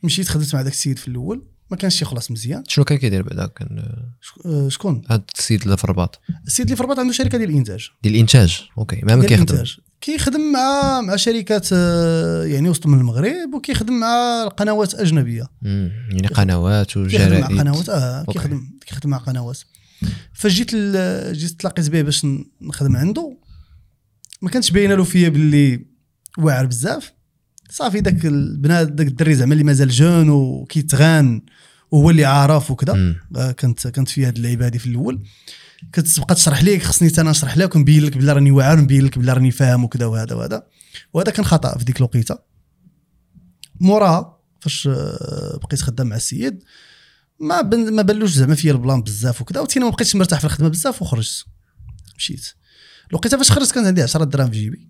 مشيت 0.03 0.29
خدمت 0.29 0.55
مع 0.55 0.61
ذاك 0.61 0.73
السيد 0.73 0.99
في 0.99 1.09
الأول. 1.09 1.47
ما 1.71 1.77
كانش 1.77 2.03
يخلص 2.03 2.31
مزيان. 2.31 2.63
شنو 2.69 2.85
كان 2.85 2.99
كيدير 2.99 3.23
بعدا؟ 3.23 3.47
كان 3.47 3.83
شك- 4.21 4.47
آه، 4.47 4.69
شكون؟ 4.69 5.03
هذا 5.11 5.23
السيد 5.39 5.63
اللي 5.63 5.77
في 5.77 5.85
الرباط. 5.85 6.21
السيد 6.47 6.67
اللي 6.67 6.77
في 6.77 6.81
الرباط 6.81 6.99
عنده 6.99 7.13
شركة 7.13 7.39
ديال 7.39 7.51
الإنتاج. 7.51 7.89
ديال 8.03 8.15
الإنتاج. 8.15 8.63
OK. 8.79 9.01
ما 9.03 9.25
كيخدم. 9.27 9.65
كيخدم 10.01 10.53
مع 10.53 11.01
مع 11.01 11.17
شركات 11.17 11.69
آه، 11.73 12.45
يعني 12.45 12.69
وسط 12.69 12.87
من 12.87 12.99
المغرب 12.99 13.55
وكيخدم 13.55 14.01
مع 14.01 14.45
قنوات 14.57 14.95
أجنبية. 14.95 15.47
مم. 15.63 15.93
يعني 16.11 16.27
قنوات 16.27 16.87
كيخدم 16.87 17.05
وجرائد. 17.05 17.41
مع 17.51 17.63
قنوات 17.63 17.89
آه. 17.89 18.25
كيخدم 18.25 18.71
كيخدم 18.87 19.11
مع 19.11 19.17
قنوات. 19.19 19.59
فجيت 20.33 20.77
جيت 21.33 21.61
تلاقيت 21.61 21.91
به 21.91 22.03
باش 22.03 22.27
نخدم 22.63 22.97
عنده. 22.97 23.37
ما 24.43 24.51
كانتش 24.51 24.71
باينة 24.71 24.95
له 24.95 25.05
فيا 25.05 25.29
باللي 25.29 25.87
واعر 26.39 26.67
بزاف. 26.67 27.13
صافي 27.71 28.01
داك 28.01 28.27
البنات 28.27 28.89
داك 28.89 29.07
الدري 29.07 29.35
زعما 29.35 29.53
اللي 29.53 29.65
مازال 29.65 29.89
جون 29.89 30.29
وكيتغان 30.29 31.43
وهو 31.91 32.11
اللي 32.11 32.25
عارف 32.25 32.71
وكذا. 32.71 33.15
آه، 33.37 33.53
كانت 33.53 33.87
كانت 33.87 34.09
في 34.09 34.27
هذه 34.27 34.37
اللعيبه 34.37 34.67
هذه 34.67 34.79
في 34.79 34.87
الأول. 34.87 35.23
كتبقى 35.93 36.35
تشرح 36.35 36.63
ليك 36.63 36.83
خصني 36.83 37.11
أنا 37.19 37.31
نشرح 37.31 37.57
لك 37.57 37.77
ونبين 37.77 38.05
لك 38.05 38.19
بلي 38.19 38.33
راني 38.33 38.51
واعر 38.51 38.79
ونبين 38.79 39.05
لك 39.05 39.19
بلي 39.19 39.33
راني 39.33 39.51
فاهم 39.51 39.85
وكذا 39.85 40.07
وهذا 40.07 40.35
وهذا. 40.35 40.67
وهذا 41.13 41.31
كان 41.31 41.45
خطأ 41.45 41.79
في 41.79 41.85
ديك 41.85 41.97
الوقيتة. 41.97 42.39
موراها 43.81 44.41
فاش 44.61 44.87
آه، 44.87 45.59
بقيت 45.63 45.83
خدام 45.83 46.07
مع 46.07 46.17
السيد 46.17 46.63
ما 47.41 47.61
بن 47.61 47.95
ما 47.95 48.03
بلوش 48.03 48.31
زعما 48.31 48.55
فيا 48.55 48.73
ال 48.73 48.79
plan 48.79 49.03
بزاف 49.03 49.41
وكذا 49.41 49.61
وتينا 49.61 49.85
ما 49.85 49.91
بقيتش 49.91 50.17
مرتاح 50.17 50.39
في 50.39 50.45
الخدمة 50.45 50.69
بزاف 50.69 51.03
وخرجت. 51.03 51.45
مشيت. 52.17 52.55
الوقيته 53.11 53.37
فاش 53.37 53.53
خرجت 53.53 53.73
كانت 53.73 53.87
عندي 53.87 54.03
10 54.03 54.25
دراهم 54.25 54.51
في 54.51 54.59
جيبي. 54.59 54.89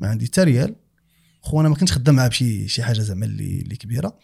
ما 0.00 0.08
عندي 0.08 0.26
حتى 0.26 0.42
ريال. 0.42 0.76
خونا 1.40 1.68
ما 1.68 1.74
كنتش 1.74 1.92
خدام 1.92 2.14
معاه 2.14 2.28
بشي 2.28 2.68
شي 2.68 2.82
حاجة 2.82 3.00
زعما 3.00 3.26
اللي 3.26 3.60
اللي 3.60 3.76
كبيرة. 3.76 4.18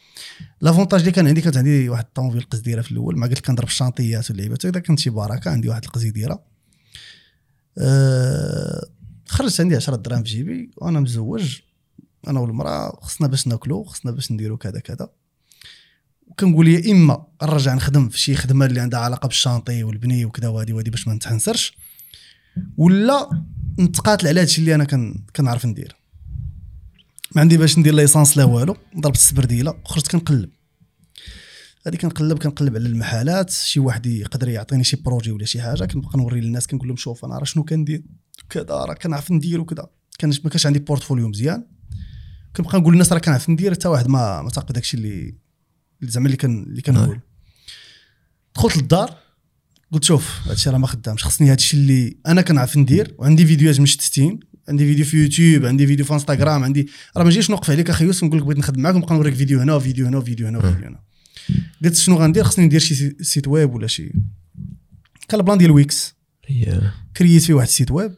l'avantage 0.61 1.01
اللي 1.01 1.13
كان 1.13 1.27
عندي 1.27 1.41
كانت 1.41 1.57
عندي 1.57 1.89
واحد 1.89 2.05
الطوموبيل 2.05 2.43
قزديرة 2.43 2.83
في 2.83 2.93
الأول. 2.93 3.19
ما 3.19 3.27
قلت 3.27 3.39
لك 3.39 3.47
كنضرب 3.47 3.69
الشانطيات 3.69 4.31
واللعيبات 4.31 4.67
هكذا 4.67 4.81
كانت 4.81 4.99
شي 4.99 5.11
بركه 5.11 5.51
عندي 5.51 5.69
واحد 5.69 5.85
القزيديره 5.85 6.45
أه 7.79 8.89
خرجت 9.29 9.61
عندي 9.61 9.77
10 9.77 9.97
دراهم 9.97 10.23
في 10.23 10.31
جيبي. 10.31 10.71
وأنا 10.77 11.01
مزوج. 11.01 11.59
أنا 12.29 12.41
والمرأة 12.41 13.01
خصنا 13.03 13.27
باش 13.27 13.47
ناكلو 13.47 13.85
خصنا 13.85 14.13
باش 14.13 14.33
نديرو 14.33 14.57
كذا 14.57 14.81
كذا. 14.81 15.09
وكنقول 16.27 16.69
يا 16.69 16.93
إما 16.93 17.27
نرجع 17.43 17.75
نخدم 17.75 18.09
في 18.09 18.19
شي 18.19 18.35
خدمة 18.35 18.67
اللي 18.67 18.81
عندها 18.81 19.01
علاقة 19.01 19.27
بالشانطي 19.27 19.83
والبني 19.83 20.25
وكذا 20.25 20.49
وهادي 20.49 20.73
وهادي 20.73 20.91
باش 20.91 21.09
ما 21.09 21.15
نتحنسرش. 21.15 21.77
ولا 22.77 23.45
نتقاتل 23.79 24.29
على 24.29 24.41
هادشي 24.41 24.61
اللي 24.61 24.75
أنا 24.75 24.85
كن 24.85 25.25
كنعرف 25.37 25.67
ندير. 25.67 25.97
ما 27.35 27.41
عندي 27.41 27.57
باش 27.57 27.79
ندير 27.79 27.95
licence 27.95 28.37
لا 28.37 28.45
والو. 28.45 28.77
ضربت 29.01 29.17
السبرديله 29.17 29.75
وخرجت 29.85 30.09
كنقلب. 30.09 30.51
غادي 31.87 31.97
كنقلب 31.97 32.39
كنقلب 32.39 32.75
على 32.77 32.87
المحلات 32.87 33.51
شي 33.51 33.81
واحد 33.81 34.07
يقدر 34.07 34.49
يعطيني 34.49 34.85
شي 34.85 34.97
projet 34.97 35.31
ولا 35.31 35.45
شي 35.45 35.63
حاجة 35.63 35.85
كنبقى 35.85 36.19
نوري 36.19 36.41
للناس 36.41 36.67
كنقول 36.67 36.89
لهم 36.89 36.97
شوف 36.97 37.25
أنا 37.25 37.39
راه 37.39 37.45
شنو 37.45 37.65
كندير 37.65 38.03
كذا 38.51 38.65
راه 38.75 38.95
كنعرف 38.95 39.31
ندير 39.31 39.61
وكذا. 39.61 39.89
كان 40.19 40.33
ما 40.45 40.51
كانش 40.51 40.67
عندي 40.67 40.79
portfolio 40.79 41.29
مزيان. 41.29 41.65
كنبقى 42.57 42.79
نقول 42.79 42.93
للناس 42.93 43.13
راه 43.13 43.19
كنعرف 43.19 43.51
ندير 43.51 43.73
حتى 43.73 43.89
واحد 43.89 44.09
ما 44.09 44.43
ما 44.43 44.51
تعقد 44.51 44.73
داكشي 44.73 44.97
اللي 44.97 45.35
اللي 46.01 46.13
زعما 46.13 46.27
اللي 46.27 46.37
كان 46.37 46.63
اللي 46.63 46.83
كنقول. 46.83 47.21
دخلت 48.57 48.77
للدار. 48.77 49.24
قلت 49.93 50.05
شوف 50.05 50.39
هادشي 50.49 50.71
راه 50.71 50.79
ما 50.79 50.87
خدامش. 50.87 51.25
خصني 51.25 51.51
هادشي 51.51 51.77
اللي 51.77 52.17
أنا 52.27 52.43
كنعرف 52.43 52.77
ندير 52.77 53.15
وعندي 53.19 53.47
فيديوهات 53.47 53.81
مشتتين 53.81 54.41
عندي 54.69 54.87
فيديو 54.87 55.05
في 55.05 55.17
يوتيوب 55.23 55.67
عندي 55.67 55.87
فيديو 55.87 56.05
في 56.05 56.13
إنستغرام 56.15 56.65
عندي 56.65 56.89
راه 57.17 57.25
ما 57.25 57.31
جيش 57.31 57.51
نوقف 57.51 57.71
عليك 57.71 57.91
أخي 57.91 58.05
يوسف 58.05 58.25
نقول 58.25 58.39
لك 58.39 58.45
بغيت 58.45 58.59
نخدم 58.59 58.83
معاك 58.83 58.95
ونبقى 58.95 59.15
نوريك 59.15 59.35
فيديو 59.35 59.61
هنا 59.61 59.75
وفيديو 59.75 60.07
هنا 60.07 60.19
وفيديو 60.19 60.47
هنا 60.47 60.59
وفيديو 60.59 60.87
هنا. 60.89 61.01
قلت 61.85 61.95
شنو 61.97 62.17
غندير؟ 62.17 62.45
خصني 62.45 62.65
ندير 62.65 62.81
شي 62.81 62.95
si- 62.95 63.17
site 63.21 63.49
web 63.49 63.75
ولا 63.75 63.87
شي. 63.87 64.13
كان 65.29 65.41
ال 65.41 65.44
plan 65.44 65.59
ديال 65.59 65.71
Wix. 65.71 66.15
هي. 66.47 66.81
créé 67.17 67.38
ت 67.38 67.43
فيه 67.43 67.55
واحد 67.55 67.67
ال 67.69 67.73
site 67.73 67.91
web. 67.91 68.15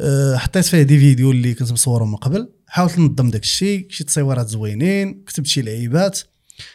أه 0.00 0.36
حطيت 0.36 0.64
فيه 0.64 0.82
دي 0.82 0.98
فيديو 0.98 1.30
اللي 1.30 1.54
كنت 1.54 1.72
مصورهم 1.72 2.10
من 2.10 2.16
قبل. 2.16 2.48
حاولت 2.66 2.98
ننظم 2.98 3.30
داك 3.30 3.42
الشيء 3.42 3.86
شي 3.90 4.04
تصويرات 4.04 4.48
زوينين 4.48 5.22
كتبت 5.26 5.46
شي 5.46 5.62
لعيبات. 5.62 6.20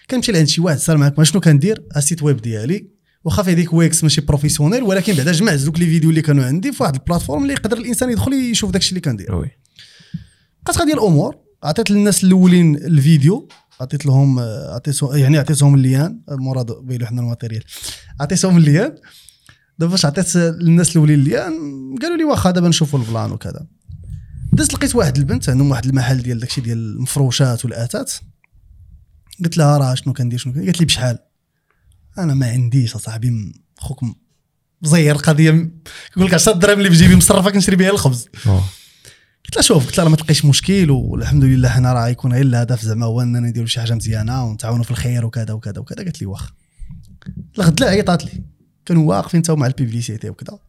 كنمشي 0.10 0.32
لعند 0.32 0.48
شي 0.48 0.62
واحد 0.62 0.78
سأل 0.78 0.98
معاك 0.98 1.20
ما 1.20 1.24
شنو 1.26 1.42
كندير؟ 1.42 1.84
السيت 1.98 2.24
ويب 2.24 2.42
ديالي. 2.42 2.99
واخا 3.24 3.44
فيه 3.44 3.54
ديك 3.54 3.74
ويكس 3.74 4.04
ماشي 4.04 4.22
بروفيسيونيل 4.22 4.84
ولكن 4.84 5.14
بعدا 5.14 5.32
جمعت 5.32 5.60
دوك 5.60 5.80
لي 5.80 5.86
فيديو 5.86 6.10
اللي 6.10 6.22
كانوا 6.22 6.46
عندي 6.46 6.72
في 6.72 6.84
واحد 6.84 6.96
البلاتفورم 6.96 7.42
اللي 7.42 7.54
يقدر 7.54 7.78
الإنسان 7.78 8.10
يدخل 8.10 8.34
يشوف 8.34 8.72
داك 8.72 8.82
الشيء 8.82 8.98
اللي 8.98 9.02
كندير 9.02 9.36
وي. 9.36 9.52
بقات 10.64 10.78
غادي 10.78 10.94
الأمور 10.94 11.36
عطيت 11.64 11.92
للناس 11.92 12.24
الأولين 12.24 12.76
الفيديو 12.76 13.48
عطيت 13.82 14.06
لهم 14.06 14.40
آه، 14.40 14.76
عطيتهم 14.76 15.18
يعني 15.18 15.38
عطيتهم 15.38 15.76
الليان 15.76 16.20
مراد 16.30 16.72
بيلو 16.72 17.06
حنا 17.06 17.22
الماتيريال. 17.22 17.64
عطيتهم 18.20 18.58
الليان 18.58 18.96
دابا 19.80 19.92
فاش 19.92 20.06
عطيت 20.06 20.36
للناس 20.36 20.92
الأولين 20.92 21.20
الليان؟ 21.20 21.54
قالوا 22.02 22.18
لي 22.18 22.24
واخا 22.24 22.52
دابا 22.52 22.68
نشوفوا 22.68 23.00
البلان 23.00 23.32
وكذا. 23.32 23.68
دزت 24.54 24.74
لقيت 24.74 24.96
واحد 24.96 25.18
البنت 25.18 25.50
عندهم 25.50 25.72
واحد 25.72 25.86
المحل 25.86 26.18
ديال 26.18 26.40
داكشي 26.40 26.62
ديال 26.62 26.78
المفروشات 26.78 27.66
والآتات. 27.66 28.12
قلت 29.44 29.58
لها 29.58 29.78
راه 29.78 29.96
شنو 29.96 30.14
كندير 30.14 30.40
شنو 30.40 30.54
كندير؟ 30.54 30.66
قالت 30.68 30.80
لي 30.80 30.86
بشحال؟ 30.86 31.18
أنا 32.24 32.34
ما 32.34 32.50
عنديش 32.52 32.96
أصاحبي 32.96 33.54
خوك 33.78 34.00
مزير 34.82 35.16
قضية 35.16 35.52
م- 35.52 35.72
كيقول 36.14 36.28
لك 36.28 36.34
10 36.34 36.52
درهم 36.54 36.78
اللي 36.78 36.90
في 36.90 36.96
جيبي 36.96 37.16
مصرفة 37.16 37.50
كنشري 37.50 37.76
بها 37.76 37.90
الخبز. 37.90 38.26
قلت 39.46 39.56
لها 39.56 39.62
شوف 39.62 39.86
قلت 39.86 39.98
لها 39.98 40.10
ما 40.10 40.16
تلقيش 40.16 40.46
مشكل 40.46 40.92
والحمد 40.92 41.44
لله 41.44 41.70
حنا 41.70 41.94
راه 41.94 42.08
يكون 42.08 42.34
غير 42.34 42.42
الهدف 42.42 42.82
زعما 42.82 43.06
هو 43.06 43.22
أننا 43.22 43.40
نديروا 43.40 43.68
شي 43.68 43.80
حاجة 43.80 43.94
مزيانة 43.96 44.46
ونتعاونوا 44.46 44.84
في 44.84 44.92
الخير 44.92 45.26
وكذا 45.26 45.54
وكذا 45.54 45.80
وكذا. 45.80 45.98
قالت 46.04 46.22
لي 46.22 46.28
واخا 46.28 46.50
الغد 47.58 47.80
لا 47.80 47.88
عيطات 47.90 48.26
لي. 48.26 48.32
كانوا 48.86 49.10
واقفين 49.10 49.42
تاو 49.42 49.56
مع 49.56 49.68
ال 49.68 49.74
publicité 49.74 50.30
وكذا. 50.30 50.60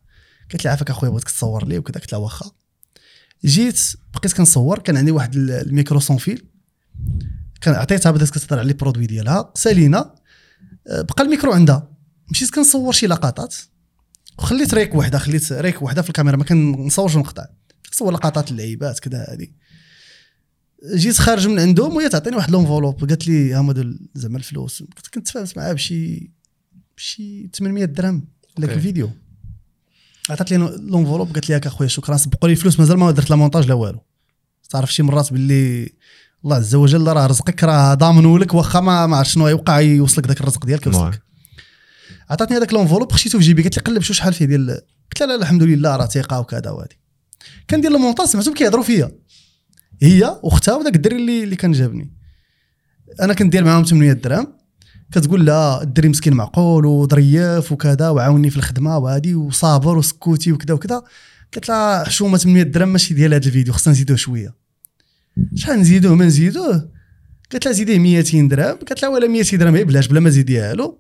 قالت 0.51 0.65
لي 0.65 0.71
عافاك 0.71 0.91
أخويا 0.91 1.11
بغيتك 1.11 1.31
تصور 1.31 1.67
لي 1.69 1.79
وكذا. 1.79 1.95
قلت 2.01 2.13
لها 2.13 2.21
واخا. 2.21 2.51
جيت 3.45 3.81
بقيت 4.15 4.33
كنصور 4.33 4.79
كان 4.79 4.97
عندي 4.97 5.11
واحد 5.11 5.35
ال- 5.37 5.51
ال 5.51 5.59
micro 5.59 6.01
sans 6.01 6.17
fil. 6.17 6.45
كان 7.61 7.75
عطيتها 7.75 8.11
بدات 8.13 8.31
كتهضر 8.31 8.59
على 8.59 8.69
les 8.69 8.75
produits 8.75 9.07
ديالها. 9.07 9.53
سالينا 9.55 10.15
بقى 10.87 11.23
الميكرو 11.25 11.53
عندها. 11.53 11.91
مشيت 12.31 12.51
كنصور 12.51 12.93
شي 12.93 13.07
لقطات 13.07 13.55
وخليت 14.39 14.75
rec 14.75 14.95
وحده 14.95 15.19
خليت 15.19 15.53
rec 15.53 15.83
وحده 15.83 16.03
في 16.03 16.09
الكاميرا 16.09 16.37
ما 16.37 16.45
كنصورش 16.45 17.15
ونقطع. 17.15 17.47
كنصور 17.87 18.13
لقطات 18.13 18.51
اللعيبات 18.51 18.99
كذا 18.99 19.27
هذه 19.29 19.49
جيت 20.95 21.19
خارج 21.19 21.49
من 21.49 21.59
عندهم 21.59 21.97
وهي 21.97 22.09
تعطيني 22.09 22.37
واحد 22.37 22.51
l'enveloppe 22.51 23.01
قالت 23.01 23.29
لي 23.29 23.55
هما 23.57 23.73
دول 23.73 24.09
زعما 24.15 24.39
الفلوس. 24.39 24.83
كنت 24.83 25.07
كنت 25.15 25.27
تفاهمت 25.27 25.57
معاها 25.57 25.73
بشي 25.73 26.31
بشي 26.97 27.49
800 27.55 27.85
درهم 27.85 28.29
لك. 28.59 28.71
الفيديو 28.71 29.11
عطات 30.31 30.51
لي 30.51 30.57
l'enveloppe 30.57 31.33
قالت 31.33 31.49
لي 31.49 31.55
هاك 31.55 31.67
أخويا 31.67 31.89
شكرا 31.89 32.17
سبقوا 32.17 32.49
لي 32.49 32.53
الفلوس 32.53 32.81
مازال 32.81 32.97
ما 32.99 33.11
درت 33.11 33.31
لا 33.31 33.37
مونتاج 33.37 33.67
لا 33.67 33.75
والو. 33.75 34.01
تعرف 34.71 34.95
شي 34.95 35.03
مرات 35.03 35.33
باللي 35.33 35.93
الله 36.45 36.57
عز 36.57 36.75
وجل 36.75 37.07
راه 37.07 37.27
رزقك 37.27 37.65
راه 37.65 37.95
ضامنه 37.95 38.39
لك 38.39 38.55
واخا 38.55 38.81
ما 38.81 39.07
ما 39.07 39.17
عرفت 39.17 39.31
شنو 39.31 39.49
يوقع 39.49 39.81
يوصلك 39.81 40.27
ذاك 40.27 40.41
الرزق 40.41 40.67
ديالك. 40.67 40.87
يوصلك. 40.87 41.23
عطاتني 42.31 42.57
هذاك 42.57 42.73
l'enveloppe 42.73 43.13
خشيته 43.13 43.39
في 43.39 43.45
جيبي 43.45 43.63
قالت 43.63 43.77
لي 43.77 43.83
قلب 43.83 44.03
شو 44.03 44.13
شحال 44.13 44.33
فيه 44.33 44.45
ديال 44.45 44.81
قلت 45.13 45.21
لها 45.21 45.27
لا 45.27 45.43
الحمد 45.43 45.63
لله 45.63 45.97
راه 45.97 46.07
ثقة 46.07 46.41
وكذا 46.41 46.71
وهادي 46.71 47.01
كندير 47.71 47.91
المونتاج 47.91 48.27
سمعتهم 48.27 48.55
كيهضروا 48.55 48.85
فيا. 48.85 49.11
هي 50.03 50.41
واختها 50.43 50.75
وداك 50.75 50.97
الدري 50.97 51.17
اللي 51.17 51.45
اللي 51.45 51.57
كان 51.57 51.73
جابني. 51.73 52.13
أنا 53.21 53.35
كندير 53.35 53.65
معاهم 53.65 53.85
800 53.85 54.13
درهم. 54.13 54.47
كتقول 55.13 55.47
لا 55.47 55.83
الدري 55.83 56.09
مسكين 56.09 56.35
معقول 56.35 56.87
وظريف 56.87 57.73
وكذا 57.73 58.09
وعاوني 58.09 58.51
في 58.51 58.57
الخدمة 58.57 58.99
وهادي 58.99 59.35
وصابر 59.35 59.99
وسكوتي 59.99 60.53
وكذا 60.53 60.75
وكذا. 60.75 61.03
قلت 61.55 61.69
لها 61.69 62.05
حشومه 62.05 62.39
800 62.39 62.63
درهم 62.63 62.89
ماشي 62.89 63.15
ديال 63.15 63.35
هذا 63.35 63.47
الفيديو 63.47 63.73
خصنا 63.73 63.93
نزيدوه 63.93 64.17
شوية. 64.17 64.60
شحال 65.55 65.81
نزيدوه 65.81 66.15
ما 66.15 66.25
نزيدوه؟ 66.25 66.91
قلت 67.53 67.65
لها 67.67 67.75
زيديه 67.75 67.99
200 67.99 68.49
درهم. 68.49 68.77
قالت 68.77 69.03
لها 69.03 69.11
ولا 69.11 69.27
200 69.29 69.57
درهم 69.57 69.75
هي 69.77 69.85
بلاش 69.85 70.07
بلا 70.07 70.21
ما 70.21 70.31
زيديها 70.31 70.75
له. 70.75 70.99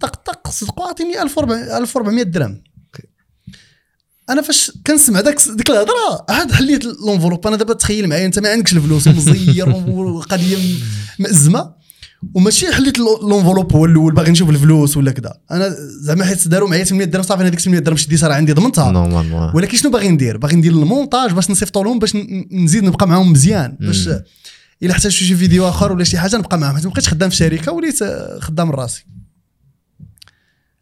طق 0.00 0.16
طق 0.16 0.50
صدقوا 0.50 0.86
عطيني 0.88 1.22
1400 1.22 1.78
1400 1.78 2.22
درهم. 2.24 2.62
أنا 4.30 4.42
فاش 4.42 4.72
كنسمع 4.86 5.20
داك 5.20 5.36
ديك 5.56 5.70
الهضرة 5.70 6.26
عاد 6.28 6.52
حليت 6.52 6.84
l'enveloppe 6.84 7.46
أنا 7.46 7.56
دابا 7.56 7.74
تخيل 7.74 8.08
معايا 8.08 8.26
أنت 8.26 8.38
ما 8.38 8.48
عندكش 8.48 8.72
الفلوس 8.72 9.06
ومزير 9.06 9.68
والقضية 9.88 10.56
م- 10.56 10.80
مأزمة. 11.18 11.75
وماشي 12.34 12.72
حليت 12.72 12.98
l'- 12.98 13.28
l'enveloppe 13.28 13.72
هو 13.72 13.84
الأول 13.84 14.14
باغي 14.14 14.30
نشوف 14.32 14.50
الفلوس 14.50 14.96
ولا 14.96 15.10
كذا 15.12 15.34
أنا 15.50 15.68
زعما 16.00 16.24
حيت 16.24 16.48
داروا 16.48 16.68
معايا 16.68 16.84
800 16.84 17.06
درهم 17.06 17.22
صافي 17.22 17.40
أنا 17.42 17.48
ديك 17.50 17.60
800 17.60 17.80
درهم 17.82 17.96
شديتها 17.96 18.28
راه 18.28 18.34
عندي 18.34 18.52
ضمنتها. 18.52 19.52
ولكن 19.54 19.76
شنو 19.76 19.90
باغي 19.90 20.08
ندير؟ 20.08 20.36
باغي 20.36 20.56
ندير 20.56 20.72
المونتاج 20.72 21.32
باش 21.32 21.50
نصيفطو 21.50 21.82
لهم 21.82 21.98
باش 21.98 22.16
نزيد 22.52 22.84
نبقى 22.84 23.08
معاهم 23.08 23.32
مزيان. 23.32 23.76
باش 23.80 24.08
مم. 24.08 24.22
الا 24.82 24.92
احتاجوا 24.92 25.10
شي 25.10 25.36
فيديو 25.36 25.68
آخر 25.68 25.92
ولا 25.92 26.04
شي 26.04 26.18
حاجة 26.18 26.36
نبقى 26.36 26.58
معاهم. 26.58 26.74
حيت 26.76 26.84
ما 26.86 26.90
بقيتش 26.92 27.08
خدام 27.08 27.30
في 27.30 27.36
شركة 27.36 27.72
وليت 27.72 28.02
آه، 28.02 28.38
خدام 28.40 28.70
راسي. 28.70 29.04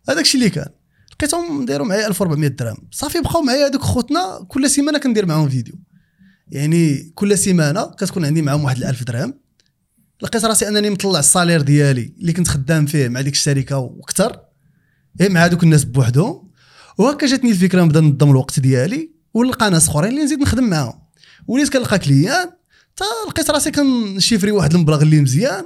هذاك 0.09 0.25
الشيء 0.25 0.41
اللي 0.41 0.51
كان. 0.51 0.67
لقيتهم 1.13 1.63
نديروا 1.63 1.87
معايا 1.87 2.07
1400 2.07 2.49
درهم. 2.49 2.77
صافي 2.91 3.21
بقاو 3.21 3.43
معايا 3.43 3.67
هذوك 3.69 3.83
خوتنا 3.83 4.45
كل 4.49 4.71
سيمانة 4.71 4.99
كندير 4.99 5.27
معاهم 5.27 5.49
فيديو. 5.49 5.75
يعني 6.49 7.13
كل 7.15 7.39
سيمانة 7.39 7.85
كتكون 7.85 8.25
عندي 8.25 8.43
معاهم 8.43 8.65
واحد 8.65 8.83
1000 8.85 9.03
درهم. 9.05 9.35
لقيت 10.25 10.45
راسي 10.45 10.69
انني 10.69 10.91
مطلع 10.91 11.19
الصالير 11.19 11.61
ديالي 11.61 12.15
اللي 12.21 12.33
كنت 12.33 12.49
خدام 12.49 12.87
فيه 12.87 13.09
مع 13.09 13.21
ديك 13.21 13.35
الشركة 13.35 13.79
وأكثر 13.79 14.41
إيه 15.21 15.29
مع 15.29 15.45
هذوك 15.45 15.63
الناس 15.63 15.85
بوحدهم 15.85 16.51
وهكا 16.99 17.27
جاتني 17.27 17.51
الفكرة 17.51 17.83
نبدا 17.83 18.01
ننظم 18.01 18.31
الوقت 18.31 18.61
ديالي 18.61 19.11
ونلقى 19.35 19.71
ناس 19.71 19.89
اخرين 19.89 20.11
اللي 20.11 20.23
نزيد 20.25 20.39
نخدم 20.39 20.65
معاهم. 20.65 21.01
وليت 21.47 21.73
كنلقى 21.73 21.99
كليان 21.99 22.51
تا 22.97 23.05
لقيت 23.29 23.51
راسي 23.51 23.71
كنشيفري 23.71 24.51
واحد 24.51 24.75
المبلغ 24.75 25.03
اللي 25.03 25.21
مزيان. 25.21 25.65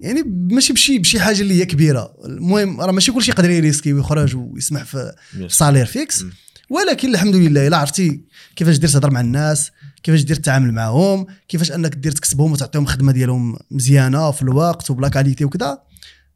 يعني 0.00 0.22
ماشي 0.26 0.72
بشي 0.72 0.98
بشي 0.98 1.20
حاجة 1.20 1.40
اللي 1.40 1.54
هي 1.54 1.66
كبيرة. 1.66 2.14
المهم 2.24 2.80
راه 2.80 2.92
ماشي 2.92 3.12
كلشي 3.12 3.30
يقدر 3.30 3.50
يريسكي 3.50 3.92
ويخرج 3.92 4.36
ويسمح 4.36 4.82
في 4.84 5.12
salaire 5.48 5.86
fixe. 5.86 6.22
مم. 6.22 6.32
ولكن 6.70 7.08
الحمد 7.08 7.36
لله 7.36 7.66
إلا 7.66 7.76
عرفتي 7.76 8.24
كيفاش 8.56 8.76
دير 8.76 8.88
تهضر 8.88 9.10
مع 9.10 9.20
الناس. 9.20 9.70
كيفاش 10.02 10.22
دير 10.22 10.36
تتعامل 10.36 10.72
معاهم 10.72 11.26
كيفاش 11.48 11.72
أنك 11.72 11.94
دير 11.94 12.12
تكسبهم 12.12 12.52
وتعطيهم 12.52 12.86
خدمة 12.86 13.12
ديالهم 13.12 13.56
مزيانة 13.70 14.30
في 14.30 14.42
الوقت 14.42 14.90
وب 14.90 14.99
la 14.99 15.08
qualité 15.08 15.44
وكذا 15.44 15.78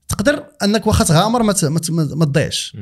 تقدر 0.08 0.44
أنك 0.62 0.86
واخا 0.86 1.04
تغامر 1.04 1.42
ما 1.42 1.52
ت- 1.52 1.64
ما 1.64 1.78
ت- 1.80 1.90
ما 1.90 2.24
تضيعش. 2.24 2.76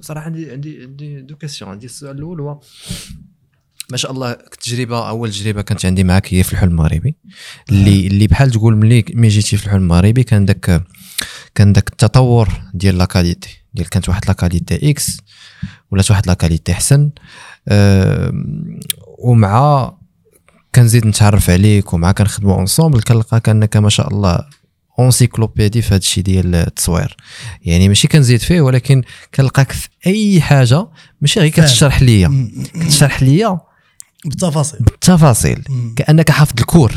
صراحة 0.00 0.26
عندي 0.26 0.50
عندي 0.52 0.82
عندي 0.82 1.20
deux 1.20 1.36
questions 1.36 1.70
عندي 1.70 1.86
السؤال 1.86 2.16
الأول 2.16 2.40
هو 2.40 2.60
ما 3.90 3.96
شاء 3.96 4.10
الله 4.12 4.32
تجربه 4.32 5.08
أول 5.08 5.30
تجربة 5.30 5.62
كانت 5.62 5.86
عندي 5.86 6.04
معك 6.04 6.34
هي 6.34 6.42
في 6.42 6.52
الحلم 6.52 6.70
المغربي. 6.70 7.16
اللي 7.70 8.06
اللي 8.06 8.26
بحال 8.26 8.50
تقول 8.50 8.76
ملي 8.76 9.04
ملي 9.14 9.28
جيتي 9.28 9.56
في 9.56 9.66
الحلم 9.66 9.82
المغربي 9.82 10.22
كان 10.22 10.44
داك 10.44 10.82
كان 11.54 11.72
داك 11.72 11.88
التطور 11.88 12.48
ديال 12.74 12.98
la 12.98 13.04
qualité 13.04 13.48
ديال 13.74 13.88
كانت 13.88 14.08
واحد 14.08 14.26
la 14.26 14.32
qualité 14.32 14.90
X 14.90 15.16
ولات 15.90 16.10
واحد 16.10 16.26
la 16.26 16.34
qualité 16.34 16.72
احسن 16.72 17.10
ومع 19.18 19.92
كنزيد 20.74 21.06
نتعرف 21.06 21.50
عليك 21.50 21.92
ومع 21.92 22.12
كنخدموا 22.12 22.54
ensemble 22.54 23.02
كنلقاك 23.02 23.48
انك 23.48 23.76
ما 23.76 23.88
شاء 23.88 24.08
الله 24.08 24.38
encyclopédie 24.98 25.82
في 25.82 25.88
هذا 25.88 25.96
الشيء 25.96 26.24
ديال 26.24 26.54
التصوير 26.54 27.16
يعني 27.62 27.88
ماشي 27.88 28.08
كنزيد 28.08 28.40
فيه 28.40 28.60
ولكن 28.60 29.02
كنلقاك 29.34 29.72
في 29.72 29.88
أي 30.06 30.40
حاجة 30.40 30.86
ماشي 31.20 31.40
غير. 31.40 31.50
كتشرح 31.50 32.02
ليا. 32.02 32.50
كتشرح 32.74 33.22
ليا 33.22 33.60
بالتفاصيل 34.24 34.80
بالتفاصيل. 34.80 35.64
كأنك 35.96 36.30
حافظ 36.30 36.54
ال 36.60 36.65
cours 36.65 36.92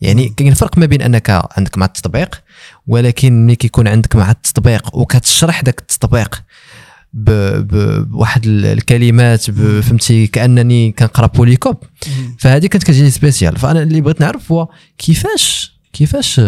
يعني 0.00 0.28
كاين 0.28 0.54
فرق 0.54 0.78
ما 0.78 0.86
بين 0.86 1.02
أنك 1.02 1.30
عندك 1.56 1.78
مع 1.78 1.86
التطبيق 1.86 2.42
ولكن 2.86 3.46
ملي 3.46 3.56
كيكون 3.56 3.88
عندك 3.88 4.16
مع 4.16 4.30
التطبيق 4.30 4.96
وكتشرح 4.96 5.60
داك 5.60 5.80
التطبيق. 5.80 6.42
بواحد 7.12 8.46
ال- 8.46 8.64
الكلمات. 8.66 9.50
فهمتي 9.50 10.26
كأنني 10.26 10.92
كنقرأ 10.92 11.26
polycope. 11.26 11.76
فهذه 12.38 12.66
كانت 12.66 12.84
كتجيني 12.84 13.10
spéciale 13.10 13.56
فأنا 13.56 13.82
اللي 13.82 14.00
بغيت 14.00 14.20
نعرف 14.20 14.52
هو 14.52 14.68
كيفاش 14.98 15.78
كيفاش 15.92 16.40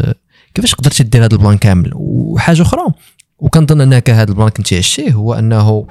كيفاش 0.55 0.75
قدرتي 0.75 1.03
دير 1.03 1.25
هذا 1.25 1.33
ال 1.35 1.39
plan 1.39 1.59
كامل 1.59 1.91
وحاجة 1.95 2.63
أخرى 2.63 2.83
وكنظن 3.39 3.81
أنك 3.81 4.11
هذا 4.11 4.31
ال 4.31 4.34
plan 4.34 4.49
كنتي 4.49 4.79
عشتيه 4.79 5.13
هو 5.13 5.35
أنه 5.35 5.87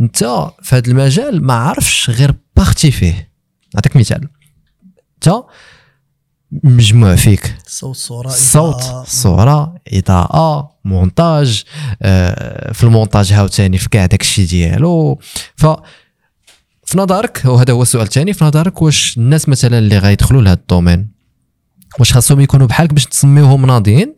أنت 0.00 0.18
في 0.62 0.76
هذا 0.76 0.90
المجال 0.90 1.44
ما 1.44 1.54
عرفش 1.54 2.10
غير 2.10 2.34
باغتي 2.56 2.90
فيه 2.90 3.30
نعطيك 3.74 3.96
مثال 3.96 4.28
أنت 5.14 5.34
مجموع 6.62 7.16
فيك. 7.16 7.54
الصوت 7.66 7.90
الصورة 7.90 8.28
الصوت 8.28 8.82
إضاءة. 8.82 9.04
صورة 9.08 9.74
إضاءة 9.92 10.70
مونتاج 10.84 11.64
آه، 12.02 12.72
في 12.72 12.84
المونتاج 12.84 13.32
هاوتاني 13.32 13.78
في 13.78 13.88
كاع 13.88 14.06
داك 14.06 14.20
الشيء 14.20 14.46
ديالو. 14.46 15.18
ف 15.56 15.66
في 16.86 16.98
نظرك 16.98 17.42
وهذا 17.44 17.72
هو 17.72 17.82
السؤال 17.82 18.04
الثاني 18.04 18.32
في 18.32 18.44
نظرك 18.44 18.82
واش 18.82 19.18
الناس 19.18 19.48
مثلا 19.48 19.78
اللي 19.78 19.98
غيدخلوا 19.98 20.42
لهذا 20.42 20.60
ال 20.60 20.66
domaine 20.66 21.08
واش 21.98 22.12
خاصهم 22.12 22.40
يكونوا 22.40 22.66
بحالك 22.66 22.92
باش 22.92 23.06
تسميوهم 23.06 23.66
ناضيين 23.66 24.14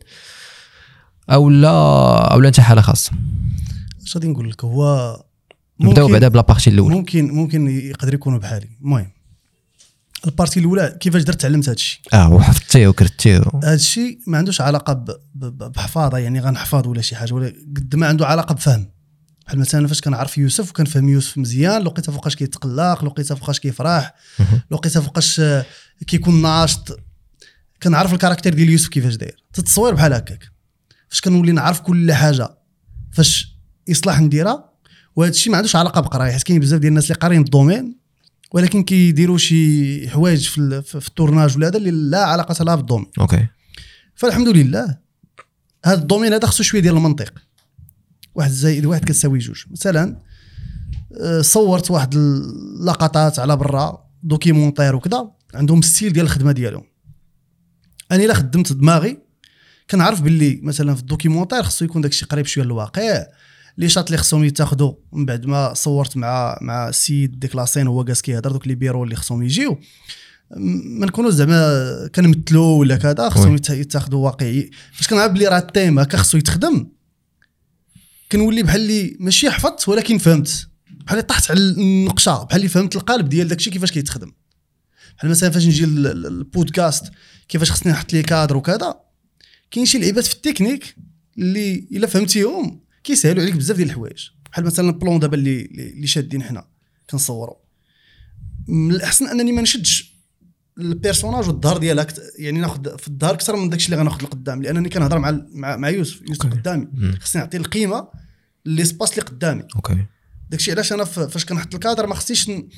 أو 1.29 1.49
لا 1.49 2.33
أو 2.33 2.39
لا 2.39 2.47
أنت 2.47 2.59
حالة 2.59 2.81
خاصة؟ 2.81 3.11
اش 4.05 4.15
غادي 4.17 4.27
نقول 4.27 4.49
لك؟ 4.49 4.63
هو 4.63 5.13
نبدأو 5.79 6.07
بعدا 6.07 6.27
ب 6.27 6.32
la 6.32 6.41
partie 6.41 6.69
الأولى. 6.69 6.95
ممكن 6.95 7.27
ممكن 7.31 7.67
يقدر 7.67 8.13
يكونوا 8.13 8.39
بحالي. 8.39 8.69
المهم 8.81 9.07
ال 10.25 10.30
partie 10.30 10.59
الأولى 10.59 10.97
كيفاش 10.99 11.23
درت 11.23 11.41
تعلمت 11.41 11.65
هذا 11.65 11.73
الشيء 11.73 11.99
آه 12.13 12.33
وحفظتيه 12.33 12.87
وكرتيه 12.87 13.41
هذا 13.63 13.73
الشيء 13.73 14.19
ما 14.27 14.37
عندوش 14.37 14.61
علاقة 14.61 15.19
بحفاظة 15.35 16.17
يعني 16.17 16.39
غنحفظ 16.39 16.87
ولا 16.87 17.01
شي 17.01 17.15
حاجة 17.15 17.33
ولا 17.33 17.47
قد 17.47 17.95
ما 17.95 18.07
عنده 18.07 18.27
علاقة 18.27 18.55
بفهم. 18.55 18.89
بحال 19.45 19.59
مثلا 19.59 19.87
فاش 19.87 20.01
كنعرف 20.01 20.37
يوسف 20.37 20.69
وكنفهم 20.69 21.09
يوسف 21.09 21.37
مزيان 21.37 21.81
لقيته 21.81 22.11
فوقاش 22.11 22.35
كيتقلق 22.35 23.05
لقيته 23.05 23.35
فوقاش 23.35 23.59
كيفرح 23.59 24.15
لقيته 24.71 25.01
فوقاش 25.01 25.41
كيكون 26.07 26.41
ناشط. 26.41 26.99
كنعرف 27.83 28.13
ال 28.13 28.17
caractère 28.17 28.53
ديال 28.53 28.69
يوسف 28.69 28.87
كيفاش 28.87 29.15
داير. 29.15 29.43
التصوير 29.57 29.93
بحال 29.93 30.13
هكاك. 30.13 30.51
فاش 31.09 31.21
كنولي 31.21 31.51
نعرف 31.51 31.79
كل 31.79 32.13
حاجة 32.13 32.57
فاش 33.11 33.57
إصلاح 33.91 34.19
نديرها 34.19 34.69
وهذا 35.15 35.31
الشيء 35.31 35.51
ما 35.51 35.57
عندوش 35.57 35.75
علاقة 35.75 36.01
بقراية 36.01 36.31
حيت 36.31 36.43
كاين 36.43 36.59
بزاف 36.59 36.79
ديال 36.79 36.89
الناس 36.89 37.03
اللي 37.03 37.15
قاريين 37.15 37.41
ال 37.41 37.48
domaine 37.48 37.96
ولكن 38.51 38.83
كيديروا 38.83 39.37
شي 39.37 40.09
حوايج 40.09 40.47
في, 40.49 40.57
ال- 40.57 40.83
في 40.83 41.01
في 41.01 41.07
ال 41.07 41.13
tournage 41.13 41.57
ولا 41.57 41.67
هذا 41.67 41.77
اللي 41.77 41.91
لا 41.91 42.23
علاقة 42.25 42.63
لها 42.63 42.75
بال 42.75 42.82
domaine 42.82 43.07
OK. 43.19 43.47
فالحمد 44.15 44.47
لله 44.47 44.97
هذا 45.85 46.01
ال 46.01 46.05
domaine 46.05 46.33
هذا 46.33 46.47
خصو 46.47 46.63
شوية 46.63 46.81
ديال 46.81 46.95
المنطق. 46.97 47.33
واحد 48.35 48.51
زائد 48.51 48.85
واحد 48.85 49.05
كتساوي 49.05 49.39
جوج. 49.39 49.63
مثلا 49.71 50.21
آه، 51.21 51.41
صورت 51.41 51.91
واحد 51.91 52.15
اللقطات 52.15 53.39
على 53.39 53.55
برا 53.57 54.07
documentaire 54.23 54.95
وكذا 54.95 55.31
عندهم 55.53 55.81
style 55.81 56.13
ديال 56.13 56.25
الخدمة 56.25 56.51
ديالهم. 56.51 56.83
أنا 58.11 58.23
إلا 58.23 58.33
خدمت 58.33 58.73
دماغي 58.73 59.17
كنعرف 59.89 60.21
باللي 60.21 60.59
مثلا 60.63 60.95
في 60.95 61.01
ال 61.01 61.06
documentaire 61.06 61.63
خصو 61.63 61.85
يكون 61.85 62.01
داكشي 62.01 62.25
قريب 62.25 62.45
شوية 62.45 62.65
للواقع. 62.65 63.23
les 63.77 63.89
shots 63.89 64.07
اللي 64.07 64.17
خصهم 64.17 64.43
يتاخذوا 64.43 64.93
من 65.13 65.25
بعد 65.25 65.45
ما 65.45 65.73
صورت 65.73 66.17
مع 66.17 66.57
مع 66.61 66.89
السيد 66.89 67.39
ديك 67.39 67.55
la 67.55 67.64
scène 67.64 67.87
هو 67.87 68.03
جالس 68.03 68.21
كيهضر 68.21 68.51
دوك 68.51 68.67
les 68.67 68.75
B-roll 68.75 69.03
اللي 69.03 69.15
خصهم 69.15 69.43
يجيو. 69.43 69.79
ما 70.99 71.05
نكونوش 71.05 71.33
زعما 71.33 72.09
كنمثلوا 72.15 72.79
ولا 72.79 72.95
كذا 72.95 73.29
خصهم 73.29 73.55
يتاخذوا 73.69 74.25
واقعي. 74.25 74.69
فاش 74.93 75.07
كنعرف 75.07 75.31
بلي 75.31 75.47
راه 75.47 75.57
ال 75.57 75.64
thème 75.64 75.99
هكا 75.99 76.17
خصو 76.17 76.37
يتخدم 76.37 76.87
كنولي 78.31 78.63
بحال 78.63 78.81
اللي 78.81 79.17
ماشي 79.19 79.49
حفظت 79.51 79.89
ولكن 79.89 80.17
فهمت. 80.17 80.67
بحال 81.05 81.17
اللي 81.17 81.27
طحت 81.27 81.51
على 81.51 81.59
النقشة 81.59 82.43
بحال 82.43 82.57
اللي 82.59 82.69
فهمت 82.69 82.95
القالب 82.95 83.29
ديال 83.29 83.47
داكشي 83.47 83.69
كيفاش 83.69 83.91
كيتخدم. 83.91 84.31
بحال 85.17 85.29
مثلا 85.31 85.49
فاش 85.49 85.65
نجي 85.65 85.85
لل- 85.85 86.03
لل- 86.03 86.25
البودكاست 86.25 87.11
كيفاش 87.49 87.71
خصني 87.71 87.91
نحط 87.91 88.13
les 88.13 88.23
cadres 88.23 88.57
وكذا 88.57 88.95
كاين 89.71 89.85
شي 89.85 89.97
لعيبات 89.97 90.25
في 90.25 90.33
التكنيك 90.33 90.95
اللي 91.37 91.87
إلا 91.91 92.07
فهمتيهم 92.07 92.86
كيسهلوا 93.07 93.41
عليك 93.43 93.55
بزاف 93.55 93.77
ديال 93.77 93.87
الحوايج. 93.89 94.29
بحال 94.51 94.65
مثلا 94.65 94.89
ال 94.89 94.95
plan 94.95 95.19
دابا 95.19 95.35
اللي 95.37 95.61
اللي 95.65 96.07
شادين 96.07 96.43
حنا 96.43 96.67
كنصوروا 97.09 97.55
من 98.67 98.91
الأحسن 98.95 99.27
أنني 99.27 99.51
ما 99.51 99.61
نشدش 99.61 100.17
ال 100.77 100.83
personnage 100.83 101.47
والظهر 101.47 101.77
ديالها 101.77 102.07
يعني 102.39 102.59
ناخذ 102.59 102.97
في 102.97 103.07
الظهر 103.07 103.33
أكثر 103.33 103.55
من 103.55 103.69
داكشي 103.69 103.85
اللي 103.85 103.97
غناخذ 103.97 104.23
لقدام 104.23 104.63
لأنني 104.63 104.89
كنهضر 104.89 105.19
مع 105.19 105.31
مع, 105.51 105.75
مع 105.77 105.89
يوسف. 105.89 106.21
يوسف. 106.29 106.45
قدامي. 106.45 106.87
خصني 107.21 107.41
نعطي 107.41 107.57
القيمة 107.57 108.07
l'espace 108.65 109.11
اللي 109.11 109.21
قدامي. 109.21 109.63
OK. 109.75 110.05
داكشي 110.49 110.71
علاش 110.71 110.93
أنا 110.93 111.03
ف- 111.03 111.19
فاش 111.19 111.45
كنحط 111.45 111.73
الكادر 111.73 112.07
ما 112.07 112.15
خصنيش 112.15 112.49
ن- 112.49 112.69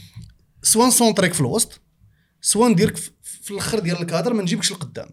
soit 0.64 0.88
ن 0.88 0.92
centrer 0.92 1.24
يك 1.24 1.34
في 1.34 1.42
الوسط 1.42 1.82
soit 2.42 2.70
نديرك 2.70 2.98
في- 2.98 3.12
في 3.42 3.52
الأخر 3.52 3.80
ديال 3.80 4.02
الكادر 4.02 4.34
ما 4.34 4.42
نجيبكش 4.42 4.72
لقدام. 4.72 5.10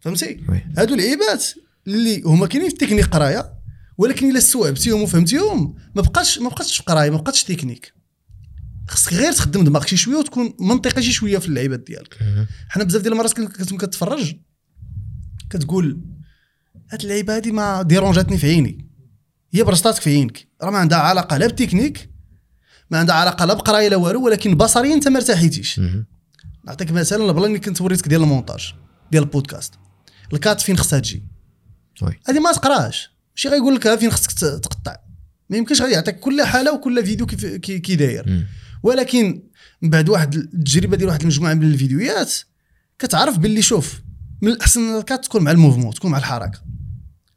فهمتي؟ 0.00 0.40
هادو 0.78 0.94
العيبات 0.94 1.44
اللي 1.86 2.22
هما 2.22 2.46
كاينين 2.46 2.68
في 2.68 2.74
التكنيك 2.74 3.04
قراية 3.04 3.52
ولكن 3.98 4.30
إلا 4.30 4.38
استوعبتيهم 4.38 5.02
وفهمتيهم 5.02 5.74
ما 5.94 6.02
بقاش 6.02 6.38
ما 6.38 6.48
بقاتش 6.48 6.76
في 6.76 6.82
قراية 6.82 7.10
ما 7.10 7.16
بقاتش 7.16 7.44
تكنيك. 7.44 7.94
خصك 8.88 9.12
غير 9.12 9.32
تخدم 9.32 9.64
دماغك 9.64 9.86
شي 9.86 9.96
شوية 9.96 10.16
وتكون 10.16 10.54
منطقي 10.60 11.02
شي 11.02 11.12
شوية 11.12 11.38
في 11.38 11.48
اللعيبات 11.48 11.80
ديالك. 11.80 12.18
حنا 12.68 12.84
بزاف 12.84 13.02
ديال 13.02 13.12
المرات 13.12 13.32
كنت 13.32 13.84
كتفرج 13.84 14.36
كتقول 15.50 16.00
هاد 16.92 17.02
اللعيبة 17.02 17.36
هادي 17.36 17.52
ما 17.52 17.82
dérangé 17.82 18.21
اتني 18.21 18.38
في 18.38 18.46
عيني. 18.46 18.88
هي 19.52 19.62
برزطاتك 19.62 20.00
في 20.00 20.10
عينك. 20.10 20.48
راه 20.62 20.70
ما 20.70 20.78
عندها 20.78 20.98
علاقة 20.98 21.36
لا 21.36 21.46
بالتكنيك 21.46 22.10
ما 22.90 22.98
عندها 22.98 23.14
علاقة 23.14 23.44
لا 23.44 23.54
بقراية 23.54 23.88
لا 23.88 23.96
والو 23.96 24.24
ولكن 24.24 24.54
بصريا 24.54 24.94
أنت 24.94 25.08
ما 25.08 25.16
ارتحيتيش. 25.16 25.80
نعطيك 26.66 26.90
مثلا 26.90 27.24
ال 27.24 27.29
plan 27.29 27.48
اللي 27.48 27.58
كنت 27.58 27.80
وريتك 27.80 28.08
ديال 28.08 28.22
المونتاج 28.22 28.74
ديال 29.12 29.22
البودكاست. 29.22 29.74
ال 30.32 30.39
cut 30.39 30.60
فين 30.60 30.76
خصها 30.76 30.98
تجي؟ 30.98 31.24
هذه 32.28 32.40
ما 32.40 32.52
تقراش. 32.52 33.13
ماشي 33.36 33.48
غيقول 33.48 33.74
لك 33.74 33.98
فين 33.98 34.10
خصك 34.10 34.32
تقطع. 34.32 34.96
ما 35.50 35.56
يمكنش 35.56 35.82
غادي 35.82 35.92
يعطيك 35.92 36.20
كل 36.20 36.42
حالة 36.42 36.74
وكل 36.74 37.06
فيديو 37.06 37.26
كيف 37.26 37.46
كي 37.46 37.78
كي 37.78 37.96
داير. 37.96 38.46
ولكن 38.82 39.42
من 39.82 39.90
بعد 39.90 40.08
واحد 40.08 40.34
التجربة 40.34 40.96
ديال 40.96 41.08
واحد 41.08 41.20
المجموعة 41.20 41.54
من 41.54 41.62
الفيديوهات 41.62 42.34
كتعرف 42.98 43.38
باللي 43.38 43.62
شوف 43.62 44.02
من 44.42 44.48
الأحسن 44.48 44.80
ال 44.80 44.91
cut 44.91 45.24
تكون 45.24 45.42
مع 45.42 45.50
ال 45.50 45.54
mouvement 45.54 45.94
تكون 45.94 46.10
مع 46.10 46.18
الحركة. 46.18 46.62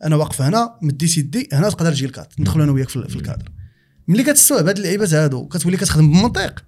أنا 0.04 0.16
واقف 0.16 0.42
هنا 0.42 0.80
مديت 0.82 1.18
يدي 1.18 1.50
هنا 1.54 1.70
تقدر 1.70 1.92
تجي 1.92 2.06
ال 2.06 2.14
cut 2.14 2.40
ندخلوا 2.40 2.64
أنا 2.64 2.72
وياك 2.72 2.90
في 2.90 3.16
الكادر. 3.16 3.52
ملي 4.08 4.24
كتستوعب 4.24 4.68
هاد 4.68 4.78
اللعيبات 4.78 5.14
هادو 5.14 5.48
كتولي 5.48 5.78
كتخدم 5.78 6.12
بالمنطق 6.12 6.66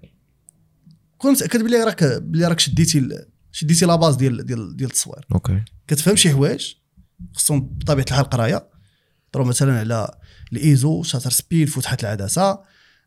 كون 1.18 1.32
متأكد 1.32 1.62
بلي 1.62 1.84
راك 1.84 2.04
بلي 2.04 2.48
راك 2.48 2.60
شديتي 2.60 3.26
شديتي 3.52 3.86
la 3.86 3.96
base 3.96 4.16
ديال 4.16 4.46
ديال 4.46 4.78
ديال 4.78 4.90
التصوير. 4.90 5.26
OK. 5.32 5.62
كتفهم 5.88 6.16
شي 6.16 6.30
حوايج 6.30 6.74
خصهم 7.34 7.60
بطبيعة 7.60 8.06
الحال 8.08 8.26
قراية. 8.26 8.69
نهضروا 9.30 9.48
مثلا 9.48 9.80
على 9.80 10.12
ال 10.54 10.66
ISO 10.66 11.04
shutter 11.04 11.30
speed 11.30 11.70
فتحة 11.70 11.98
العدسة. 12.04 12.60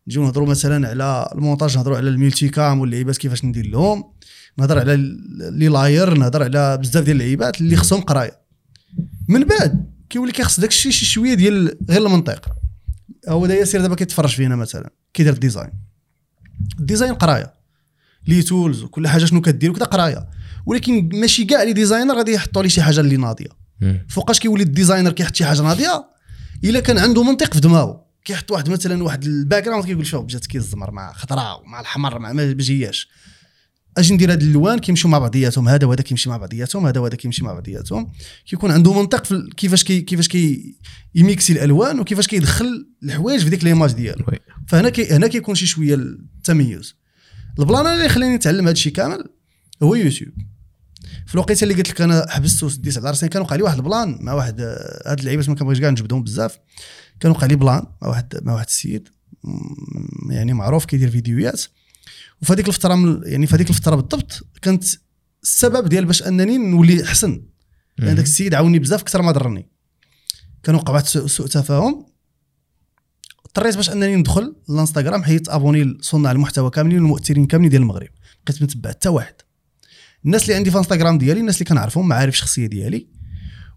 نجيو 0.08 0.24
نهضروا 0.24 0.48
مثلا 0.48 0.88
على 0.88 1.30
المونتاج 1.34 1.76
نهضروا 1.76 1.96
على 1.96 2.08
ال 2.08 2.48
multicam 2.48 2.80
واللعيبات 2.80 3.16
كيفاش 3.16 3.44
ندير 3.44 3.66
لهم. 3.66 4.04
نهضر 4.58 4.78
على 4.78 4.96
لي 5.50 5.68
لاير 5.68 6.14
نهضر 6.14 6.42
على 6.42 6.78
بزاف 6.78 7.04
ديال 7.04 7.16
اللعيبات 7.16 7.60
اللي 7.60 7.76
خصهم 7.76 8.00
قراية. 8.00 8.40
من 9.28 9.44
بعد 9.44 9.92
كيولي 10.10 10.32
كيخص 10.32 10.60
داك 10.60 10.70
الشيء 10.70 10.92
شي 10.92 11.04
شوية 11.04 11.34
ديال 11.34 11.78
غير 11.90 12.06
المنطق. 12.06 12.48
هو 13.28 13.46
دا 13.46 13.54
ياسر 13.54 13.80
دابا 13.80 13.94
كيتفرج 13.94 14.30
فينا 14.30 14.56
مثلا 14.56 14.90
كيدير 15.14 15.32
ال 15.32 15.37
design. 15.37 15.70
ال 16.78 16.83
design 16.83 17.14
قراية. 17.14 17.54
les 18.26 18.42
tools 18.42 18.82
وكل 18.82 19.08
حاجة 19.08 19.24
شنو 19.24 19.40
كدير 19.40 19.70
وكذا 19.70 19.84
قراية. 19.84 20.28
ولكن 20.66 21.08
ماشي 21.12 21.44
كاع 21.44 21.62
les 21.62 21.72
designers 21.72 22.16
غادي 22.16 22.32
يحطوا 22.32 22.62
لي 22.62 22.68
شي 22.68 22.82
حاجة 22.82 23.00
اللي 23.00 23.16
ناضية. 23.16 23.62
فوقاش 24.08 24.40
كيولي 24.40 24.62
ال 24.62 24.68
designer 24.68 25.12
كيحط 25.12 25.34
شي 25.34 25.44
حاجة 25.44 25.62
ناضية 25.62 26.11
إلا 26.64 26.80
كان 26.80 26.98
عنده 26.98 27.22
منطق 27.22 27.54
في 27.54 27.60
دماغه 27.60 28.06
كيحط 28.24 28.50
واحد 28.50 28.70
مثلا 28.70 29.02
واحد 29.02 29.24
ال 29.24 29.64
background 29.64 29.84
كيقول 29.84 30.06
شوف 30.06 30.26
جات 30.26 30.46
كي 30.46 30.58
الزمر 30.58 30.90
مع 30.90 31.12
خضراء 31.12 31.62
مع 31.66 31.80
الحمر 31.80 32.18
مع 32.18 32.32
ما 32.32 32.52
بجياش. 32.52 33.08
أجي 33.96 34.14
ندير 34.14 34.32
هاد 34.32 34.42
الالوان 34.42 34.78
كيمشيو 34.78 35.10
مع 35.10 35.18
بعضياتهم. 35.18 35.68
هذا 35.68 35.86
وهذا 35.86 36.02
كيمشي 36.02 36.28
مع 36.28 36.36
بعضياتهم 36.36 36.86
هذا 36.86 37.00
وهذا 37.00 37.16
كيمشي 37.16 37.44
مع 37.44 37.52
بعضياتهم. 37.52 38.12
كيكون 38.46 38.70
عنده 38.70 39.00
منطق 39.00 39.24
في 39.24 39.50
كيفاش 39.56 39.84
كي 39.84 40.00
كيفاش 40.00 40.28
كي 40.28 40.74
يميكسي 41.14 41.52
الألوان 41.52 42.00
وكيفاش 42.00 42.26
كيدخل 42.26 42.88
الحوايج 43.02 43.42
في 43.42 43.50
ديك 43.50 43.64
l'image 43.64 43.92
ديالو. 43.92 44.24
فهنا 44.68 44.88
كي 44.88 45.12
هنا 45.12 45.26
كيكون 45.26 45.54
شي 45.54 45.66
شوية 45.66 45.94
التميز. 45.94 46.94
ال 47.58 47.64
plan 47.64 47.86
اللي 47.86 48.08
خلاني 48.08 48.36
نتعلم 48.36 48.64
هذا 48.64 48.72
الشيء 48.72 48.92
كامل 48.92 49.24
هو 49.82 49.94
يوتيوب 49.94 50.32
في 51.26 51.34
الوقيته 51.34 51.64
اللي 51.64 51.74
قلت 51.74 51.90
لك 51.90 52.00
أنا 52.00 52.26
حبست 52.28 52.62
وديت 52.62 52.98
على 52.98 53.08
راسي 53.08 53.28
كان 53.28 53.42
وقع 53.42 53.56
لي 53.56 53.62
واحد 53.62 53.76
ال 53.76 53.84
plan 53.84 54.18
مع 54.20 54.32
واحد 54.32 54.60
هاد 55.06 55.18
اللعيبات 55.18 55.48
ما 55.48 55.54
كنبغيش 55.54 55.80
كاع 55.80 55.90
نجبدهم 55.90 56.22
بزاف. 56.22 56.58
كان 57.20 57.30
وقع 57.30 57.46
لي 57.46 57.56
plan 57.56 57.82
مع 58.02 58.08
واحد 58.08 58.38
مع 58.42 58.54
واحد 58.54 58.66
السيد 58.66 59.08
يعني 60.30 60.52
معروف 60.52 60.84
كيدير 60.84 61.10
فيديوهات. 61.10 61.62
وفي 62.42 62.52
هذيك 62.52 62.68
الفترة 62.68 62.94
من 62.94 63.20
يعني 63.24 63.46
في 63.46 63.54
هذيك 63.54 63.70
الفترة 63.70 63.94
بالضبط 63.94 64.46
كانت 64.62 64.84
السبب 65.42 65.88
ديال 65.88 66.04
باش 66.04 66.22
أنني 66.22 66.58
نولي 66.58 67.04
أحسن. 67.04 67.44
لأن 67.98 68.14
داك 68.14 68.24
السيد 68.24 68.54
عاوني 68.54 68.78
بزاف 68.78 69.00
أكثر 69.00 69.22
ما 69.22 69.32
ضرني. 69.32 69.68
كان 70.62 70.74
وقع 70.74 70.92
واحد 70.92 71.06
سوء 71.06 71.46
تفاهم. 71.46 72.06
اضطريت 73.46 73.76
باش 73.76 73.90
أنني 73.90 74.16
ندخل 74.16 74.56
الانستغرام 74.70 75.22
حيت 75.22 75.48
أبوني 75.48 75.84
لصناع 75.84 76.32
المحتوى 76.32 76.70
كاملين 76.70 76.98
والمؤثرين 76.98 77.46
كاملين 77.46 77.70
ديال 77.70 77.82
المغرب. 77.82 78.08
بقيت 78.46 78.62
متبع 78.62 78.90
حتى 78.90 79.08
واحد. 79.08 79.34
الناس 80.24 80.42
اللي 80.42 80.54
عندي 80.54 80.70
في 80.70 80.78
انستغرام 80.78 81.18
ديالي 81.18 81.40
الناس 81.40 81.54
اللي 81.54 81.64
كنعرفهم 81.64 82.08
معارف 82.08 82.36
شخصية 82.36 82.66
ديالي 82.66 83.06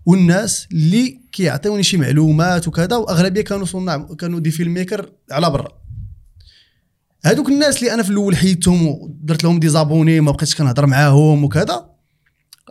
والناس 0.06 0.68
اللي 0.72 1.22
كيعطيوني 1.32 1.84
شي 1.84 1.98
معلومات 1.98 2.68
وكذا 2.68 2.96
وأغلبية 2.96 3.41
كانوا 3.41 3.66
صناع 3.66 3.98
كانوا 4.20 4.39
دي 4.39 4.52
فيلم 4.52 4.74
ميكر 4.74 5.12
على 5.32 5.50
برا. 5.50 5.68
هذوك 7.26 7.50
الناس 7.50 7.78
اللي 7.78 7.93
أنا 7.93 8.04
في 8.04 8.10
الأول 8.10 8.36
حيدتهم 8.38 8.88
ودرت 8.88 9.43
لهم 9.43 9.60
désabonner 9.60 10.22
ما 10.22 10.32
بقيتش 10.32 10.56
كنهضر 10.56 10.86
معاهم 10.86 11.43
وكذا 11.43 11.89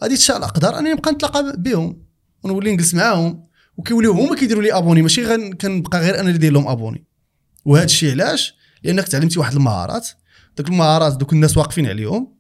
غادي 0.03 0.17
تشاء 0.17 0.37
الاقدار 0.37 0.79
أنني 0.79 0.93
نبقى 0.93 1.13
نتلاقى 1.13 1.55
بهم 1.59 2.03
ونولي 2.43 2.73
نجلس 2.73 2.95
معاهم 2.95 3.43
وكيوليو 3.77 4.13
هما 4.13 4.37
كيديروا 4.37 4.63
لي 4.63 4.73
abonner 4.73 5.03
ماشي 5.03 5.25
غن 5.25 5.53
كنبقى 5.53 6.01
غير 6.01 6.15
أنا 6.21 6.29
اللي 6.29 6.39
داير 6.39 6.53
لهم 6.53 6.69
abonner 6.69 7.05
وهذا 7.65 7.85
الشيء 7.85 8.11
علاش؟ 8.11 8.55
لأنك 8.83 9.09
تعلمتي 9.09 9.39
واحد 9.39 9.55
المهارات. 9.55 10.09
دوك 10.57 10.69
المهارات 10.69 11.17
دوك 11.17 11.33
الناس 11.33 11.57
واقفين 11.57 11.87
عليهم. 11.87 12.34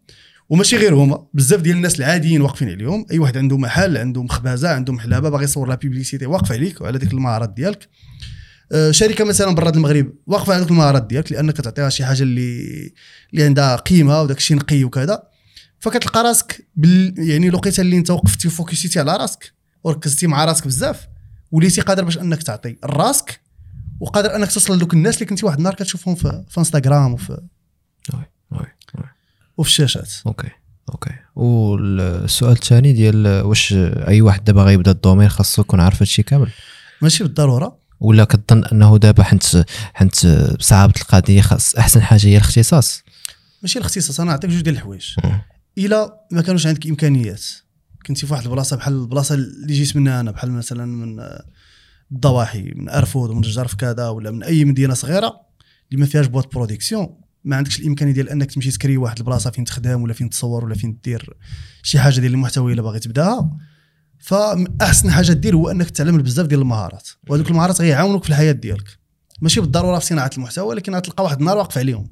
وماشي 0.54 0.76
غير 0.76 0.94
هما 0.94 1.26
بزاف 1.34 1.60
ديال 1.60 1.76
الناس 1.76 1.98
العاديين 1.98 2.40
واقفين 2.40 2.68
عليهم. 2.68 3.06
أي 3.10 3.18
واحد 3.18 3.36
عنده 3.36 3.58
محل 3.58 3.96
عنده 3.96 4.22
مخبزة 4.22 4.68
عنده 4.68 4.92
محلابه 4.92 5.28
باغي 5.28 5.44
يصور 5.44 5.68
la 5.68 5.74
publicité 5.74 6.26
واقف 6.26 6.52
عليك 6.52 6.80
وعلى 6.80 6.98
ديك 6.98 7.12
المهارات 7.12 7.54
ديالك. 7.54 7.88
آه، 8.72 8.90
شركة 8.90 9.24
مثلا 9.24 9.54
برا 9.54 9.70
المغرب 9.70 10.12
واقفة 10.26 10.52
على 10.52 10.62
ديك 10.62 10.70
المهارات 10.70 11.06
ديالك 11.06 11.32
لأنك 11.32 11.56
تعطيها 11.60 11.88
شي 11.88 12.04
حاجة 12.04 12.22
اللي 12.22 12.92
اللي 13.32 13.44
عندها 13.44 13.76
قيمة 13.76 14.22
وداك 14.22 14.36
الشيء 14.36 14.56
نقي 14.56 14.84
وكذا. 14.84 15.22
فكتلقى 15.80 16.22
راسك 16.22 16.66
بال 16.76 17.14
يعني 17.18 17.48
الوقيتة 17.48 17.80
اللي 17.80 17.96
أنت 17.96 18.10
وقفتي 18.10 18.48
وفوكسيتي 18.48 19.00
على 19.00 19.16
راسك 19.16 19.52
وركزتي 19.84 20.26
مع 20.26 20.44
راسك 20.44 20.66
بزاف 20.66 21.08
وليتي 21.52 21.80
قادر 21.80 22.04
باش 22.04 22.18
أنك 22.18 22.42
تعطي 22.42 22.76
راسك 22.84 23.40
وقادر 24.00 24.36
أنك 24.36 24.52
توصل 24.52 24.76
لدوك 24.76 24.94
الناس 24.94 25.14
اللي 25.14 25.26
كنتي 25.26 25.46
واحد 25.46 25.56
النهار 25.56 25.74
كتشوفهم 25.74 26.14
في, 26.14 26.44
في 26.48 26.58
انستغرام 26.58 27.12
وفي 27.12 27.38
oui 28.14 28.24
oui. 28.94 29.13
وفي 29.56 29.68
الشاشات. 29.68 30.12
أوكي 30.26 30.48
أوكي. 30.90 31.10
والسؤال 31.36 32.52
الثاني 32.52 32.92
ديال 32.92 33.42
واش 33.42 33.72
أي 34.08 34.20
واحد 34.20 34.44
دابا 34.44 34.62
غيبدا 34.62 34.90
ال 34.90 34.95
domaine 34.95 35.28
خاصو 35.28 35.62
يكون 35.62 35.80
عارف 35.80 36.02
هادشي 36.02 36.22
كامل؟ 36.22 36.50
ماشي 37.02 37.24
بالضروره 37.24 37.78
ولا 38.00 38.24
كتظن 38.24 38.64
أنه 38.64 38.98
دابا 38.98 39.22
حنت 39.22 39.64
حنت 39.94 40.26
بصعابه 40.58 40.94
القضية 41.00 41.40
خاص 41.40 41.74
أحسن 41.74 42.02
حاجة 42.02 42.26
هي 42.26 42.36
الاختصاص؟ 42.36 43.02
ماشي 43.62 43.78
الاختصاص 43.78 44.20
أنا 44.20 44.30
نعطيك 44.30 44.50
جوج 44.50 44.60
ديال 44.60 44.74
الحوايج. 44.74 45.06
إلا 45.78 46.26
ما 46.30 46.42
كانوش 46.42 46.66
عندك 46.66 46.86
إمكانيات. 46.86 47.42
كنتي 48.06 48.26
في 48.26 48.32
واحد 48.32 48.44
البلاصة 48.44 48.76
بحال 48.76 48.92
البلاصة 48.92 49.34
اللي 49.34 49.74
جيت 49.74 49.96
منها 49.96 50.20
أنا 50.20 50.30
بحال 50.30 50.50
مثلا 50.50 50.84
من 50.84 51.20
الضواحي 52.12 52.72
من 52.76 52.88
أرفود 52.88 53.30
ومن 53.30 53.44
الجرف 53.44 53.74
كذا 53.74 54.08
ولا 54.08 54.30
من 54.30 54.42
أي 54.42 54.64
مدينة 54.64 54.94
صغيرة 54.94 55.40
اللي 55.90 56.00
ما 56.00 56.06
فيهاش 56.06 56.26
boîtes 56.26 56.54
production 56.54 57.16
ما 57.44 57.56
عندكش 57.56 57.78
الإمكانية 57.80 58.12
ديال 58.12 58.28
أنك 58.28 58.52
تمشي 58.52 58.70
تكري 58.70 58.96
واحد 58.96 59.18
البلاصة 59.18 59.50
فين 59.50 59.64
تخدم 59.64 60.02
ولا 60.02 60.12
فين 60.12 60.30
تصور 60.30 60.64
ولا 60.64 60.74
فين 60.74 60.98
دير 61.04 61.36
شي 61.82 61.98
حاجة 61.98 62.20
ديال 62.20 62.32
المحتوى 62.32 62.72
إلا 62.72 62.82
باغي 62.82 62.98
تبداها 62.98 63.58
فأحسن 64.18 65.10
حاجة 65.10 65.32
دير 65.32 65.56
هو 65.56 65.70
أنك 65.70 65.90
تعلم 65.90 66.18
بزاف 66.18 66.46
ديال 66.46 66.60
المهارات 66.60 67.08
وهذوك 67.28 67.50
المهارات 67.50 67.80
غيعاونوك 67.80 68.24
في 68.24 68.30
الحياة 68.30 68.52
ديالك. 68.52 68.98
ماشي 69.40 69.60
بالضرورة 69.60 69.98
في 69.98 70.06
صناعة 70.06 70.30
المحتوى 70.36 70.66
ولكن 70.66 70.94
غتلقى 70.94 71.24
واحد 71.24 71.38
النهار 71.38 71.56
واقف 71.56 71.78
عليهم. 71.78 72.08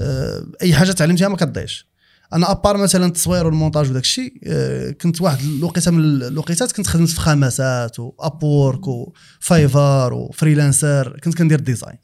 آه، 0.00 0.46
أي 0.62 0.74
حاجة 0.74 0.92
تعلمتها 0.92 1.28
ما 1.28 1.36
كتضيعش 1.36 1.90
أنا 2.32 2.50
à 2.50 2.55
part 2.55 2.76
مثلا 2.76 3.06
التصوير 3.06 3.46
والمونتاج 3.46 3.90
وداك 3.90 4.02
الشيء 4.02 4.32
آه، 4.46 4.90
كنت 4.90 5.20
واحد 5.20 5.38
الوقيتة 5.40 5.90
من 5.90 6.22
الوقيتات 6.22 6.72
كنت 6.72 6.86
خدمت 6.86 7.08
في 7.08 7.20
خمسات 7.20 8.00
و 8.00 8.13
Upwork 8.13 8.88
و 8.88 9.06
Fiverr 9.06 10.12
و 10.12 10.22
Freelancer 10.22 11.18
كنت 11.24 11.38
كندير 11.38 11.60
design. 11.60 11.96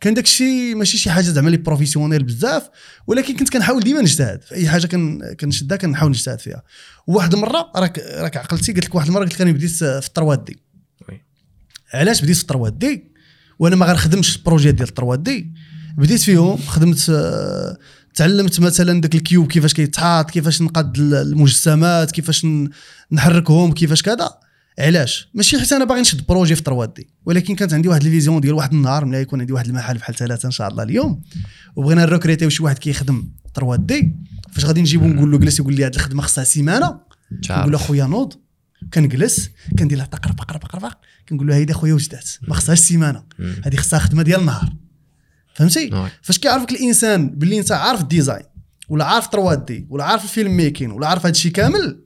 كان 0.00 0.14
داك 0.14 0.24
الشيء 0.24 0.76
ماشي 0.76 0.98
شي 0.98 1.10
حاجة 1.10 1.24
زعما 1.24 1.50
لي 1.50 1.56
professionnel 1.56 2.22
بزاف 2.22 2.70
ولكن 3.06 3.36
كنت 3.36 3.48
كنحاول 3.48 3.82
ديما 3.82 4.00
نجتهد. 4.00 4.42
في 4.42 4.54
أي 4.54 4.68
حاجة 4.68 4.86
كن 4.86 5.34
كنشدها 5.40 5.76
كنحاول 5.76 6.10
نجتهد 6.10 6.40
فيها. 6.40 6.62
وواحد 7.06 7.34
المرة 7.34 7.72
راك 7.76 7.98
راك 7.98 8.36
عقلتي 8.36 8.72
قلت 8.72 8.84
لك 8.84 8.94
واحد 8.94 9.06
المرة 9.06 9.22
قلت 9.22 9.34
لك 9.34 9.40
أنا 9.40 9.52
بديت 9.52 9.70
في 9.70 10.06
ال 10.06 10.12
trois 10.12 10.44
D. 10.46 10.62
علاش 11.94 12.22
بديت 12.22 12.36
في 12.36 12.42
ال 12.42 12.47
trois 12.47 12.72
D؟ 12.72 13.12
وأنا 13.58 13.76
ما 13.76 13.86
غنخدمش 13.86 14.36
ال 14.36 14.41
projet 14.41 14.72
ديال 14.72 14.88
ال 14.88 14.93
trois 14.93 15.20
D. 15.20 15.52
بديت 15.96 16.20
فيهم 16.20 16.56
خدمت 16.56 17.12
تعلمت 18.14 18.60
مثلا 18.60 19.00
داك 19.00 19.14
ال 19.14 19.20
cube 19.20 19.46
كيفاش 19.52 19.74
كيتحط 19.74 20.30
كيفاش 20.30 20.62
نقاد 20.62 20.98
المجسمات 20.98 22.10
كيفاش 22.10 22.46
نحركهم 23.12 23.72
كيفاش 23.72 24.02
كذا. 24.02 24.39
علاش؟ 24.80 25.28
ماشي 25.34 25.58
حيت 25.58 25.72
أنا 25.72 25.84
باغي 25.84 26.00
نشد 26.00 26.26
projet 26.26 26.56
في 26.56 26.62
trois 26.62 26.96
D 26.96 27.08
ولكن 27.26 27.54
كانت 27.54 27.74
عندي 27.74 27.88
واحد 27.88 28.04
ال 28.04 28.09
vision 28.09 28.40
ديال 28.40 28.54
واحد 28.54 28.72
النهار 28.72 29.04
ملي 29.04 29.20
يكون 29.20 29.40
عندي 29.40 29.52
واحد 29.52 29.66
المحل 29.66 29.98
بحال 29.98 30.14
ثلاثة 30.14 30.46
إن 30.46 30.50
شاء 30.50 30.68
الله 30.68 30.82
اليوم 30.82 31.22
وبغينا 31.76 32.04
نروكريتيو 32.04 32.48
شي 32.48 32.62
واحد 32.62 32.78
كيخدم 32.78 33.28
trois 33.54 33.80
D 33.80 34.16
فاش 34.52 34.64
غادي 34.64 34.80
نجيبو 34.80 35.06
نقول 35.06 35.30
له 35.30 35.38
جلس 35.38 35.58
يقول 35.60 35.74
لي 35.74 35.86
هذه 35.86 35.94
الخدمة 35.96 36.22
خصها 36.22 36.44
سيمانة 36.44 37.00
نقول 37.60 37.72
له 37.72 37.78
خويا 37.78 38.04
نوض 38.04 38.32
كنجلس 38.94 39.50
كندير 39.78 39.98
لها 39.98 40.06
طقرق 40.06 40.34
طقرق 40.34 40.60
طقرق 40.60 41.00
كنقول 41.28 41.46
له 41.46 41.54
هيدي 41.54 41.72
خويا 41.72 41.94
وجدات 41.94 42.30
ما 42.48 42.54
خصهاش 42.54 42.78
سيمانة. 42.78 43.24
هذه 43.64 43.76
خصها 43.76 43.98
خدمة 43.98 44.22
ديال 44.22 44.40
النهار. 44.40 44.72
فهمتي؟ 45.54 45.90
oui. 45.94 46.10
فاش 46.22 46.38
كيعرفك 46.38 46.70
الإنسان 46.70 47.30
باللي 47.30 47.58
أنت 47.58 47.72
عارف 47.72 48.00
ال 48.00 48.06
design 48.06 48.44
ولا 48.88 49.04
عارف 49.04 49.28
3 49.32 49.64
D 49.64 49.86
ولا 49.90 50.04
عارف 50.04 50.24
ال 50.24 50.30
film 50.30 50.56
making 50.56 50.90
ولا 50.90 51.06
عارف 51.06 51.22
هذا 51.22 51.30
الشيء 51.30 51.52
كامل 51.52 52.04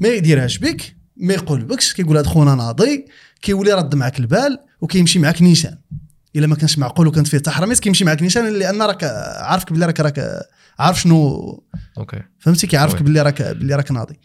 ما 0.00 0.08
يديرهاش 0.08 0.58
بك. 0.58 0.97
ما 1.18 1.34
يقول 1.34 1.64
بكش 1.64 1.92
كيقول 1.92 2.16
هذا 2.16 2.28
خونا 2.28 2.54
ناضي 2.54 3.06
كيولي 3.42 3.72
رد 3.72 3.94
معك 3.94 4.18
البال 4.18 4.58
وكيمشي 4.80 5.18
معك 5.18 5.42
نيشان 5.42 5.78
إلا 6.36 6.46
ما 6.46 6.54
كانش 6.56 6.78
معقول 6.78 7.06
وكانت 7.06 7.26
فيه 7.26 7.38
تحرميت 7.38 7.78
كيمشي 7.78 8.04
معك 8.04 8.22
نيشان 8.22 8.48
لأن 8.48 8.82
راك 8.82 9.04
عارفك 9.40 9.72
باللي 9.72 9.86
راك 9.86 10.00
راك 10.00 10.42
عارف 10.78 11.00
شنو 11.00 11.64
OK 11.98 12.22
فهمتي 12.38 12.66
كيعرفك. 12.66 13.02
باللي 13.02 13.22
راك 13.22 13.42
باللي 13.42 13.74
راك 13.74 13.90
ناضي. 13.92 14.18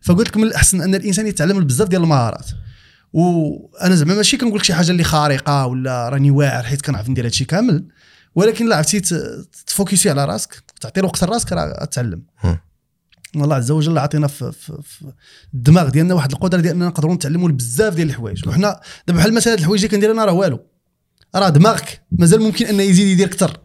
فقلت 0.00 0.28
لك 0.28 0.36
من 0.36 0.42
الأحسن 0.44 0.80
أن 0.80 0.94
الإنسان 0.94 1.26
يتعلم 1.26 1.64
بزاف 1.64 1.88
ديال 1.88 2.02
المهارات 2.02 2.46
وأنا 3.12 3.94
زعما 3.94 4.14
ماشي 4.14 4.36
كنقول 4.36 4.58
لك 4.58 4.64
شي 4.64 4.74
حاجة 4.74 4.90
اللي 4.90 5.04
خارقة 5.04 5.66
ولا 5.66 6.08
راني 6.08 6.30
واعر 6.30 6.62
حيت 6.62 6.82
كنعرف 6.82 7.08
ندير 7.08 7.26
هادشي 7.26 7.44
كامل 7.44 7.84
ولكن 8.34 8.68
لا 8.68 8.76
عرفتي 8.76 9.00
تفوكسي 9.66 10.10
على 10.10 10.24
راسك 10.24 10.62
تعطي 10.80 11.00
الوقت 11.00 11.24
لراسك 11.24 11.52
راه 11.52 11.84
تعلم. 11.84 12.22
الله 13.36 13.56
عز 13.56 13.70
وجل 13.70 13.98
عطينا 13.98 14.26
في, 14.26 14.52
في, 14.52 14.78
في 14.82 15.12
الدماغ 15.54 15.88
ديالنا 15.88 16.14
واحد 16.14 16.32
القدرة 16.32 16.60
ديال 16.60 16.72
اننا 16.72 16.86
نقدروا 16.86 17.14
نتعلموا 17.14 17.48
بزاف 17.48 17.94
ديال 17.94 18.08
الحوايج. 18.08 18.48
وحنا 18.48 18.80
دابا 19.06 19.18
بحال 19.18 19.34
مثلا 19.34 19.52
هاد 19.52 19.58
الحوايج 19.58 19.84
اللي 19.84 19.96
كندير 19.96 20.12
أنا 20.12 20.24
راه 20.24 20.32
والو. 20.32 20.60
راه 21.34 21.48
دماغك 21.48 22.02
مازال 22.12 22.40
ممكن 22.40 22.66
أنه 22.66 22.82
يزيد 22.82 23.06
يدير 23.06 23.26
أكثر. 23.26 23.60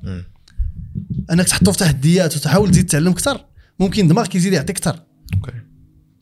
أنك 1.31 1.47
تحطو 1.47 1.71
في 1.71 1.77
تحديات 1.77 2.37
وتحاول 2.37 2.71
تزيد 2.71 2.85
تتعلم 2.85 3.11
أكثر 3.11 3.45
ممكن 3.79 4.07
دماغك 4.07 4.35
يزيد 4.35 4.53
يعطيك 4.53 4.77
أكثر. 4.77 5.03
OK. 5.35 5.51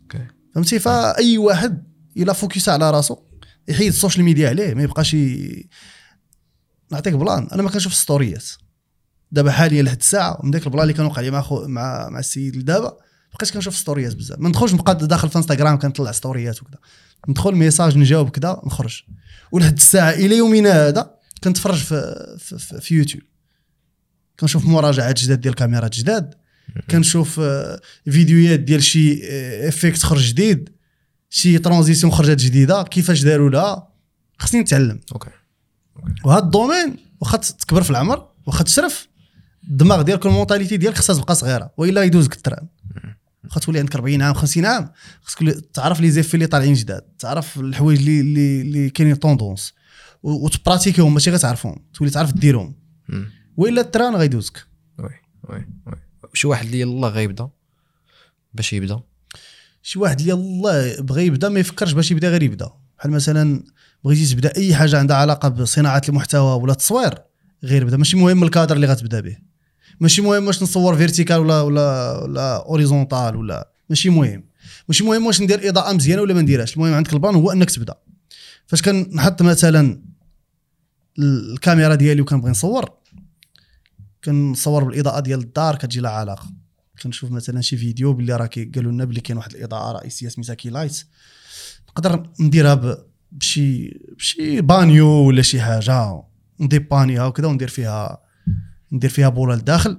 OK. 0.02 0.28
فهمتي؟ 0.56 0.80
فأي 0.80 1.38
واحد 1.38 1.84
إلا 2.18 2.34
focus 2.34 2.70
على 2.70 2.92
راسو 2.92 3.18
يحيد 3.68 3.88
ال 3.88 3.93
social 3.93 4.26
media 4.26 4.50
عليه 4.50 4.74
ما 4.74 4.84
يبقاش 4.84 5.14
ي... 5.14 5.70
نعطيك 6.92 7.14
plan. 7.14 7.48
أنا 7.52 7.64
ما 7.64 7.70
كنشوف 7.70 7.94
ستوريات 7.94 8.46
دابا 9.32 9.52
حاليا 9.52 9.84
لحد 9.84 10.00
الساعة 10.00 10.40
من 10.44 10.52
ديك 10.52 10.66
ال 10.66 10.69
plan 10.69 10.84
اللي 10.84 10.94
كان 10.94 11.06
وقع 11.06 11.22
لي 11.22 11.32
مع 11.32 11.42
خو... 11.42 11.68
مع 11.68 12.10
مع 12.10 12.20
السيد 12.20 12.66
دابا 12.66 12.98
بقيت 13.34 13.52
كنشوف 13.52 13.76
ستوريات 13.76 14.16
بزاف. 14.16 14.40
ما 14.40 14.50
ندخلش 14.50 14.74
نبقى 14.74 14.96
داخل 15.08 15.30
في 15.30 15.36
انستغرام 15.36 15.80
كنطلع 15.80 16.12
ستوريات 16.12 16.62
وكذا 16.62 16.78
ندخل 17.30 17.56
message 17.56 17.98
نجاوب 17.98 18.30
كذا 18.30 18.62
نخرج. 18.66 19.02
ولحد 19.52 19.78
الساعة 19.78 20.10
إلى 20.10 20.38
يومنا 20.38 20.88
هذا 20.88 21.16
كنتفرج 21.44 21.78
في 21.78 22.16
في, 22.40 22.58
في, 22.58 22.82
في 22.82 22.96
يوتيوب 22.96 23.24
كنشوف 24.40 24.66
مراجعات 24.66 25.20
جداد 25.20 25.42
ديال 25.42 25.56
كاميرات 25.56 25.96
جداد. 25.96 26.34
كنشوف 26.92 27.40
آه، 27.40 27.82
فيديوهات 28.06 28.60
ديال 28.60 28.84
شي 28.84 29.22
آه، 29.24 29.70
effect 29.70 30.04
خرج 30.04 30.22
جديد. 30.22 30.70
شي 31.30 31.58
transition 31.58 32.14
خرجت 32.14 32.40
جديدة. 32.40 32.84
كيفاش 32.84 33.24
داروا 33.24 33.50
لها. 33.50 33.88
خصني 34.38 34.62
نتعلم. 34.62 35.00
OK. 35.14 35.30
وهذا 36.24 36.44
ال 36.44 36.50
domaine 36.50 36.98
واخا 37.22 37.38
تكبر 37.38 37.84
في 37.84 37.90
العمر 37.90 38.28
واخا 38.46 38.64
تشرف 38.64 39.08
الدماغ 39.68 40.02
ديالك 40.02 40.26
وال 40.26 40.35
mentalité 40.35 40.78
ديالك 40.78 40.98
خصها 40.98 41.16
تبقى 41.16 41.36
صغيرة 41.36 41.72
وإلا 41.78 42.04
يدوزك 42.04 42.34
ال 42.34 42.39
train 42.39 42.68
واخا 43.52 43.60
تولي 43.60 43.80
عندك 43.80 43.96
40 43.96 44.22
عام 44.22 44.34
50 44.34 44.66
عام. 44.66 44.92
خصك 45.22 45.40
تولي 45.40 45.62
تعرف 45.74 46.00
les 46.00 46.12
effets 46.12 46.34
اللي 46.34 46.48
طالعين 46.48 46.74
جداد 46.74 47.02
تعرف 47.02 47.60
الحوايج 47.60 48.00
اللي 48.00 48.22
اللي, 48.22 48.62
اللي 48.62 48.90
كاينين 48.90 49.16
tendance 49.16 49.74
وتبراتيكيهم 50.24 51.14
ماشي 51.14 51.30
غير 51.30 51.40
تعرفهم 51.40 51.76
تولي 51.94 52.12
تعرف 52.12 52.32
ديرهم. 52.34 52.76
وإلا 53.58 53.82
ال 53.82 53.87
train 53.87 54.16
غيدوزك 54.16 54.66
oui 55.00 55.10
oui 55.50 55.66
oui. 55.88 55.94
شي 56.34 56.48
واحد 56.48 56.66
اللي 56.66 56.80
يلاه 56.80 57.10
غيبدا 57.10 57.50
باش 58.54 58.74
يبدا؟ 58.74 59.00
شي 59.82 60.00
واحد 60.00 60.20
اللي 60.20 60.32
يلاه 60.32 61.02
بغى 61.02 61.26
يبدا 61.26 61.50
ما 61.50 61.60
يفكرش 61.60 61.92
باش 61.92 62.12
يبدا 62.12 62.30
غير 62.30 62.44
يبدا. 62.44 62.70
بحال 63.00 63.12
مثلا 63.12 63.64
بغيتي 64.04 64.26
تبدا 64.26 64.58
أي 64.58 64.76
حاجة 64.76 65.00
عندها 65.00 65.18
علاقة 65.18 65.50
بصناعة 65.50 66.02
المحتوى 66.10 66.62
ولا 66.62 66.72
التصوير 66.72 67.14
غير 67.64 67.86
بدا 67.86 67.98
ماشي 67.98 68.18
مهم 68.18 68.44
الكادر 68.44 68.76
اللي 68.76 68.88
غتبدا 68.88 69.20
به. 69.20 69.38
ماشي 70.02 70.22
مهم 70.22 70.48
واش 70.48 70.64
نصور 70.64 70.96
vertical 70.96 71.38
ولا 71.38 71.62
ولا 71.62 72.18
ولا 72.24 72.66
horizontal 72.66 73.36
ولا 73.36 73.70
ماشي 73.90 74.10
مهم. 74.10 74.44
ماشي 74.88 75.04
مهم 75.04 75.26
واش 75.26 75.42
ندير 75.42 75.70
إضاءة 75.70 75.94
مزيانة 75.94 76.22
ولا 76.22 76.34
ما 76.34 76.42
نديرهاش. 76.42 76.74
المهم 76.74 76.94
عندك 76.94 77.14
ال 77.14 77.18
plan 77.18 77.36
هو 77.36 77.52
إنك 77.52 77.70
تبدأ. 77.72 77.96
فاش 78.68 78.82
كنحط 78.82 79.42
مثلا 79.42 80.02
الكاميرا 81.20 81.96
ديالي 81.96 82.22
وكنبغي 82.22 82.52
نصور 82.52 82.90
كنصور 84.24 84.84
بالإضاءة 84.84 85.20
ديال 85.20 85.40
الدار 85.40 85.76
كتجي 85.76 86.00
لها 86.00 86.12
علاقة. 86.12 86.50
كنشوف 87.04 87.32
مثلا 87.32 87.62
شي 87.62 87.78
فيديو 87.78 88.14
باللي 88.14 88.36
راه 88.36 88.50
قالوا 88.76 88.92
لنا 88.92 89.06
بلي 89.06 89.22
كاين 89.22 89.38
واحد 89.38 89.56
الإضاءة 89.56 89.92
رئيسية 89.92 90.30
سميتها 90.30 90.54
key 90.54 90.70
light 90.70 91.06
نقدر 91.90 92.30
نديرها 92.40 92.98
بشي 93.32 94.00
بشي 94.18 94.62
بانيو 94.62 95.08
ولا 95.08 95.42
شي 95.42 95.62
حاجة 95.62 96.24
نديبانيها 96.60 97.26
وكذا 97.26 97.48
وندير 97.48 97.68
فيها 97.68 98.21
ندير 98.92 99.10
فيها 99.10 99.30
بوله 99.30 99.56
لداخل. 99.56 99.98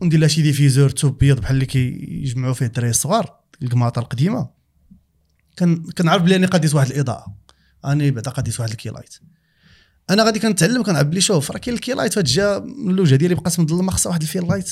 وندير 0.00 0.20
لها 0.20 0.28
شي 0.28 0.42
diffuseur 0.42 0.90
توب 0.90 1.15
بيض 1.15 1.40
بحال 1.40 1.54
اللي 1.54 1.66
كيجمعوا 1.66 2.54
فيه 2.54 2.66
الدراري 2.66 2.90
الصغار 2.90 3.40
القماطة 3.62 3.98
القديمة. 3.98 4.48
كان 5.56 5.82
كنعرف 5.82 6.22
بلي 6.22 6.34
راني 6.34 6.46
قديت 6.46 6.74
واحد 6.74 6.90
الإضاءة. 6.90 7.36
أني 7.84 8.10
بعدا 8.10 8.30
قديت 8.30 8.60
واحد 8.60 8.70
ال 8.70 8.74
key 8.74 8.88
light. 8.88 9.14
أنا 10.10 10.24
غادي 10.24 10.38
كنتعلم 10.38 10.82
كنعرف 10.82 11.06
بلي 11.06 11.20
شوف 11.20 11.50
راه 11.50 11.58
كاين 11.58 11.76
ال 11.76 11.80
key 11.80 11.92
light 11.92 12.12
فهاد 12.12 12.24
جا 12.24 12.58
من 12.58 12.90
الوجه 12.90 13.14
ديالي 13.14 13.34
بقات 13.34 13.60
مظلمه 13.60 13.92
خصها 13.92 14.10
واحد 14.10 14.22
ال 14.22 14.27
fill 14.27 14.48
light 14.48 14.70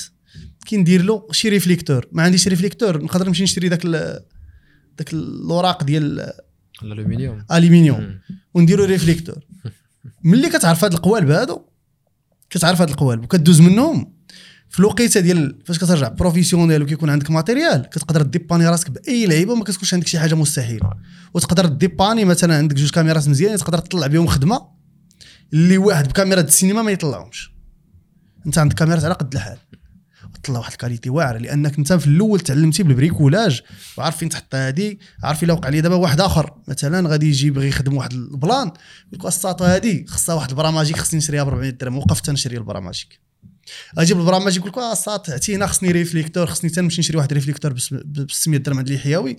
كندير 0.69 1.03
له 1.03 1.27
شي 1.31 1.49
réflecteur 1.49 2.09
ما 2.13 2.23
عنديش 2.23 2.49
réflecteur 2.49 3.03
نقدر 3.03 3.27
نمشي 3.27 3.43
نشري 3.43 3.69
داك 3.69 3.87
داك 4.99 5.13
الاوراق 5.13 5.85
ديال 5.85 6.33
الألومنيوم. 7.51 8.01
مم. 8.01 8.21
ونديرو 8.55 8.85
réflecteur 8.85 9.45
ملي 10.25 10.49
كتعرف 10.49 10.85
هاد 10.85 10.93
القوالب 10.93 11.31
هادو 11.31 11.67
كتعرف 12.55 12.81
هاد 12.81 12.91
القوالب. 12.91 13.25
وكدوز 13.25 13.61
منهم 13.61 14.15
في 14.69 14.81
الوقيته 14.81 15.21
ديال 15.21 15.59
فاش 15.65 15.79
كترجع 15.79 16.09
professionnel 16.09 16.83
وكيكون 16.83 17.11
عندك 17.11 17.31
matériel 17.31 17.83
كتقدر 17.83 18.23
ديباني 18.23 18.69
راسك 18.69 18.91
بأي 18.91 19.27
لعيبة 19.27 19.53
وما 19.53 19.65
كتكونش 19.65 19.95
عندك 19.95 20.07
شي 20.07 20.19
حاجة 20.19 20.35
مستحيلة. 20.35 20.91
وتقدر 21.35 21.67
ديباني 21.67 22.25
مثلا 22.25 22.57
عندك 22.57 22.77
جوج 22.77 22.91
كاميرات 22.91 23.29
مزيانين 23.29 23.59
تقدر 23.59 23.79
تطلع 23.79 24.07
بهم 24.07 24.27
خدمة 24.27 24.67
اللي 25.53 25.79
واحد 25.79 26.09
بكاميرا 26.09 26.41
السينما 26.41 26.83
ما 26.83 26.91
يطلعهمش. 26.91 27.53
أنت 28.47 28.59
عندك 28.59 28.77
كاميرات 28.77 29.05
على 29.05 29.15
قد 29.15 29.35
الحال. 29.35 29.59
وطلع 30.45 30.59
واحد 30.59 30.73
ال 30.73 30.77
qualité 30.78 31.11
واعره 31.11 31.39
لأنك 31.39 31.79
أنت 31.79 31.93
في 31.93 32.07
الأول 32.07 32.41
تعلمتي 32.41 32.83
بال 32.83 32.97
bricolage 32.97 33.63
وعارف 33.99 34.17
فين 34.17 34.29
تحط 34.29 34.55
هادي 34.55 34.99
عارف 35.23 35.43
إلا 35.45 35.53
وقع 35.53 35.69
لي 35.69 35.81
دابا 35.81 35.95
واحد 35.95 36.21
آخر. 36.21 36.55
مثلا 36.69 37.09
غادي 37.09 37.29
يجي 37.29 37.47
يبغي 37.47 37.69
يخدم 37.69 37.97
واحد 37.97 38.13
ال 38.13 38.24
plan 38.24 38.67
يقول 38.67 39.21
لك 39.21 39.27
الساطو 39.27 39.65
هادي 39.65 40.07
خصها 40.09 40.35
واحد 40.35 40.51
ال 40.51 40.55
bras 40.55 40.70
magique 40.70 40.97
خصني 40.99 41.19
نشريها 41.19 41.45
ب 41.45 41.49
400 41.49 41.71
درهم 41.71 41.99
وقفت 41.99 42.31
نشري 42.31 42.57
ال 42.57 42.62
bras 42.62 42.83
magique 42.83 43.21
أجيب 43.99 44.21
ال 44.21 44.24
bras 44.24 44.36
magique 44.36 44.57
يقول 44.67 44.71
لك 44.73 44.79
آه 44.79 44.93
الساط 44.93 45.31
عتينا 45.31 45.67
خصني 45.67 45.91
réflecteur 45.91 46.47
خصني 46.47 46.71
تنمشي 46.71 47.01
نشري 47.01 47.17
واحد 47.17 47.33
réflecteur 47.33 47.73
ب 47.73 47.79
600 48.31 48.61
درهم 48.61 48.79
عند 48.79 48.91
الحياوي 48.91 49.39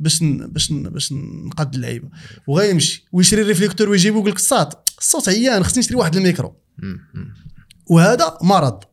باش 0.00 0.22
ن- 0.22 0.46
باش 0.46 0.72
ن- 0.72 0.82
باش 0.82 1.12
نقاد 1.46 1.74
اللعيبة. 1.74 2.08
وغيمشي 2.46 3.06
ويشري 3.12 3.42
ال 3.42 3.46
réflecteur 3.46 3.88
ويجيبو 3.88 4.18
يقول 4.18 4.30
لك 4.30 4.36
الساط 4.36 4.90
الصوت 4.98 5.28
عيان 5.28 5.64
خصني 5.64 5.78
نشري 5.78 5.96
واحد 5.96 6.16
الميكرو. 6.16 6.56
وهذا 7.86 8.38
مرض. 8.42 8.84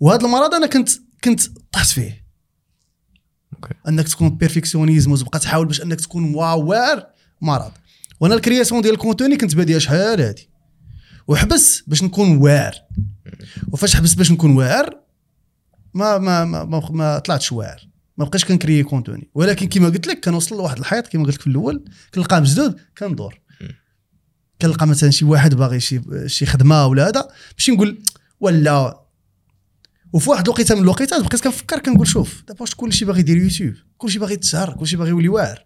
وهذا 0.00 0.26
المرض 0.26 0.54
أنا 0.54 0.66
كنت 0.66 0.90
كنت 1.24 1.40
طحت 1.72 1.88
فيه. 1.88 2.24
OK. 3.54 3.74
أنك 3.88 4.08
تكون 4.08 4.28
perfectionnisme 4.28 5.12
وتبقى 5.12 5.38
تحاول 5.38 5.66
باش 5.66 5.82
أنك 5.82 6.00
تكون 6.00 6.34
wow 6.34 6.66
واعر 6.66 7.06
مرض. 7.40 7.72
وأنا 8.20 8.34
ال 8.34 8.39
création 8.39 8.82
ديال 8.82 8.94
ال 8.94 8.99
contenu 8.99 9.36
كنت 9.36 9.54
باديها 9.54 9.78
شحال 9.78 10.20
هادي؟ 10.20 10.50
وحبس 11.28 11.82
باش 11.86 12.02
نكون 12.02 12.36
واعر. 12.36 12.74
وفاش 13.72 13.96
حبست 13.96 14.18
باش 14.18 14.32
نكون 14.32 14.56
واعر 14.56 15.00
ما 15.94 16.18
ما 16.18 16.44
ما, 16.44 16.64
ما, 16.64 16.88
ما 16.90 17.18
طلعتش 17.18 17.52
واعر. 17.52 17.88
ما 18.16 18.24
بقيتش 18.24 18.44
كنكري 18.44 18.82
contenu 18.82 19.30
ولكن 19.34 19.68
كما 19.68 19.88
قلت 19.88 20.06
لك 20.06 20.24
كنوصل 20.24 20.56
لواحد 20.56 20.78
الحيط 20.78 21.06
كما 21.06 21.24
قلت 21.24 21.34
لك 21.34 21.40
في 21.40 21.46
الأول 21.46 21.84
كنلقى 22.14 22.40
مسدود 22.40 22.80
كندور. 22.98 23.40
كنلقى 24.62 24.86
مثلا 24.86 25.10
شي 25.10 25.24
واحد 25.24 25.54
باغي 25.54 25.80
شي 25.80 26.00
شي 26.26 26.46
خدمة 26.46 26.86
ولا 26.86 27.08
هذا 27.08 27.28
ماشي 27.52 27.72
نقول 27.72 28.02
ولا 28.40 29.00
وفي 30.12 30.30
واحد 30.30 30.44
الوقيته 30.44 30.74
من 30.74 30.82
الوقيتات 30.82 31.20
بقيت 31.20 31.44
كنفكر 31.44 31.78
كنقول 31.78 32.06
شوف 32.06 32.44
دابا 32.48 32.60
واش 32.60 32.74
كلشي 32.74 33.04
باغي 33.04 33.20
يدير 33.20 33.36
يوتيوب؟ 33.36 33.74
كلشي 33.96 34.18
باغي 34.18 34.34
يتشهر 34.34 34.74
كلشي 34.74 34.96
باغي 34.96 35.10
يولي 35.10 35.28
واعر. 35.28 35.64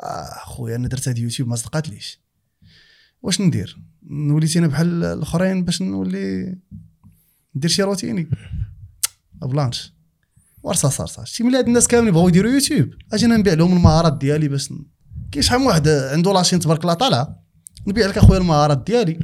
آه 0.00 0.38
خويا 0.44 0.76
أنا 0.76 0.88
درت 0.88 1.08
هاد 1.08 1.18
يوتيوب 1.18 1.48
ما 1.48 1.56
صدقاتليش. 1.56 2.20
واش 3.22 3.40
ندير؟ 3.40 3.78
وليت 4.10 4.56
أنا 4.56 4.66
بحال 4.66 5.04
الأخرين 5.04 5.64
باش 5.64 5.82
نولي 5.82 6.56
ندير 7.56 7.70
شي 7.70 7.82
روتيني. 7.82 8.30
بلانش. 9.42 9.92
ورصا 10.62 10.88
صار 10.88 11.24
شي 11.24 11.44
ملي 11.44 11.58
هاد 11.58 11.66
الناس 11.66 11.88
كاملين 11.88 12.14
بغاو 12.14 12.28
يديروا 12.28 12.52
يوتيوب. 12.52 12.90
أجي 13.12 13.26
أنا 13.26 13.36
نبيع 13.36 13.54
لهم 13.54 13.76
المهارات 13.76 14.18
ديالي 14.18 14.48
باش 14.48 14.68
كاين 15.32 15.42
شحال 15.42 15.60
من 15.60 15.66
واحد 15.66 15.88
عنده 15.88 16.32
la 16.32 16.39
chaîne 16.39 16.60
تبارك 16.60 16.82
الله 16.82 16.94
طالعه 16.94 17.42
نبيع 17.86 18.06
لك 18.06 18.18
أخويا 18.18 18.38
المهارات 18.38 18.84
ديالي. 18.86 19.18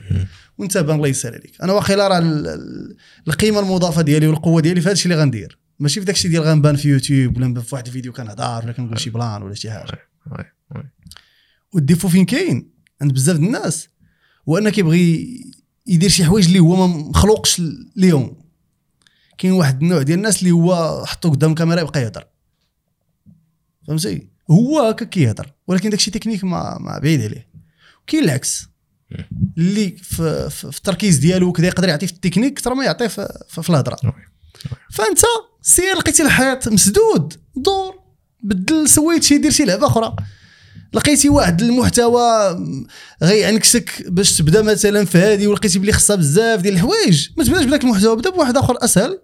وانت 0.63 0.79
بان 0.79 0.97
الله 0.97 1.09
يسهل 1.09 1.35
عليك. 1.35 1.63
أنا 1.63 1.73
واقيلا 1.73 2.09
راه 2.09 2.19
ال- 2.19 2.47
ال- 2.47 2.97
القيمة 3.29 3.61
المضافة 3.61 4.03
ديالي 4.03 4.27
والقوة 4.27 4.61
ديالي 4.61 4.81
في 4.81 4.87
هذا 4.87 4.93
الشيء 4.93 5.13
اللي 5.13 5.23
غندير. 5.23 5.59
ماشي 5.79 6.01
في 6.01 6.07
داك 6.07 6.15
الشيء 6.15 6.31
ديال 6.31 6.43
غنبان 6.43 6.77
في 6.77 6.89
يوتيوب 6.89 7.37
ولا 7.37 7.47
نبان 7.47 7.63
في 7.65 7.75
واحد 7.75 7.87
الفيديو 7.87 8.13
كنهضر 8.13 8.65
ولا 8.65 8.73
كنقول 8.73 9.01
شي 9.01 9.11
plan 9.11 9.43
ولا 9.43 9.55
شي 9.55 9.71
حاجة. 9.71 10.09
وال 11.73 11.82
défaut 11.82 12.09
فين 12.09 12.25
كاين؟ 12.25 12.73
عند 13.01 13.13
بزاف 13.13 13.37
د 13.37 13.41
الناس. 13.43 13.89
هو 14.49 14.59
انه 14.59 14.71
كيبغي 14.71 15.41
يدير 15.87 16.09
شي 16.11 16.25
حوايج 16.25 16.47
اللي 16.47 16.59
هو 16.59 16.87
ما 16.87 16.97
مخلوقش 16.97 17.63
ليهم. 17.97 18.37
كاين 19.39 19.53
واحد 19.53 19.83
النوع 19.83 20.03
ديال 20.03 20.19
الناس 20.19 20.39
اللي 20.39 20.51
هو 20.51 21.03
حطو 21.07 21.31
قدام 21.31 21.51
الكاميرا 21.51 21.81
يبقى 21.81 22.03
يهضر. 22.03 22.25
فهمتي؟ 23.89 24.29
هو 24.51 24.81
هكا 24.81 25.05
كيهضر. 25.05 25.53
ولكن 25.69 25.91
داكشي 25.91 26.11
تكنيك 26.11 26.45
ما, 26.45 26.79
ما 26.79 26.99
بعيد 26.99 27.23
عليه. 27.23 27.49
كاين 28.07 28.25
العكس. 28.25 28.69
اللي 29.59 29.97
في, 30.03 30.51
في, 30.51 30.73
في 30.73 30.79
التركيز 30.79 31.17
ديالو 31.17 31.49
وكذا 31.49 31.67
يقدر 31.67 31.89
يعطي 31.89 32.07
في 32.07 32.13
التكنيك 32.13 32.53
أكثر 32.53 32.75
ما 32.75 32.85
يعطي 32.85 33.09
في, 33.09 33.45
في, 33.49 33.63
في 33.63 33.71
الهضرة. 33.71 33.97
فأنت 34.91 35.19
سير 35.63 35.97
لقيتي 35.97 36.23
الحيط 36.23 36.69
مسدود 36.69 37.35
دور 37.57 37.95
بدل 38.43 38.89
سويت 38.89 39.23
شي 39.23 39.39
دير 39.39 39.51
شي 39.51 39.65
لعبة 39.65 39.87
أخرى. 39.87 40.17
لقيتي 40.93 41.29
واحد 41.29 41.63
المحتوى 41.63 42.23
غيعنكسك 43.23 44.03
باش 44.09 44.37
تبدأ 44.37 44.63
مثلا 44.63 45.05
في 45.05 45.19
هذه 45.19 45.47
ولقيتي 45.47 45.79
بلي 45.79 45.93
خصها 45.93 46.17
بزاف 46.17 46.61
ديال 46.61 46.75
الحوايج. 46.75 47.29
ما 47.37 47.45
تبدأش 47.45 47.65
بداك 47.65 47.85
المحتوى 47.85 48.17
بدا 48.17 48.31
بواحد 48.31 48.57
آخر 48.57 48.85
أسهل. 48.85 49.21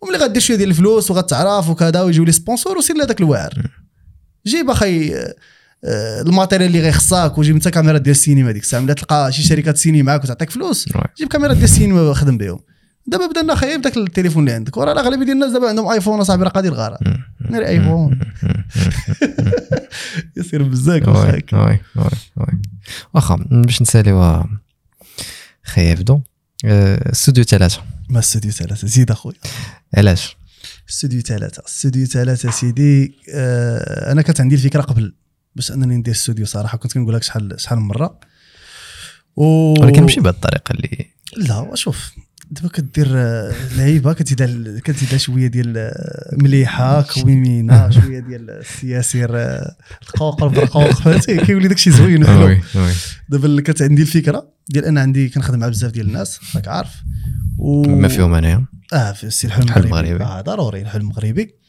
وملي 0.00 0.18
غدير 0.18 0.42
شوية 0.42 0.56
ديال 0.56 0.70
الفلوس 0.70 1.10
وغتعرف 1.10 1.68
وكذا 1.68 2.02
ويجيو 2.02 2.24
لي 2.24 2.32
sponsor 2.32 2.78
وسير 2.78 2.96
لهذاك 2.96 3.20
الواعر. 3.20 3.70
جيب 4.46 4.70
أخي 4.70 5.14
ال 5.84 5.94
matériel 5.94 6.70
اللي 6.70 6.80
غيخصك 6.80 7.38
وجيب 7.38 7.54
انت 7.54 7.68
كاميرا 7.68 7.98
ديال 7.98 8.16
السينما 8.16 8.52
ديك 8.52 8.62
الساعة. 8.62 8.80
ملي 8.80 8.94
تلقى 8.94 9.32
شي 9.32 9.42
شركة 9.42 9.74
سينما 9.74 10.02
معاك 10.02 10.24
وتعطيك 10.24 10.50
فلوس. 10.50 10.88
جيب 11.18 11.28
كاميرا 11.28 11.52
ديال 11.52 11.64
السينما 11.64 12.14
خدم 12.14 12.38
بهم. 12.38 12.60
دابا 13.06 13.26
بدا 13.26 13.42
لنا 13.42 13.54
خايب 13.54 13.80
بداك 13.80 13.96
التليفون 13.96 14.42
اللي 14.42 14.52
عندك. 14.52 14.76
وراه 14.76 14.92
الأغلبية 14.92 15.24
ديال 15.24 15.34
الناس 15.34 15.52
دابا 15.52 15.68
عندهم 15.68 15.88
ايفون 15.88 16.20
أصاحبي 16.20 16.44
راه 16.44 16.50
قادر 16.50 16.74
غاره 16.74 16.98
ناري 17.50 17.68
ايفون 17.68 18.20
يصير 20.36 20.62
بزاف 20.62 21.08
oui 21.08 21.42
oui 21.52 21.78
oui 22.36 22.60
واخا 23.14 23.36
باش 23.50 23.82
نساليو 23.82 24.44
خي 25.64 25.90
يبدو 25.90 26.20
آه، 26.64 27.12
استوديو 27.12 27.44
ثلاثة 27.44 27.82
ما 28.10 28.18
استوديو 28.18 28.50
ثلاثة 28.50 28.88
زيد 28.88 29.10
أخويا. 29.10 29.36
علاش؟ 29.96 30.36
استوديو 30.90 31.20
ثلاثة 31.20 31.62
استوديو 31.66 32.06
ثلاثة 32.06 32.50
سيدي 32.50 33.14
آه 33.34 34.12
أنا 34.12 34.22
كانت 34.22 34.40
عندي 34.40 34.54
الفكرة 34.54 34.80
قبل. 34.80 35.14
باش 35.60 35.72
أنني 35.72 35.96
ندير 35.96 36.14
استوديو 36.14 36.46
صراحة. 36.46 36.78
كنت 36.78 36.92
كنقول 36.92 37.14
لك 37.14 37.22
شحال 37.22 37.54
شحال 37.60 37.78
من 37.78 37.86
مرة. 37.86 38.20
و... 39.36 39.44
ولكن 39.80 40.02
ماشي 40.02 40.20
بهذه 40.20 40.34
الطريقة 40.34 40.72
اللي 40.72 41.06
لا 41.36 41.74
شوف 41.74 42.12
دابا 42.50 42.68
كدير 42.68 43.06
آه، 43.10 43.54
لعيبة 43.76 44.12
كتزيد 44.12 44.78
كتزيد 44.84 45.16
شوية 45.16 45.46
ديال 45.46 45.74
آه، 45.76 46.36
مليحة 46.42 47.02
كويمينه 47.02 47.90
شوية 48.00 48.20
ديال 48.20 48.50
السياسير 48.50 49.30
القوقر 50.02 50.48
بالقوق 50.48 50.90
فهمتي؟ 51.00 51.36
كيولي 51.36 51.68
داكشي 51.68 51.90
زوين 51.90 52.22
دابا 53.28 53.46
اللي 53.46 53.62
كانت 53.62 53.82
عندي 53.82 54.02
الفكرة 54.02 54.52
ديال 54.68 54.84
ان 54.84 54.98
عندي 54.98 55.28
كنخدم 55.28 55.58
مع 55.58 55.68
بزاف 55.68 55.90
ديال 55.92 56.06
الناس 56.06 56.40
راك 56.56 56.68
عارف. 56.68 56.94
و... 57.58 57.82
ما 57.82 58.08
فيهم 58.08 58.34
أنايا؟ 58.34 58.66
آه 58.92 59.12
في 59.12 59.24
السي 59.24 59.46
الحلم 59.46 59.68
المغربي. 59.76 60.24
آه 60.24 60.40
ضروري 60.40 60.82
الحلم 60.82 61.02
المغربي. 61.02 61.59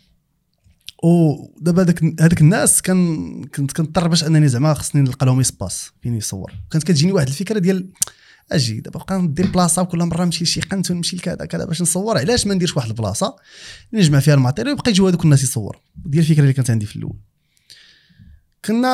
ودابا 1.04 1.82
هذاك 1.82 2.04
هذاك 2.22 2.42
الناس 2.42 2.82
كان 2.82 3.44
كنت 3.44 3.72
كنضطر 3.72 4.08
باش 4.08 4.24
أنني 4.24 4.48
زعما 4.48 4.74
خصني 4.74 5.02
نلقى 5.02 5.26
لهم 5.26 5.40
espace 5.40 5.92
فين 6.02 6.16
يصور. 6.16 6.54
كانت 6.72 6.84
كتجيني 6.84 7.12
واحد 7.12 7.28
الفكرة 7.28 7.60
ديال 7.60 7.90
أجي 8.52 8.80
دابا 8.80 9.00
بقى 9.00 9.22
ندير 9.22 9.48
بلاصة 9.48 9.82
وكل 9.82 9.98
مرة 9.98 10.26
نمشي 10.26 10.44
لشي 10.44 10.62
قنت 10.62 10.92
ونمشي 10.92 11.16
لكذا 11.16 11.36
كذا 11.36 11.66
باش 11.66 11.82
نصور 11.82 12.18
علاش 12.18 12.48
ما 12.48 12.54
نديرش 12.54 12.78
واحد 12.78 12.90
البلاصة؟ 12.90 13.36
نجمع 13.94 14.20
فيها 14.20 14.34
ال 14.34 14.38
matériel 14.38 14.74
ويبقى 14.74 14.92
يجيو 14.92 15.08
هذوك 15.08 15.24
الناس 15.26 15.44
يصوروا 15.44 15.82
ديال 16.06 16.24
الفكرة 16.24 16.42
اللي 16.42 16.54
كانت 16.54 16.70
عندي 16.70 16.86
في 16.86 16.96
الأول. 16.96 17.18
كنا 18.66 18.88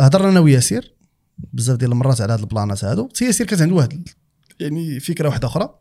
هضرنا 0.00 0.28
أنا 0.28 0.40
وياسير 0.40 0.94
بزاف 1.52 1.76
ديال 1.76 1.92
المرات 1.92 2.20
على 2.20 2.32
هاد 2.32 2.40
البلانات 2.40 2.84
هادو. 2.84 3.08
حتى 3.08 3.24
ياسير 3.24 3.46
كانت 3.46 3.62
عنده 3.62 3.74
واحد 3.74 4.08
يعني 4.60 5.00
فكرة 5.00 5.28
واحدة 5.28 5.48
أخرى. 5.48 5.78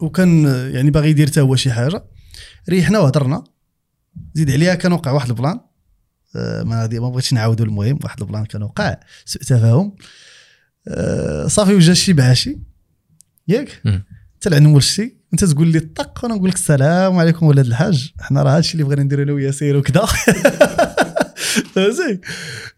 وكان 0.00 0.44
يعني 0.74 0.90
باغي 0.90 1.10
يدير 1.10 1.26
حتى 1.26 1.40
هو 1.40 1.56
شي 1.56 1.72
حاجة. 1.72 2.04
ريحنا 2.68 2.98
وهضرنا. 2.98 3.44
زيد 4.34 4.50
عليها 4.50 4.74
كان 4.74 4.92
وقع 4.92 5.10
واحد 5.10 5.28
ال 5.28 5.33
plan. 5.33 5.60
آه، 6.36 6.62
ما 6.62 6.82
غادي 6.82 7.00
ما 7.00 7.08
بغيتش 7.08 7.32
نعاودو 7.32 7.64
المهم 7.64 7.98
واحد 8.02 8.20
ال 8.20 8.25
plan 8.25 8.44
كان 8.44 8.62
وقع. 8.62 8.96
سوء 9.24 9.42
تفاهم 9.42 9.96
آه، 10.88 11.46
صافي 11.46 11.74
وجا 11.74 11.94
شي 11.94 12.12
بعاشي. 12.12 12.58
ياك؟ 13.48 13.82
العنم 14.46 14.74
والشي 14.74 15.16
انت 15.32 15.44
تقول 15.44 15.68
لي 15.68 15.80
طق 15.80 16.20
وأنا 16.24 16.34
نقول 16.34 16.48
لك 16.48 16.54
السلام 16.54 17.18
عليكم 17.18 17.46
ولاد 17.46 17.66
الحاج. 17.66 18.12
حنا 18.20 18.42
راه 18.42 18.56
هادشي 18.56 18.72
اللي 18.72 18.84
بغينا 18.84 19.02
نديرو 19.02 19.22
أنا 19.22 19.32
وياسير 19.32 19.76
وكذا. 19.76 20.06
فهمتي 21.74 22.20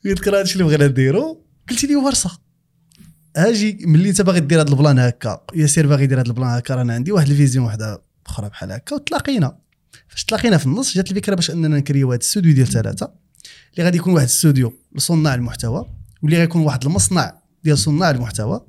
قلت 0.05 0.21
لك 0.21 0.29
راه 0.29 0.41
هادشي 0.41 0.53
اللي 0.53 0.65
بغينا 0.65 0.87
نديرو. 0.87 1.45
قلتي 1.71 1.87
لي 1.87 1.97
ورصة. 1.97 2.39
أجي 3.37 3.79
ملي 3.87 4.09
انت 4.09 4.23
باغي 4.23 4.41
دير 4.41 4.61
هذا 4.61 4.69
ال 4.69 4.75
plan 4.75 4.99
هكا 4.99 5.45
ياسير 5.55 5.87
باغي 5.87 6.05
يدير 6.05 6.21
هذا 6.21 6.29
ال 6.29 6.33
plan 6.33 6.49
هكا 6.49 6.75
رانا 6.75 6.95
عندي 6.95 7.13
واحد 7.13 7.31
ال 7.31 7.36
vision 7.36 7.65
وحده 7.67 8.03
أخرى 8.27 8.49
بحال 8.49 8.73
هكا 8.73 8.97
وتلاقينا. 8.97 9.59
فاش 10.09 10.25
تلاقينا 10.25 10.59
في 10.59 10.67
النص 10.67 10.95
جات 10.95 11.11
الفكرة 11.11 11.35
باش 11.35 11.51
أننا 11.51 11.77
نكريو 11.77 12.09
هذا 12.09 12.17
الاستوديو 12.17 12.55
ديال 12.55 12.67
ثلاثة 12.67 13.13
اللي 13.75 13.85
غادي 13.85 13.99
يكون 13.99 14.13
واحد 14.13 14.27
الاستوديو 14.27 14.73
لصناع 14.97 15.35
المحتوى 15.35 15.87
واللي 16.23 16.39
غيكون 16.39 16.63
واحد 16.63 16.85
المصنع 16.85 17.45
ديال 17.65 17.79
صناع 17.79 18.11
المحتوى. 18.11 18.61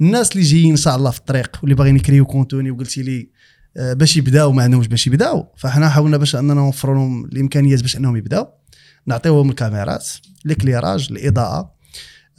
الناس 0.00 0.32
اللي 0.32 0.42
جايين 0.42 0.70
إن 0.70 0.76
شاء 0.76 0.96
الله 0.96 1.10
في 1.10 1.18
الطريق 1.18 1.58
واللي 1.62 1.74
باغيين 1.74 1.96
يكريو 1.96 2.26
contenu 2.26 2.70
وقلتي 2.70 3.02
لي 3.02 3.28
آه، 3.76 3.92
باش 3.92 4.16
يبداو 4.16 4.52
ما 4.52 4.62
عندهمش 4.62 4.88
باش 4.88 5.06
يبداو. 5.06 5.46
فاحنا 5.56 5.88
حاولنا 5.88 6.16
باش 6.16 6.36
أننا 6.36 6.54
نوفر 6.54 6.94
لهم 6.94 7.24
الإمكانيات 7.24 7.82
باش 7.82 7.96
أنهم 7.96 8.16
يبداو. 8.16 8.46
نعطيوهم 9.06 9.50
الكاميرات 9.50 10.08
l'éclairage 10.44 11.08
الإضاءة 11.10 11.78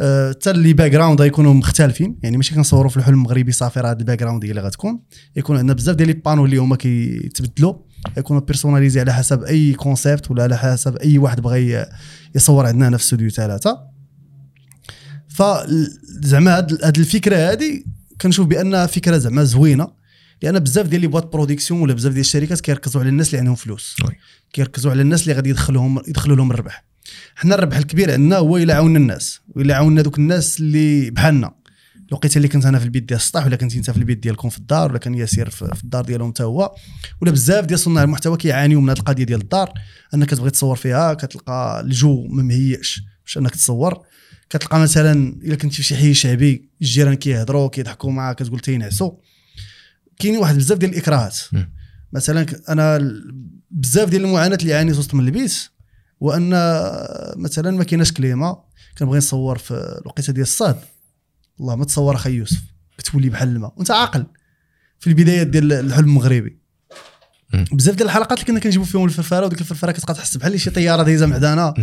آه، 0.01 0.31
حتى 0.31 0.53
les 0.53 0.73
backgrounds 0.73 1.21
غيكونوا 1.21 1.53
مختلفين. 1.53 2.19
يعني 2.23 2.37
ماشي 2.37 2.55
كنصوروا 2.55 2.89
في 2.89 2.97
الحلم 2.97 3.15
المغربي 3.15 3.51
صافي 3.51 3.79
راه 3.79 3.89
هاد 3.89 3.99
ال 3.99 4.19
background 4.19 4.45
هي 4.45 4.49
اللي 4.49 4.61
غتكون. 4.61 4.99
يكون 5.35 5.57
عندنا 5.57 5.73
بزاف 5.73 5.95
ديال 5.95 6.07
les 6.07 6.13
panneaux 6.13 6.45
اللي 6.45 6.57
هما 6.57 6.75
كيتبدلوا 6.75 7.73
يكونوا 8.17 8.41
personnalisés 8.41 8.99
على 8.99 9.13
حسب 9.13 9.43
أي 9.43 9.73
concept 9.73 10.31
ولا 10.31 10.43
على 10.43 10.57
حسب 10.57 10.95
أي 10.95 11.17
واحد 11.17 11.41
بغى 11.41 11.85
يصور 12.35 12.65
عندنا 12.65 12.87
هنا 12.87 12.97
في 12.97 13.03
استوديو 13.03 13.29
ثلاثة 13.29 13.79
فزعما 15.29 16.57
هاد 16.57 16.83
هاد 16.83 16.97
الفكرة 16.97 17.35
هذه 17.35 17.83
كنشوف 18.21 18.47
بأنها 18.47 18.85
فكرة 18.85 19.17
زعما 19.17 19.43
زوينة 19.43 19.99
لأن 20.41 20.59
بزاف 20.59 20.87
ديال 20.87 21.01
les 21.01 21.07
boîtes 21.07 21.33
production 21.33 21.81
ولا 21.81 21.93
بزاف 21.93 22.11
ديال 22.13 22.21
الشركات 22.21 22.61
كيركزوا 22.61 23.01
على 23.01 23.09
الناس 23.09 23.27
اللي 23.27 23.37
عندهم 23.37 23.55
فلوس. 23.55 23.95
كيركزوا 24.53 24.91
على 24.91 25.01
الناس 25.01 25.23
اللي 25.23 25.33
غادي 25.33 25.49
يدخلوهم 25.49 26.01
يدخلوا 26.07 26.35
لهم 26.35 26.51
الربح. 26.51 26.83
حنا 27.35 27.55
الربح 27.55 27.77
الكبير 27.77 28.11
عندنا 28.11 28.37
هو 28.37 28.57
إلا 28.57 28.75
عاوننا 28.75 28.97
الناس 28.97 29.39
وإلا 29.55 29.75
عاوننا 29.75 30.01
دوك 30.01 30.17
الناس 30.17 30.59
اللي 30.59 31.09
بحالنا. 31.09 31.58
الوقيته 32.09 32.37
اللي 32.37 32.47
كنت 32.47 32.65
أنا 32.65 32.79
في 32.79 32.85
البيت 32.85 33.03
ديال 33.03 33.19
السطح 33.19 33.45
ولا 33.45 33.55
كنت 33.55 33.75
انت 33.75 33.91
في 33.91 33.97
البيت 33.97 34.17
ديالكم 34.17 34.49
في 34.49 34.57
الدار 34.57 34.89
ولا 34.89 34.99
كان 34.99 35.15
ياسير 35.15 35.49
في 35.49 35.83
الدار 35.83 36.05
ديالهم 36.05 36.29
حتى 36.29 36.43
هو. 36.43 36.75
ولا 37.21 37.31
بزاف 37.31 37.65
ديال 37.65 37.79
صناع 37.79 38.03
المحتوى 38.03 38.37
كيعانيو 38.37 38.81
من 38.81 38.89
هذه 38.89 38.99
القضية 38.99 39.23
ديال 39.23 39.41
الدار. 39.41 39.73
انك 40.13 40.27
كتبغي 40.27 40.49
تصور 40.49 40.75
فيها 40.75 41.13
كتلقى 41.13 41.81
الجو 41.85 42.27
ما 42.27 42.43
مهيئش 42.43 43.01
باش 43.25 43.37
أنك 43.37 43.55
تصور. 43.55 44.05
كتلقى 44.49 44.79
مثلا 44.79 45.39
إلا 45.43 45.55
كنتي 45.55 45.75
في 45.75 45.83
شي 45.83 45.95
حي 45.95 46.13
شعبي 46.13 46.69
الجيران 46.81 47.13
كيهضروا 47.13 47.69
كيضحكوا 47.69 48.11
معاك 48.11 48.35
كتقول 48.35 48.59
تينعسوا. 48.59 49.11
كاينين 50.19 50.39
واحد 50.39 50.55
بزاف 50.55 50.77
ديال 50.77 50.91
الإكراهات. 50.91 51.37
مثلا 52.13 52.45
أنا 52.69 53.13
بزاف 53.71 54.09
ديال 54.09 54.25
المعاناة 54.25 54.57
اللي 54.61 54.73
عانيت 54.73 54.97
وسط 54.97 55.13
من 55.13 55.25
البيت 55.25 55.53
وأن 56.19 56.49
مثلا 57.35 57.71
ما 57.71 57.83
كايناش 57.83 58.11
clim 58.11 58.57
كنبغي 58.97 59.17
نصور 59.17 59.57
في 59.57 59.99
الوقيتة 60.01 60.33
ديال 60.33 60.45
الصهد. 60.45 60.75
والله 61.59 61.75
ما 61.75 61.85
تصور 61.85 62.15
أخي 62.15 62.31
يوسف 62.31 62.61
كتولي 62.97 63.29
بحال 63.29 63.47
الماء. 63.47 63.73
وأنت 63.77 63.91
عاقل. 63.91 64.25
في 64.99 65.07
البدايات 65.07 65.47
ديال 65.47 65.73
الحلم 65.73 66.05
المغربي. 66.05 66.59
بزاف 67.53 67.95
ديال 67.95 68.07
الحلقات 68.07 68.31
اللي 68.31 68.45
كنا 68.45 68.59
كنجيبوا 68.59 68.85
فيهم 68.85 69.05
الفرفاره 69.05 69.45
وديك 69.45 69.61
الفرفاره 69.61 69.91
كتبقى 69.91 70.13
تحس 70.13 70.37
بحال 70.37 70.59
شي 70.59 70.69
طيارة 70.69 71.03
دايزة. 71.03 71.25
مم. 71.25 71.73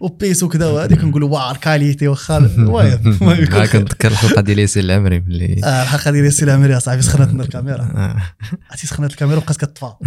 وبيس 0.00 0.42
وكذا 0.42 0.66
وهذه 0.66 0.94
كنقولوا 0.94 1.28
wow 1.28 1.50
ال 1.50 1.57
qualité 1.57 2.08
واخا. 2.08 2.38
المهم. 2.38 3.16
كنتذكر 3.72 4.10
الحلقة 4.10 4.40
ديال 4.40 4.58
ياسين 4.58 4.84
العمري 4.84 5.20
ملي 5.20 5.60
آه، 5.64 5.82
الحلقة 5.82 6.10
ديال 6.10 6.24
ياسين 6.24 6.48
العمري 6.48 6.72
يا 6.72 6.78
صاحبي 6.78 7.02
سخنت 7.02 7.40
الكاميرا. 7.40 7.82
آه. 7.82 8.16
عرفتي 8.70 8.86
سخنت 8.86 9.10
الكاميرا 9.10 9.38
وبقات 9.38 9.56
كتطفى. 9.56 9.92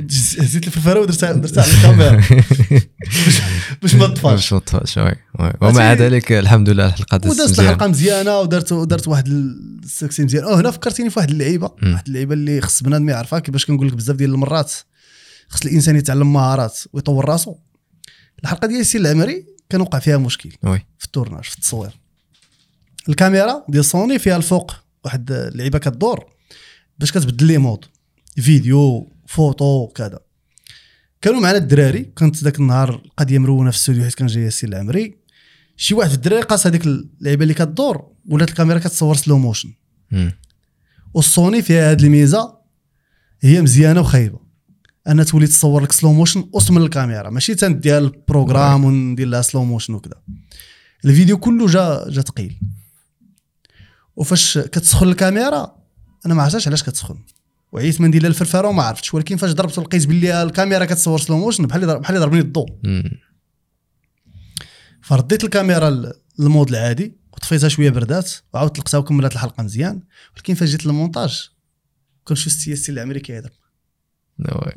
هزيت 0.00 0.66
الفرفاره 0.66 1.00
ودرتها 1.00 1.32
درتها 1.32 1.62
على 1.62 1.72
الكاميرا. 1.72 2.22
باش 3.82 3.94
ما 3.94 4.06
تطفاش. 4.06 4.32
باش 4.32 4.52
ما 4.52 4.58
تطفاش 4.58 4.96
وي. 4.98 5.14
ومع 5.60 5.92
ذلك 5.92 6.32
الحمد 6.32 6.68
لله 6.70 6.86
الحلقة 6.86 7.16
دازت 7.16 7.40
ودرت 7.40 7.50
مزيان. 7.50 7.68
حلقة 7.68 7.86
مزيانة 7.86 8.38
ودرت 8.38 8.72
ودرت 8.72 9.08
واحد 9.08 9.28
السكسي 9.28 10.24
مزيان. 10.24 10.44
آه 10.44 10.60
هنا 10.60 10.70
فكرتيني 10.70 11.10
في 11.10 11.18
واحد 11.18 11.30
اللعيبة. 11.30 11.70
واحد 11.82 12.06
اللعيبة 12.06 12.34
اللي 12.34 12.60
خص 12.60 12.82
بنادم 12.82 13.08
يعرفها 13.08 13.38
كيفاش 13.38 13.66
كنقول 13.66 13.88
لك 13.88 13.94
بزاف 13.94 14.16
ديال 14.16 14.30
المرات 14.30 14.72
خص 15.48 15.64
الإنسان 15.64 15.96
يتعلم 15.96 16.32
مهارات 16.32 16.78
ويطور 16.92 17.28
راسو. 17.28 17.54
الحلقة 18.42 18.66
ديال 18.66 18.78
ياسين 18.78 19.06
العمري 19.06 19.46
كان 19.70 19.80
وقع 19.80 19.98
فيها 19.98 20.16
مشكل 20.16 20.50
oui. 20.62 20.78
في 20.98 21.04
ال 21.04 21.08
tournage 21.08 21.44
في 21.44 21.54
التصوير. 21.54 21.90
الكاميرا 23.08 23.64
ديال 23.68 23.84
سوني 23.84 24.18
فيها 24.18 24.36
الفوق 24.36 24.74
واحد 25.04 25.32
اللعيبة 25.32 25.78
كدور 25.78 26.24
باش 26.98 27.12
كتبدل 27.12 27.46
les 27.46 27.58
modes. 27.58 27.84
فيديو 28.36 29.12
فوتو 29.26 29.86
كذا. 29.86 30.20
كانوا 31.20 31.40
معنا 31.40 31.56
الدراري. 31.56 32.02
كانت 32.16 32.36
ذاك 32.36 32.60
النهار 32.60 32.94
القضية 32.94 33.38
مرونة 33.38 33.70
في 33.70 33.76
الاستوديو 33.76 34.04
حيت 34.04 34.14
كان 34.14 34.26
جاي 34.26 34.44
ياسين 34.44 34.68
العمري. 34.68 35.16
شي 35.76 35.94
واحد 35.94 36.08
في 36.10 36.14
الدراري 36.14 36.42
قاس 36.42 36.66
هذيك 36.66 36.86
اللعيبة 36.86 37.42
اللي 37.42 37.54
كدور 37.54 38.12
ولات 38.28 38.48
الكاميرا 38.48 38.78
كتصور 38.78 39.16
slow 39.16 39.38
motion. 39.38 39.72
والسوني 41.14 41.62
فيها 41.62 41.90
هذه 41.90 42.04
الميزة 42.04 42.58
هي 43.40 43.62
مزيانة 43.62 44.00
وخايبة. 44.00 44.40
أنها 45.08 45.24
تولي 45.24 45.46
تصور 45.46 45.82
لك 45.82 45.92
slow 45.92 46.12
motion 46.12 46.48
وسط 46.52 46.70
من 46.70 46.82
الكاميرا. 46.82 47.30
ماشي 47.30 47.54
تنديها 47.54 47.98
ال 47.98 48.07
programme 48.07 48.84
وندير 48.84 49.26
لها 49.26 49.42
slow 49.42 49.64
motion 49.64 49.94
وكذا. 49.94 50.22
الفيديو 51.04 51.38
كله 51.38 51.66
جا 51.66 52.04
جا 52.08 52.20
ثقيل 52.20 52.60
وفاش 54.16 54.58
كتسخن 54.58 55.08
الكاميرا 55.08 55.76
أنا 56.26 56.34
ما 56.34 56.42
عرفتش 56.42 56.68
علاش 56.68 56.82
كتسخن. 56.82 57.18
وعيت 57.72 58.00
ما 58.00 58.08
ندير 58.08 58.22
لها 58.22 58.30
الفرفاره 58.30 58.68
وما 58.68 58.82
عرفتش 58.82 59.14
ولكن 59.14 59.36
فاش 59.36 59.52
ضربت 59.52 59.78
لقيت 59.78 60.06
باللي 60.06 60.42
الكاميرا 60.42 60.84
كتصور 60.84 61.20
slow 61.20 61.38
motion 61.38 61.66
بحال 61.66 61.82
اللي 61.82 61.98
بحال 61.98 62.16
اللي 62.16 62.26
ضربني 62.26 62.40
الضوء 62.40 62.68
مم. 62.84 63.20
فرديت 65.02 65.44
الكاميرا 65.44 66.12
لل 66.38 66.48
mode 66.48 66.68
العادي 66.68 67.16
وطفيتها 67.32 67.68
شوية 67.68 67.90
بردات 67.90 68.32
وعاودت 68.54 68.78
لقيتها 68.78 68.98
وكملت 68.98 69.32
الحلقة 69.32 69.62
مزيان 69.62 70.02
ولكن 70.36 70.54
فاش 70.54 70.68
جيت 70.68 70.86
للمونتاج 70.86 71.50
كنشوف 72.24 72.46
السياسي 72.46 72.92
الأمريكي 72.92 73.32
وي. 74.38 74.72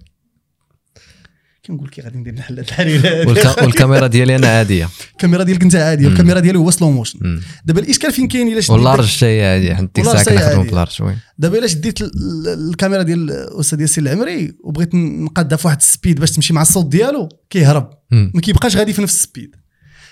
كنقول 1.68 1.90
كي 1.90 2.02
غادي 2.02 2.18
ندير 2.18 2.34
نحل 2.36 2.60
الحريره 2.60 3.10
والك- 3.28 3.62
والكاميرا 3.64 4.08
ديالي 4.08 4.36
أنا 4.36 4.48
عادية. 4.48 4.90
الكاميرا 5.12 5.44
ديالك 5.44 5.64
أنت 5.64 5.76
عادية 5.76 6.08
والكاميرا 6.08 6.40
ديالي 6.40 6.60
هو 6.60 6.72
سلو 6.72 6.92
موشن. 6.92 7.42
دابا 7.66 7.80
الإشكال 7.82 8.12
فين 8.12 8.28
كاين 8.28 8.48
إلا 8.48 8.62
شديت؟ 8.62 8.70
واللارج 8.70 9.16
حتى 9.18 9.26
هي 9.26 9.46
عاديه 9.54 9.74
حتى 9.74 9.88
ديك 10.02 10.06
الساعة 10.08 10.24
كنخدموا 10.24 10.48
عادية. 10.50 10.70
باللارج 10.70 11.02
وي. 11.02 11.16
دابا 11.38 11.58
إلا 11.58 11.68
شديت 11.68 12.02
ال- 12.02 12.12
ال- 12.48 12.70
الكاميرا 12.70 13.04
ديال 13.04 13.32
الأستاذ 13.32 13.82
ياسين 13.82 14.08
العمري 14.08 14.54
وبغيت 14.64 14.96
نقادها 14.96 15.58
في 15.58 15.68
واحد 15.68 15.78
السبيد 15.78 16.20
باش 16.20 16.32
تمشي 16.32 16.54
مع 16.54 16.62
الصوت 16.62 16.86
ديالو 16.86 17.30
كيهرب. 17.50 17.90
ما 18.12 18.42
كيبقاش 18.42 18.76
غادي 18.78 18.94
في 18.94 19.02
نفس 19.02 19.14
السبيد. 19.16 19.56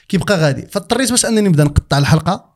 كيبقى 0.10 0.38
غادي. 0.38 0.68
فاضطريت 0.72 1.10
باش 1.10 1.26
أنني 1.26 1.41
نبدأ 1.41 1.64
نقطع 1.64 1.97
الحلقة. 1.97 2.54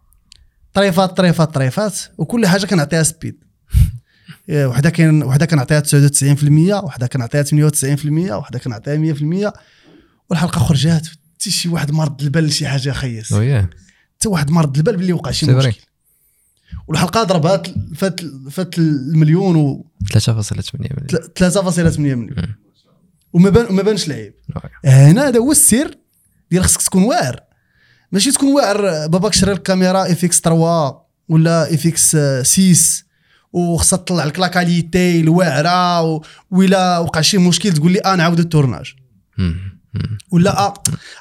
طريفات 0.74 1.18
طريفات 1.18 1.54
طريفات 1.54 1.96
وكل 2.18 2.48
حاجة 2.48 2.66
كنعطيها 2.66 3.04
speed. 3.04 3.36
وحدة 4.50 4.90
كان 4.90 5.24
وحدة 5.24 5.46
كنعطيها 5.46 5.80
99% 5.80 6.84
وحدة 6.84 7.08
كنعطيها 7.08 7.44
98% 7.44 8.32
وحدة 8.32 8.60
كنعطيها 8.60 9.14
100% 9.14 9.52
والحلقة 10.30 10.60
خرجات 10.60 11.08
حتى 11.08 11.52
شي 11.52 11.70
واحد 11.70 11.92
ما 11.92 12.02
رد 12.02 12.22
البال 12.22 12.54
شي 12.54 12.68
حاجة 12.68 12.92
خيس. 12.92 13.32
وياه 13.32 13.70
حتى 14.16 14.28
واحد 14.28 14.52
ما 14.52 14.60
رد 14.60 14.78
البال 14.78 14.98
باللي 14.98 15.14
وقع 15.14 15.32
شي. 15.32 15.46
مشكل. 15.46 15.82
والحلقة 16.88 17.24
ضربات 17.24 17.68
فات 17.96 18.22
فات 18.52 18.78
المليون 18.78 19.56
و 19.56 19.86
3.8 20.14 20.76
مليون. 20.76 21.08
3.8 21.40 22.00
مليون. 22.00 22.56
وما 23.34 23.50
بان 23.50 23.66
وما 23.66 23.82
بانش 23.82 24.08
العيب. 24.08 24.34
oui. 24.56 24.92
هنا 24.92 25.28
هذا 25.28 25.40
هو 25.40 25.52
السر 25.52 25.96
ديال 26.52 26.64
خصك 26.64 26.82
تكون 26.82 27.04
واعر. 27.04 27.40
ماشي 28.12 28.32
تكون 28.32 28.54
واعر 28.54 29.08
باباك 29.08 29.34
شري 29.34 29.54
لك 29.54 29.62
كاميرا 29.62 30.12
FX 30.12 30.42
3 30.42 31.02
ولا 31.30 31.74
FX 31.74 32.18
6 32.42 33.07
وخصها 33.54 33.98
تطلع 33.98 34.26
لك 34.26 34.40
la 34.40 34.48
qualité 34.48 35.20
الواعره 35.20 36.02
و- 36.02 36.22
ولا 36.52 37.00
وقع 37.00 37.22
شي 37.22 37.38
مشكل 37.38 37.74
تقول 37.74 37.92
لي 37.92 38.02
آه 38.06 38.16
نعاود 38.16 38.40
ال 38.40 38.45
tournage. 38.45 38.94
ولا 40.32 40.74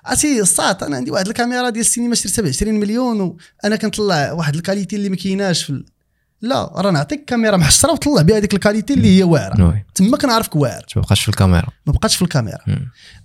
عرفتي 0.05 0.41
الصاط 0.41 0.83
أنا 0.83 0.97
عندي 0.97 1.11
واحد 1.11 1.29
الكاميرا 1.29 1.71
ديال 1.71 1.85
السينما 1.85 2.15
شريتها 2.15 2.43
ب 2.43 2.47
20 2.47 2.75
مليون 2.75 3.21
وأنا 3.21 3.77
كنطلع 3.77 4.33
واحد 4.33 4.55
ال 4.55 4.60
qualité 4.60 4.97
اللي 4.97 5.09
ما 5.09 5.17
كايناش 5.17 5.63
في. 5.65 5.85
لا 6.43 6.73
راه 6.77 6.91
نعطيك 6.91 7.25
كاميرا 7.25 7.57
محشره 7.57 7.93
وطلع 7.93 8.23
بها 8.23 8.37
هذيك 8.37 8.55
ال 8.55 8.60
qualité 8.60 8.95
اللي 8.95 9.19
هي 9.19 9.23
واعرة. 9.23 9.55
تما 9.95 10.17
كنعرفك 10.17 10.57
واعر. 10.57 10.85
ما 10.97 11.03
بقاش 11.03 11.23
في 11.23 11.29
الكاميرا. 11.29 11.69
ما 11.87 11.93
بقاتش 11.93 12.17
في 12.17 12.23
الكاميرا. 12.23 12.59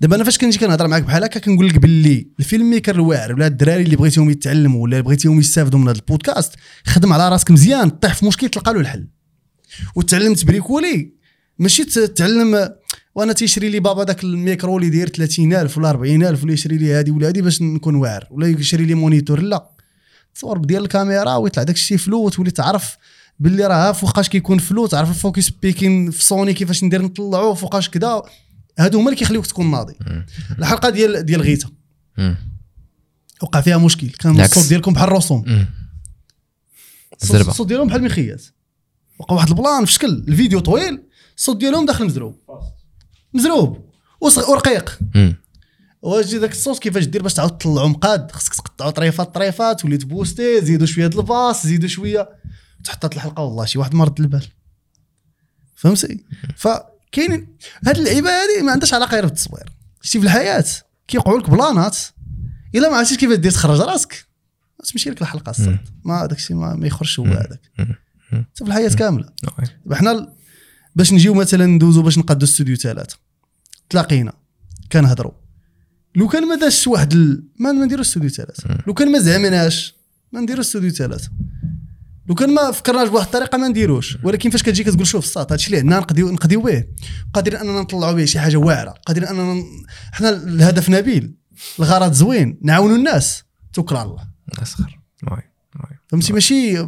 دابا 0.01 0.15
أنا 0.15 0.23
فاش 0.23 0.37
كنجي 0.37 0.59
كنهضر 0.59 0.87
معاك 0.87 1.03
بحال 1.03 1.23
هكا 1.23 1.39
كنقول 1.39 1.67
لك 1.67 1.77
باللي 1.77 2.27
ال 2.39 2.69
filmmaker 2.69 2.95
الواعر 2.95 3.33
ولا 3.33 3.47
الدراري 3.47 3.83
اللي 3.83 3.95
بغيتيهم 3.95 4.29
يتعلموا 4.29 4.83
ولا 4.83 5.01
بغيتيهم 5.01 5.39
يستافدوا 5.39 5.79
من 5.79 5.87
هذا 5.87 5.97
البودكاست 5.97 6.55
خدم 6.85 7.13
على 7.13 7.29
راسك 7.29 7.51
مزيان 7.51 7.89
طيح 7.89 8.13
في 8.13 8.25
مشكل 8.25 8.49
تلقى 8.49 8.73
له 8.73 8.79
الحل. 8.79 9.07
وتعلم 9.95 10.33
ت 10.33 10.42
bricoler 10.42 11.13
ماشي 11.59 11.83
تتعلم 11.83 12.69
وأنا 13.15 13.33
تيشري 13.33 13.69
لي 13.69 13.79
بابا 13.79 14.03
داك 14.03 14.23
الميكرو 14.23 14.77
اللي 14.77 14.89
داير 14.89 15.09
30000 15.09 15.77
ولا 15.77 15.89
40000 15.89 16.43
ولا 16.43 16.53
يشري 16.53 16.77
لي 16.77 16.93
هذه 16.93 17.11
ولا 17.11 17.29
هذه 17.29 17.41
باش 17.41 17.61
نكون 17.61 17.95
واعر 17.95 18.27
ولا 18.31 18.47
يشري 18.47 18.85
لي 18.85 18.93
moniteur 18.93 19.39
لا. 19.41 19.69
تصور 20.35 20.57
بديال 20.57 20.83
الكاميرا 20.83 21.35
ويطلع 21.35 21.63
داك 21.63 21.75
الشيء 21.75 21.97
flou 21.97 22.25
وتولي 22.25 22.51
تعرف 22.51 22.97
باللي 23.39 23.67
راه 23.67 23.91
فوقاش 23.91 24.29
كيكون 24.29 24.57
flou 24.57 24.87
تعرف 24.87 25.09
ال 25.09 25.16
focus 25.16 25.49
peaking 25.49 26.11
في 26.11 26.23
سوني 26.23 26.53
كيفاش 26.53 26.83
ندير 26.83 27.01
نطلعوه 27.01 27.53
فوقاش 27.53 27.89
كذا 27.89 28.21
هادو 28.79 28.99
هما 28.99 29.09
اللي 29.09 29.19
كيخليوك 29.19 29.45
تكون 29.45 29.71
ناضي. 29.71 29.93
الحلقة 30.59 30.89
ديال 30.89 31.25
ديال 31.25 31.41
غيتا. 31.41 31.69
وقع 33.41 33.61
فيها 33.61 33.77
مشكل. 33.77 34.09
كان. 34.09 34.41
الصوت 34.41 34.67
ديالكم 34.69 34.93
بحال 34.93 35.07
الرسوم. 35.07 35.67
الصوت 37.23 37.67
ديالهم 37.67 37.87
بحال 37.87 37.99
الميكيات 37.99 38.43
وقع 39.19 39.35
واحد 39.35 39.47
ال 39.47 39.55
plan 39.55 39.85
في 39.85 39.91
شكل. 39.91 40.25
الفيديو 40.27 40.59
طويل 40.59 41.03
الصوت 41.37 41.57
ديالهم 41.57 41.85
داخل 41.85 42.05
مزروب. 42.05 42.39
مزروب. 43.33 43.91
ورقيق. 44.21 44.99
مم. 45.15 45.35
واجي 46.01 46.37
ذاك 46.37 46.51
الصوت 46.51 46.79
كيفاش 46.79 47.05
دير 47.05 47.23
باش 47.23 47.33
تعاود 47.33 47.57
تطلعو 47.57 47.87
مقاد. 47.87 48.31
خصك 48.31 48.53
تقطعو 48.53 48.89
طريفات 48.89 49.35
طريفات 49.35 49.85
ولي 49.85 49.97
ت 49.97 50.05
booster 50.05 50.61
زيدوا 50.61 50.87
شوية 50.87 51.07
د 51.07 51.17
ال 51.17 51.27
bass 51.27 51.67
زيدوا 51.67 51.89
شوية. 51.89 52.29
تحطات 52.83 53.15
الحلقة 53.15 53.43
والله 53.43 53.65
شي 53.65 53.79
واحد 53.79 53.95
ما 53.95 54.03
رد 54.03 54.19
البال. 54.19 54.47
فهمتي؟ 55.75 56.23
فكاين 56.57 57.57
هاد 57.87 57.97
اللعيبة 57.97 58.29
هذه 58.29 58.63
ما 58.63 58.71
عندهاش 58.71 58.93
علاقة 58.93 59.11
غير 59.11 59.25
بالتصوير. 59.25 59.71
شتي 60.01 60.19
في 60.19 60.25
الحياة 60.25 60.65
كيوقعوا 61.07 61.39
لك 61.39 61.49
بلانات. 61.49 61.97
إلا 62.75 62.89
ما 62.89 62.95
عرفتيش 62.95 63.17
كيفاش 63.17 63.37
دير 63.37 63.51
تخرج 63.51 63.79
راسك. 63.79 64.25
تمشي 64.91 65.09
لك 65.09 65.21
الحلقة 65.21 65.49
الصاد 65.49 65.79
ما 66.05 66.25
داك 66.25 66.37
الشيء 66.37 66.55
ما, 66.55 66.75
ما 66.75 66.87
يخرجش 66.87 67.19
هو 67.19 67.25
هذاك. 67.25 67.61
حتى 67.77 68.45
في 68.55 68.61
الحياة 68.61 68.89
كاملة. 68.89 69.29
دابا 69.43 69.95
حنا 69.95 70.33
باش 70.95 71.13
نجيو 71.13 71.33
مثلا 71.33 71.65
ندوزو 71.65 72.01
باش 72.01 72.17
نقادو 72.17 72.45
استوديو 72.45 72.75
ثلاثة. 72.75 73.17
تلاقينا. 73.89 74.33
كنهضروا 74.91 75.40
لو 76.15 76.27
كان 76.27 76.47
ما 76.47 76.55
داش 76.55 76.87
واحد 76.87 77.13
ال... 77.13 77.43
ما 77.59 77.71
ما 77.71 77.85
نديرو 77.85 78.01
استوديو 78.01 78.29
ثلاثة. 78.29 78.77
لو 78.87 78.93
كان 78.93 79.11
ما 79.11 79.19
زعمناش 79.19 79.95
ما 80.31 80.41
نديرو 80.41 80.61
استوديو 80.61 80.89
ثلاثة. 80.89 81.29
لو 82.29 82.35
كان 82.35 82.53
ما 82.53 82.71
فكرناش 82.71 83.09
بواحد 83.09 83.25
الطريقة 83.25 83.57
ما 83.57 83.67
نديروش. 83.67 84.17
ولكن 84.23 84.49
فاش 84.49 84.63
كتجي 84.63 84.83
كتقول 84.83 85.07
شوف 85.07 85.25
الساط 85.25 85.51
هادشي 85.51 85.67
اللي 85.67 85.77
عندنا 85.77 85.99
نقضيو 85.99 86.31
نقضيو 86.31 86.61
به. 86.61 86.83
قادرين 87.33 87.59
أننا 87.59 87.81
نطلعوا 87.81 88.13
به 88.13 88.25
شي 88.25 88.39
حاجة 88.39 88.57
واعرة. 88.57 88.95
قادرين 89.05 89.27
أننا 89.27 89.53
ن- 89.53 89.63
حنا 90.11 90.29
الهدف 90.29 90.89
نبيل. 90.89 91.33
الغرض 91.79 92.13
زوين. 92.13 92.59
نعاونوا 92.61 92.95
الناس. 92.97 93.43
توكل 93.73 93.95
على 93.95 94.09
الله 94.09 94.27
اسخر 94.63 94.99
فهمتي؟ 96.09 96.33
ماشي 96.33 96.85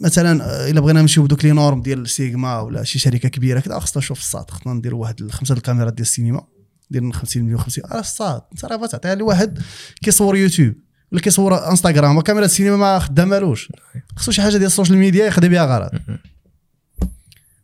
مثلا 0.00 0.32
إلا 0.70 0.80
بغينا 0.80 1.00
نمشيو 1.00 1.22
بدوك 1.22 1.44
لي 1.44 1.50
نورم 1.50 1.82
ديال 1.82 2.08
سيغما 2.08 2.60
ولا 2.60 2.84
شي 2.84 2.98
شركة 2.98 3.28
كبيرة 3.28 3.60
كذا 3.60 3.78
خصنا 3.78 4.02
نشوف 4.02 4.18
الساط. 4.18 4.50
خصنا 4.50 4.72
نديروا 4.72 5.00
واحد 5.00 5.20
الخمسه 5.20 5.54
د 5.54 5.56
الكاميرات 5.56 5.92
ديال 5.92 6.06
السينما. 6.06 6.46
ديال 6.90 7.14
50 7.14 7.42
مليون 7.42 7.60
50 7.60 7.84
راه 8.20 8.48
انت 8.52 8.64
راه 8.64 8.86
تعطيها 8.86 9.14
لواحد 9.14 9.58
كيصور 10.02 10.36
يوتيوب 10.36 10.74
ولا 11.12 11.20
كيصور 11.20 11.70
إنستغرام 11.70 12.16
وكاميرا 12.16 12.44
السينما 12.44 12.76
ما 12.76 12.98
خدامالوش. 12.98 13.72
خصو 14.16 14.32
شي 14.32 14.42
حاجة 14.42 14.52
ديال 14.52 14.66
ال 14.66 14.71
social 14.71 14.98
media 14.98 15.26
يخدم 15.26 15.48
بها 15.48 15.64
غرض 15.64 15.90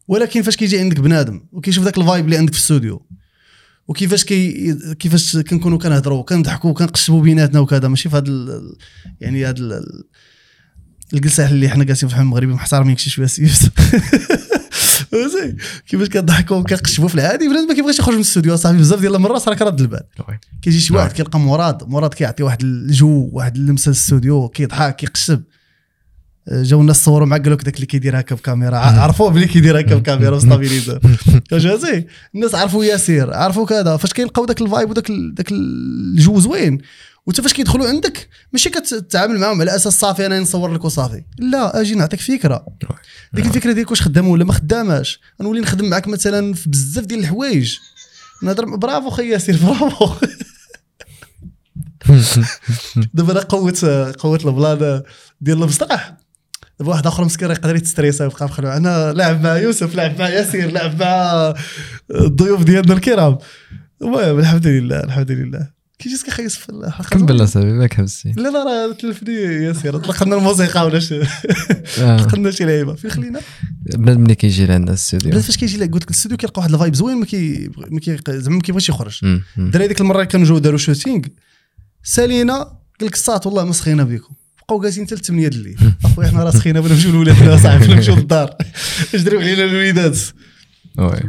ولكن 0.09 0.43
فاش 0.43 0.57
كيجي 0.57 0.79
عندك 0.79 1.01
بنادم 1.01 1.47
وكيشوف 1.53 1.85
ذاك 1.85 1.99
ال 1.99 2.04
vibe 2.04 2.25
اللي 2.25 2.37
عندك 2.37 2.53
في 2.53 2.59
الاستوديو 2.59 3.07
وكيفاش 3.89 4.25
كي 4.25 4.75
كيفاش 4.95 5.37
كنكونوا 5.37 5.79
كنهضروا 5.79 6.19
وكنضحكوا 6.19 6.71
وكنقشبوا 6.71 7.23
بيناتنا 7.23 7.61
وكذا 7.61 7.89
ماشي 7.89 8.09
في 8.09 8.17
هذا 8.17 8.63
يعني 9.21 9.47
هذا 9.47 9.83
الجلسه 11.15 11.51
اللي 11.51 11.69
حنا 11.69 11.85
جالسين 11.85 12.09
في 12.09 12.17
المغربي 12.17 12.53
محترمين 12.53 12.97
شي 12.97 13.11
شوية 13.11 13.27
فهمتي 13.27 13.71
كيفاش 15.89 16.09
كنضحكوا 16.09 16.57
وكنقشبوا 16.57 17.09
في 17.09 17.15
العادي 17.15 17.49
بنادم 17.49 17.69
ما 17.69 17.75
كيبغيش 17.75 17.99
يخرج 17.99 18.15
من 18.15 18.21
الاستوديو 18.21 18.57
صاحبي 18.57 18.79
بزاف 18.79 19.01
ديال 19.01 19.15
المرات 19.15 19.49
راه 19.49 19.55
كرد 19.55 19.81
البال. 19.81 20.01
كيجي 20.63 20.81
شي 20.81 20.95
واحد 20.95 21.07
نعم. 21.07 21.17
كيلقى 21.17 21.41
مراد 21.41 21.89
مراد 21.89 22.15
كيعطي 22.15 22.43
واحد 22.43 22.63
الجو 22.63 23.31
واحد 23.33 23.57
اللمسة 23.57 23.89
للاستوديو 23.89 24.49
كيضحك 24.49 24.97
كيقشب 24.97 25.43
جاو 26.49 26.81
الناس 26.81 27.05
صوروا 27.05 27.27
معاه 27.27 27.39
قالوا 27.39 27.57
لك 27.57 27.65
داك 27.65 27.75
اللي 27.75 27.87
كيدير 27.87 28.21
هكا 28.21 28.35
بكاميرا. 28.35 28.77
عرفوه 29.03 29.31
بلي 29.31 29.47
كيدير 29.47 29.81
هكا 29.81 29.95
بكاميرا 29.95 30.37
ب 30.37 30.43
stabilizer 30.43 31.01
فهمتي 31.51 32.07
الناس 32.35 32.55
عرفوا 32.55 32.85
ياسير 32.85 33.35
عرفوا 33.35 33.67
كذا. 33.67 33.97
فاش 33.97 34.13
كيلقاو 34.13 34.45
داك 34.45 34.61
ال 34.61 34.67
vibe 34.67 34.91
وداك 34.91 35.11
داك 35.11 35.53
الجو 35.53 36.41
زوين. 36.41 36.79
وانت 37.27 37.41
فاش 37.41 37.53
كيدخلوا 37.53 37.89
عندك؟ 37.89 38.29
ماشي 38.53 38.71
كتعامل 38.71 39.39
معاهم 39.39 39.61
على 39.61 39.77
أساس 39.77 40.01
صافي 40.01 40.27
أنا 40.27 40.41
نصور 40.41 40.75
لك 40.75 40.85
وصافي. 40.85 41.25
لا 41.39 41.81
أجي 41.81 41.95
نعطيك 41.95 42.21
فكرة. 42.21 42.67
ديك 43.33 43.47
الفكرة 43.47 43.73
ديالك 43.73 43.91
واش 43.91 44.03
خدامه 44.03 44.29
ولا 44.29 44.45
ما 44.45 44.53
خداماش 44.53 45.21
نولي 45.41 45.61
نخدم 45.61 45.91
معاك 45.91 46.09
مثلا 46.09 46.55
في 46.55 46.69
بزاف 46.69 47.05
ديال 47.05 47.21
الحوايج. 47.21 47.77
نهضر 48.43 48.77
برافو 48.77 49.11
خي 49.11 49.29
ياسير 49.29 49.57
برافو. 49.57 50.27
دابا 53.15 53.33
أنا 53.33 53.41
قوت 53.41 53.85
قوت 54.19 54.47
ال 54.47 54.58
plan 54.58 55.03
ديال 55.41 55.63
المسرح 55.63 56.17
دابا 56.79 56.91
واحد 56.91 57.07
آخر 57.07 57.25
مسكين 57.25 57.49
راه 57.49 57.55
يقدر 57.55 57.77
يتستريسا 57.77 58.25
ويبقى 58.25 58.45
مخلوع. 58.45 58.77
أنا 58.77 59.13
لعب 59.13 59.43
مع 59.43 59.57
يوسف 59.57 59.95
لعب 59.95 60.19
مع 60.19 60.29
ياسير 60.29 60.71
لعب 60.71 61.03
مع 61.03 61.55
الضيوف 62.11 62.63
ديالنا 62.63 62.95
الكرام. 62.95 63.39
المهم 64.03 64.39
الحمد 64.39 64.67
لله 64.67 65.01
الحمد 65.01 65.31
لله. 65.31 65.82
كي 66.03 66.09
جيت 66.09 66.23
كيخيس 66.23 66.57
في 66.57 66.69
الحلقة 66.69 67.09
كمل 67.09 67.45
اصاحبي 67.45 67.73
ما 67.73 67.87
كحبستي 67.87 68.33
لا 68.37 68.49
لا 68.49 68.65
راه 68.65 68.93
تلفني 68.93 69.35
ياسير 69.35 69.99
طلق 69.99 70.25
لنا 70.25 70.37
الموسيقى 70.37 70.87
ولا 70.87 70.99
شي 71.01 71.23
آه. 71.99 72.17
قلنا 72.17 72.51
شي 72.51 72.65
لعيبة. 72.65 72.95
فين 72.95 73.11
خلينا؟ 73.11 73.41
بنادم 73.83 74.21
ملي 74.21 74.35
كيجي 74.35 74.67
لعندنا 74.67 74.91
الاستوديو 74.91 75.31
بلاتي 75.31 75.47
فاش 75.47 75.57
كيجي 75.57 75.79
لك؟ 75.79 75.93
قلت 75.93 76.03
لك 76.03 76.11
الاستوديو 76.11 76.37
كيلقى 76.37 76.61
واحد 76.61 76.73
ال 76.73 76.77
vibe 76.77 76.95
زوين 76.95 77.17
ما 77.17 77.25
كي 77.25 77.71
ما 77.91 78.01
كي 78.01 78.19
زعما 78.29 78.57
ما 78.57 78.63
كيبغيش 78.63 78.89
يخرج. 78.89 79.21
الدراري 79.59 79.89
ديك 79.89 80.01
المرة 80.01 80.25
كانوا 80.25 80.47
جاو 80.47 80.59
داروا 80.59 80.79
shooting 80.79 81.23
سالينا 82.03 82.59
قال 83.01 83.09
لك 83.09 83.15
الساط 83.15 83.47
والله 83.47 83.65
ما 83.65 83.73
سخينا 83.73 84.05
بكم. 84.05 84.35
بقاو 84.63 84.81
جالسين 84.81 85.07
حتى 85.07 85.17
8 85.17 85.49
د 85.49 85.55
الليل. 85.55 85.79
أخويا 86.05 86.29
حنا 86.29 86.45
راه 86.45 86.51
سخينا 86.51 86.81
بغينا 86.81 86.95
نمشيو 86.95 87.13
لولادنا 87.13 87.57
صاحبي 87.57 87.79
بغينا 87.79 87.95
نمشيو 87.95 88.15
للدار. 88.15 88.57
اجريو 89.15 89.41
علينا 89.41 89.65
الوليدات 89.65 90.19
oui. 90.99 91.21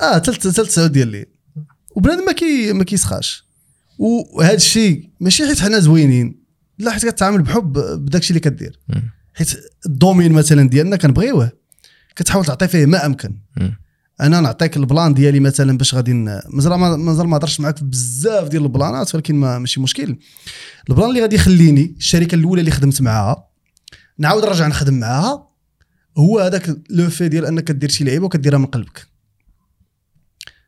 آه 0.00 0.14
حتى 0.14 0.32
9 0.32 0.86
ديال 0.86 1.08
الليل. 1.08 1.26
وبنادم 1.96 2.24
ما 2.24 2.32
كي 2.32 2.72
ما 2.72 2.84
كيسخاش. 2.84 3.49
وهذا 4.00 4.54
الشيء 4.54 5.10
ماشي 5.20 5.46
حيت 5.46 5.60
حنا 5.60 5.78
زوينين. 5.78 6.40
لا 6.78 6.90
حيت 6.90 7.06
كتعامل 7.06 7.42
بحب 7.42 7.72
بداك 7.72 8.22
الشيء 8.22 8.36
اللي 8.36 8.50
كدير. 8.50 8.80
حيت 9.34 9.50
ال 9.86 9.92
domaine 9.92 10.32
مثلا 10.32 10.68
ديالنا 10.68 10.96
كنبغيوه. 10.96 11.52
كتحاول 12.16 12.44
تعطي 12.44 12.68
فيه 12.68 12.86
ما 12.86 13.06
أمكن. 13.06 13.36
مم. 13.56 13.76
أنا 14.20 14.40
نعطيك 14.40 14.76
ال 14.76 14.84
plan 14.84 15.14
ديالي 15.14 15.40
مثلا 15.40 15.78
باش 15.78 15.94
غادي 15.94 16.14
مازال 16.48 16.74
ما 16.74 16.96
مازال 16.96 17.28
ما 17.28 17.36
هضرش 17.36 17.60
معاك 17.60 17.84
بزاف 17.84 18.48
ديال 18.48 18.62
البلانات 18.62 19.14
ولكن 19.14 19.34
ما 19.34 19.58
ماشي 19.58 19.80
مشكل. 19.80 20.16
ال 20.90 20.94
plan 20.94 21.08
اللي 21.08 21.20
غادي 21.20 21.36
يخليني 21.36 21.94
الشركة 21.98 22.34
الأولى 22.34 22.60
اللي 22.60 22.70
خدمت 22.70 23.02
معاها 23.02 23.48
نعاود 24.18 24.44
نرجع 24.44 24.66
نخدم 24.66 24.94
معاها 24.94 25.48
هو 26.18 26.38
هذاك 26.38 26.76
le 26.90 27.10
fait 27.10 27.28
ديال 27.28 27.46
أنك 27.46 27.64
كدير 27.64 27.88
شي 27.88 28.04
لعيبة 28.04 28.24
وكديرها 28.24 28.58
من 28.58 28.66
قلبك. 28.66 29.06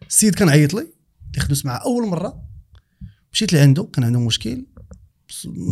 السيد 0.08 0.34
كان 0.34 0.48
عيط 0.48 0.74
لي 0.74 0.80
اللي 0.80 1.40
خدمت 1.40 1.66
معاه 1.66 1.78
أول 1.78 2.08
مرة. 2.08 2.51
مشيت 3.32 3.52
لعنده 3.52 3.84
كان 3.84 4.04
عنده 4.04 4.20
مشكل. 4.20 4.66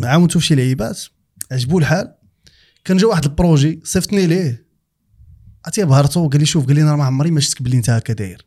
عاونته 0.02 0.40
في 0.40 0.46
شي 0.46 0.54
لعيبات 0.54 1.00
عجبو 1.52 1.78
الحال. 1.78 2.14
كان 2.84 2.96
جا 2.96 3.06
واحد 3.06 3.24
ال 3.24 3.32
projet 3.32 3.80
صيفطني 3.84 4.26
ليه. 4.26 4.66
عرفتي 5.64 5.84
بهرته 5.84 6.20
وقال 6.20 6.40
لي 6.40 6.46
شوف 6.46 6.66
قال 6.66 6.74
لي 6.74 6.82
أنا 6.82 6.96
ما 6.96 7.04
عمري 7.04 7.30
ما 7.30 7.40
شفتك 7.40 7.62
بلي 7.62 7.76
أنت 7.76 7.90
هكا 7.90 8.12
داير. 8.12 8.46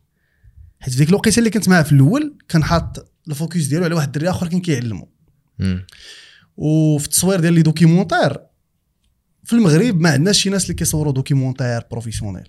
حيت 0.80 0.96
ديك 0.96 1.08
الوقيته 1.08 1.38
اللي 1.38 1.50
كنت 1.50 1.68
معاه 1.68 1.82
في 1.82 1.92
الأول 1.92 2.38
كان 2.48 2.64
حاط 2.64 3.12
ال 3.28 3.34
focus 3.34 3.64
ديالو 3.64 3.84
على 3.84 3.94
واحد 3.94 4.06
الدري 4.06 4.30
آخر 4.30 4.48
كان 4.48 4.60
كيعلمو. 4.60 5.12
وفي 6.56 7.04
التصوير 7.04 7.40
ديال 7.40 7.54
les 7.54 7.62
documentaires 7.62 8.38
في 9.44 9.52
المغرب 9.52 10.00
ما 10.00 10.10
عندناش 10.10 10.42
شي 10.42 10.50
ناس 10.50 10.62
اللي 10.62 10.74
كيصوروا 10.74 11.12
documentaire 11.12 11.82
professionnel. 11.90 12.48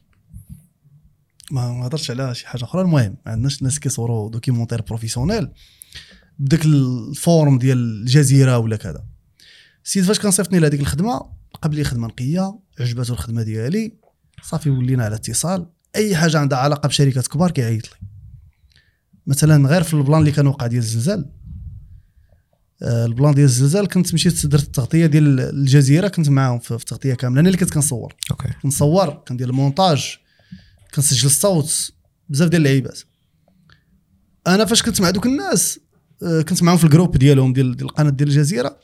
ما 1.52 1.72
ما 1.72 1.88
هضرتش 1.88 2.12
على 2.12 2.36
شي 2.36 2.48
حاجة 2.48 2.64
أخرى. 2.64 2.82
المهم 2.82 3.18
ما 3.26 3.32
عندناش 3.32 3.64
ناس 3.64 3.80
كيصوروا 3.80 4.30
documentaire 4.30 4.82
professionnel. 4.82 5.48
بداك 6.40 6.66
ال 6.66 6.81
forme 6.81 7.58
ديال 7.58 7.78
الجزيرة 7.78 8.58
ولا 8.58 8.76
كذا. 8.76 9.06
السيد 9.86 10.04
فاش 10.04 10.20
كان 10.20 10.32
صيفطني 10.32 10.60
لهذيك 10.60 10.80
الخدمة 10.80 11.22
قبل 11.62 11.76
لي 11.76 11.84
خدمة 11.84 12.08
نقية 12.08 12.60
عجباتو 12.80 13.14
الخدمة 13.14 13.44
ديالي 13.44 13.94
صافي 14.44 14.70
ولينا 14.70 15.06
على 15.06 15.16
اتصال. 15.16 15.70
أي 15.96 16.16
حاجة 16.16 16.40
عندها 16.40 16.58
علاقة 16.58 16.88
بشركات 16.88 17.28
كبار 17.28 17.52
كيعيط 17.52 17.86
لي. 17.86 18.08
مثلا 19.28 19.68
غير 19.68 19.84
في 19.84 19.94
ال 19.94 19.99
plan 19.99 20.20
اللي 20.20 20.32
كان 20.32 20.48
وقع 20.48 20.68
ديال 20.68 20.84
الزلزال. 20.84 21.32
آه، 22.84 23.06
ال 23.06 23.12
plan 23.12 23.34
ديال 23.34 23.46
الزلزال 23.46 23.88
كنت 23.88 24.14
مشيت 24.14 24.46
درت 24.46 24.64
التغطية 24.64 25.06
ديال 25.06 25.40
الجزيرة 25.40 26.08
كنت 26.08 26.30
معاهم 26.30 26.60
في 26.60 26.72
التغطية 26.72 27.14
كاملة. 27.14 27.40
أنا 27.40 27.48
اللي 27.48 27.60
كنت 27.60 27.74
كنصور. 27.74 28.16
okay. 28.32 28.50
كنصور 28.64 29.10
كندير 29.10 29.50
المونتاج 29.50 30.18
كنسجل 30.96 31.26
الصوت 31.26 31.92
بزاف 32.30 32.50
ديال 32.50 32.62
اللعيبات. 32.62 33.00
أنا 34.48 34.66
فاش 34.66 34.84
كنت 34.84 35.02
مع 35.02 35.10
دوك 35.10 35.26
الناس 35.26 35.80
كنت 36.22 36.64
معاهم 36.64 36.78
في 36.78 36.84
ال 36.84 36.89
groupe 36.89 37.18
ديالهم 37.18 37.54
ديال 37.54 37.82
القناة 37.82 38.10
ديال 38.10 38.30
الجزيرة. 38.30 38.80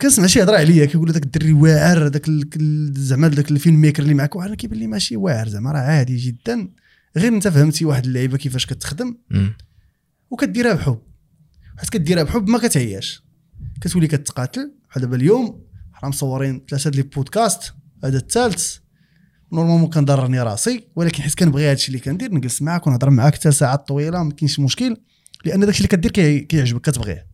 كنسمع 0.00 0.26
شي 0.26 0.42
هضره 0.42 0.56
عليا 0.56 0.84
كيقول 0.84 1.06
لي 1.06 1.12
داك 1.12 1.22
الدري 1.22 1.52
واعر 1.52 2.08
داك 2.08 2.26
زعما 2.98 3.28
داك 3.28 3.50
ال 3.50 3.80
filmmaker 3.80 4.02
اللي 4.02 4.14
معك 4.14 4.36
وأنا 4.36 4.54
كيبان 4.54 4.78
لي 4.78 4.86
ماشي 4.86 5.16
واعر 5.16 5.48
زعما 5.48 5.72
راه 5.72 5.78
عادي 5.78 6.16
جدا. 6.16 6.68
غير 7.16 7.32
انت 7.34 7.48
فهمتي 7.48 7.84
واحد 7.84 8.06
اللعيبة 8.06 8.36
كيفاش 8.36 8.66
كتخدم. 8.66 9.16
وكديرها 10.30 10.74
بحب. 10.74 10.98
حيت 11.78 11.90
كديرها 11.90 12.22
بحب 12.22 12.48
ما 12.48 12.58
كتعياش. 12.58 13.22
كتولي 13.80 14.06
كتقاتل. 14.06 14.74
بحال 14.90 15.02
دابا 15.02 15.16
اليوم 15.16 15.64
حنا 15.92 16.08
مصورين 16.08 16.62
ثلاثة 16.70 16.90
ديال 16.90 17.04
البودكاست 17.04 17.74
هذا 18.04 18.18
الثالث. 18.18 18.76
normalement 19.52 19.90
كنضرني 19.90 20.42
راسي 20.42 20.84
ولكن 20.96 21.22
حيت 21.22 21.34
كنبغي 21.34 21.70
هادشي 21.70 21.88
اللي 21.88 21.98
كندير 21.98 22.34
نجلس 22.34 22.62
معاك 22.62 22.86
ونهضر 22.86 23.10
معاك 23.10 23.34
حتى 23.34 23.52
ساعات 23.52 23.88
طويلة 23.88 24.22
ما 24.22 24.32
كاينش 24.32 24.60
مشكل. 24.60 24.96
لأن 25.44 25.60
داكشي 25.60 25.78
اللي 25.78 25.88
كدير 25.88 26.10
كي- 26.10 26.40
كيعجبك 26.40 26.80
كتبغيه. 26.90 27.26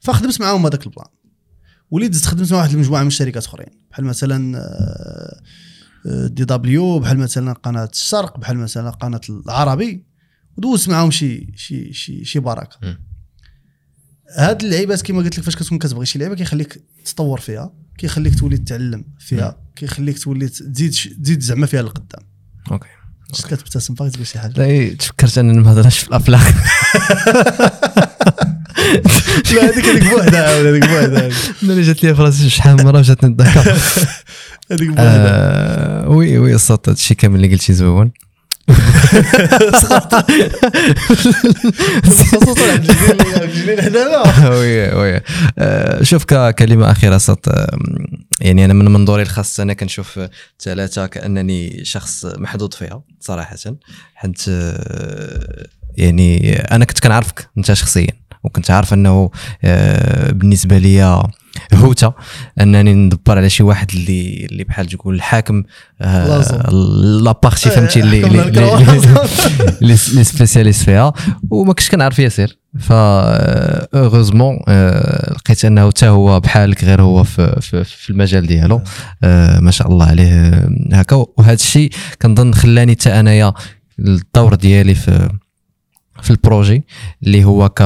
فخدمت 0.00 0.40
معاهم 0.40 0.66
هذاك 0.66 0.86
ال 0.86 0.89
plan. 0.89 1.06
وليت 1.90 2.14
زدت 2.14 2.24
خدمت 2.24 2.52
مع 2.52 2.58
واحد 2.58 2.70
المجموعة 2.70 3.00
من 3.02 3.06
الشركات 3.06 3.44
أخرين. 3.46 3.66
بحال 3.90 4.04
مثلا 4.04 4.58
آه، 4.58 5.40
آه، 6.06 6.26
DW 6.26 6.98
بحال 6.98 7.18
مثلا 7.18 7.52
قناة 7.52 7.88
الشرق 7.92 8.38
بحال 8.38 8.56
مثلا 8.56 8.90
قناة 8.90 9.20
العربي. 9.30 10.04
ودوزت 10.56 10.88
معاهم 10.88 11.10
شي 11.10 11.52
شي 11.56 11.92
شي 11.92 12.24
شي 12.24 12.38
بركة. 12.38 12.78
هاد 14.36 14.62
اللعيبات 14.64 15.02
كما 15.02 15.18
قلت 15.18 15.38
لك 15.38 15.44
فاش 15.44 15.56
كتكون 15.56 15.78
كتبغي 15.78 16.06
شي 16.06 16.18
لعيبة 16.18 16.34
كيخليك 16.34 16.84
تطور 17.04 17.40
فيها 17.40 17.74
كيخليك 17.98 18.38
تولي 18.38 18.58
تتعلم 18.58 19.04
فيها 19.18 19.60
كيخليك 19.76 20.18
تولي 20.18 20.48
تزيد 20.48 20.90
تزيد 21.22 21.40
زعما 21.40 21.66
فيها 21.66 21.82
لقدام 21.82 22.22
okay. 22.70 22.88
شفت 23.34 23.54
كتبتسم 23.54 23.94
باغي 23.94 24.10
تقول 24.10 24.26
شي 24.26 24.38
حاجة 24.38 24.52
لا 24.56 24.94
تفكرت 24.94 25.38
انني 25.38 25.58
ما 25.58 25.72
هضرش 25.72 25.98
في 25.98 26.08
الافلاق 26.08 26.40
لا 29.54 29.70
هذيك 29.70 29.84
هذيك 29.84 30.10
بوحدها 30.10 30.50
عاود 30.50 30.66
هذيك 30.66 30.88
بوحدها 30.88 31.28
ملي 31.62 31.82
جات 31.82 32.04
لي 32.04 32.14
فراسي 32.14 32.50
شحال 32.50 32.76
من 32.76 32.84
مره 32.84 33.00
جاتني 33.00 33.30
الضحكه 33.30 33.60
هذيك 34.72 34.88
بوحدها 34.88 36.04
آه، 36.04 36.08
oui 36.08 36.38
oui 36.38 36.54
الصوت 36.54 36.88
هادشي 36.88 37.14
كامل 37.14 37.36
اللي 37.36 37.48
قلتي 37.48 37.72
زوون 37.72 38.10
خصوصا 42.04 42.72
عند 42.72 42.90
وي 44.50 44.94
وي 44.94 45.20
آه، 45.58 46.02
شوف 46.02 46.24
ككلمه 46.24 46.90
اخيره 46.90 47.18
صوت 47.18 47.48
آه، 47.48 47.76
يعني 48.40 48.64
أنا 48.64 48.74
من 48.74 48.84
منظوري 48.84 49.22
الخاص 49.22 49.60
أنا 49.60 49.72
كنشوف 49.72 50.20
ثلاثة 50.60 51.06
كأنني 51.06 51.84
شخص 51.84 52.24
محظوظ 52.24 52.74
فيها 52.74 53.02
صراحة. 53.20 53.56
حيت 54.14 54.42
آه، 54.48 55.66
يعني 55.96 56.56
أنا 56.56 56.84
كنت 56.84 57.00
كنعرفك 57.00 57.48
أنت 57.58 57.72
شخصيا 57.72 58.12
وكنت 58.44 58.70
عارف 58.70 58.94
أنه 58.94 59.30
آه، 59.64 60.30
بالنسبة 60.30 60.78
لي 60.78 61.28
هوته 61.74 62.12
أنني 62.60 62.94
ندبر 62.94 63.38
على 63.38 63.50
شي 63.50 63.62
واحد 63.62 63.90
اللي 63.94 64.46
اللي 64.50 64.64
بحال 64.64 64.86
تقول 64.86 65.14
الحاكم 65.14 65.62
لازم. 66.00 66.58
la 67.24 67.36
partie 67.36 67.70
فهمتي 67.70 68.00
اللي 68.00 68.26
حكم 68.26 68.40
اللي- 68.40 69.72
اللي- 69.82 70.24
spécialiste 70.24 70.84
فيها. 70.84 71.12
وما 71.50 71.72
كنتش 71.72 71.90
كنعرف 71.90 72.18
ياسر 72.18 72.56
ف 72.80 72.92
heureusement 72.92 74.56
لقيت 75.36 75.64
أنه 75.64 75.88
حتى 75.88 76.06
هو 76.08 76.40
بحالك 76.40 76.84
غير 76.84 77.02
هو 77.02 77.24
في, 77.24 77.60
في, 77.60 77.84
في 77.84 78.10
المجال 78.10 78.46
ديالو. 78.46 78.80
آه، 79.24 79.60
ما 79.60 79.70
شاء 79.70 79.88
الله 79.88 80.06
عليه 80.06 80.32
آه، 80.32 80.68
هكا. 80.92 81.16
وهذا 81.36 81.52
الشيء 81.52 81.90
كنظن 82.22 82.54
خلاني 82.54 82.92
حتى 82.92 83.20
أنايا 83.20 83.52
الدور 83.98 84.54
ديالي 84.54 84.94
في 84.94 85.28
في 86.22 86.30
ال 86.30 86.38
projet 86.38 86.84
اللي 87.22 87.44
هو 87.44 87.68
ك 87.68 87.82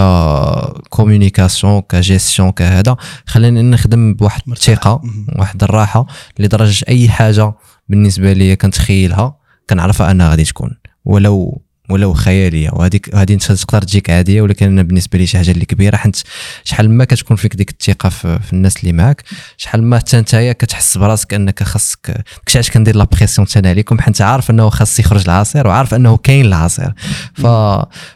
communication 0.88 1.80
كجيستيون 1.80 2.50
كهذا 2.50 2.96
خلاني 3.26 3.62
نخدم 3.62 4.14
بواحد. 4.14 4.42
الثقة. 4.48 5.02
واحد 5.38 5.62
الراحة 5.62 6.06
لدرجة 6.38 6.84
أي 6.88 7.08
حاجة 7.08 7.52
بالنسبة 7.88 8.32
لي 8.32 8.56
كنتخيلها 8.56 9.36
كنعرفها 9.70 10.10
أنها 10.10 10.30
غادي 10.30 10.44
تكون 10.44 10.70
ولو 11.04 11.62
ولو 11.88 12.12
خياليه 12.12 12.70
وهذيك 12.72 13.14
هذه 13.14 13.32
انت 13.32 13.52
تقدر 13.52 13.82
تجيك 13.82 14.10
عادية 14.10 14.42
ولكن 14.42 14.66
أنا 14.66 14.82
بالنسبة 14.82 15.18
لي 15.18 15.26
شي 15.26 15.38
حاجة 15.38 15.50
اللي 15.50 15.64
كبيرة 15.64 15.96
حيت 15.96 16.16
شحال 16.64 16.90
ما 16.90 17.04
كتكون 17.04 17.36
فيك 17.36 17.56
ديك 17.56 17.70
الثقة 17.70 18.08
في, 18.08 18.38
في 18.38 18.52
الناس 18.52 18.76
اللي 18.76 18.92
معاك 18.92 19.22
شحال 19.56 19.82
ما 19.82 19.98
حتى 19.98 20.20
نتايا 20.20 20.52
كتحس 20.52 20.98
براسك 20.98 21.34
أنك 21.34 21.62
خاصك 21.62 22.06
داكشي 22.06 22.58
علاش 22.58 22.70
كندير 22.70 22.96
la 22.96 23.04
pression 23.04 23.48
حتى 23.48 23.58
أنا 23.58 23.68
عليكم 23.68 24.00
حيت 24.00 24.20
عارف 24.20 24.50
أنه 24.50 24.68
خاص 24.68 25.00
يخرج 25.00 25.22
العصير 25.24 25.66
وعارف 25.66 25.94
أنه 25.94 26.16
كاين 26.16 26.46
العصير. 26.46 26.92
ف... 27.34 27.46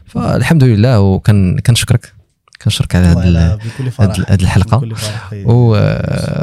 فالحمد 0.07 0.65
لله 0.65 1.01
وكن 1.01 1.61
كنشكرك 2.67 3.17
على. 3.17 3.59
بكل 4.79 4.97
فرح. 4.97 5.33
و... 5.45 5.77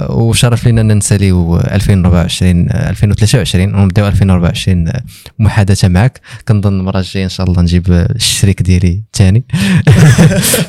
وشرف 0.10 0.66
لينا 0.66 0.82
أن 0.82 0.98
نساليو 0.98 1.58
2024 1.58 2.70
2023 2.72 3.76
ونبداو 3.76 4.08
2024 4.08 4.92
محادثة 5.40 5.88
معك. 5.88 6.22
كنظن 6.48 6.80
المرة 6.80 7.00
الجاية 7.00 7.24
إن 7.24 7.30
شاء 7.30 7.48
الله 7.48 7.62
نجيب 7.62 7.92
الشريك 7.92 8.62
ديالي 8.62 9.04
الثاني 9.06 9.44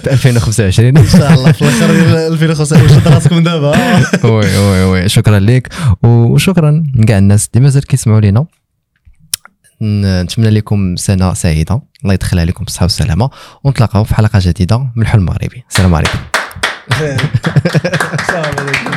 في 0.03 0.13
2025 0.13 0.97
إن 0.97 1.07
شاء 1.07 1.35
الله 1.35 1.53
في 1.53 1.63
الآخر 1.63 1.87
ديال 1.95 2.33
2025 2.33 2.89
شد 2.89 3.09
راسكم 3.09 3.43
دابا. 3.43 3.75
oui 4.31 4.59
oui 4.59 4.85
oui. 4.85 5.09
شكرا 5.09 5.39
لك. 5.39 5.69
وشكرا 6.03 6.85
لكاع 6.95 7.19
الناس 7.19 7.49
اللي 7.55 7.65
مازال 7.65 7.87
كيسمعوا 7.87 8.21
لينا. 8.21 8.47
نتمنى 9.83 10.51
لكم 10.51 10.97
سنة 10.97 11.35
سعيدة. 11.35 11.83
الله 12.03 12.15
يدخل 12.15 12.39
عليكم 12.39 12.65
بالصحة 12.65 12.85
والسلامة. 12.85 13.31
ونتلاقاو 13.65 14.05
في 14.05 14.15
حلقة 14.15 14.39
جديدة 14.43 14.79
من 14.79 15.03
الحلم 15.03 15.21
المغربي. 15.21 15.65
السلام 15.71 15.95
عليكم. 15.95 16.19
السلام 18.21 18.55
عليكم. 18.59 18.91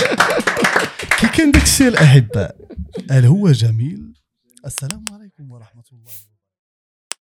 كي 1.20 1.28
كان 1.28 1.52
داك 1.52 1.64
الشيء 1.64 1.88
الأحباء 1.88 2.56
هل 3.12 3.26
هو 3.26 3.52
جميل؟ 3.52 4.14
السلام 4.66 5.04
عليكم 5.12 5.52
ورحمة 5.52 5.77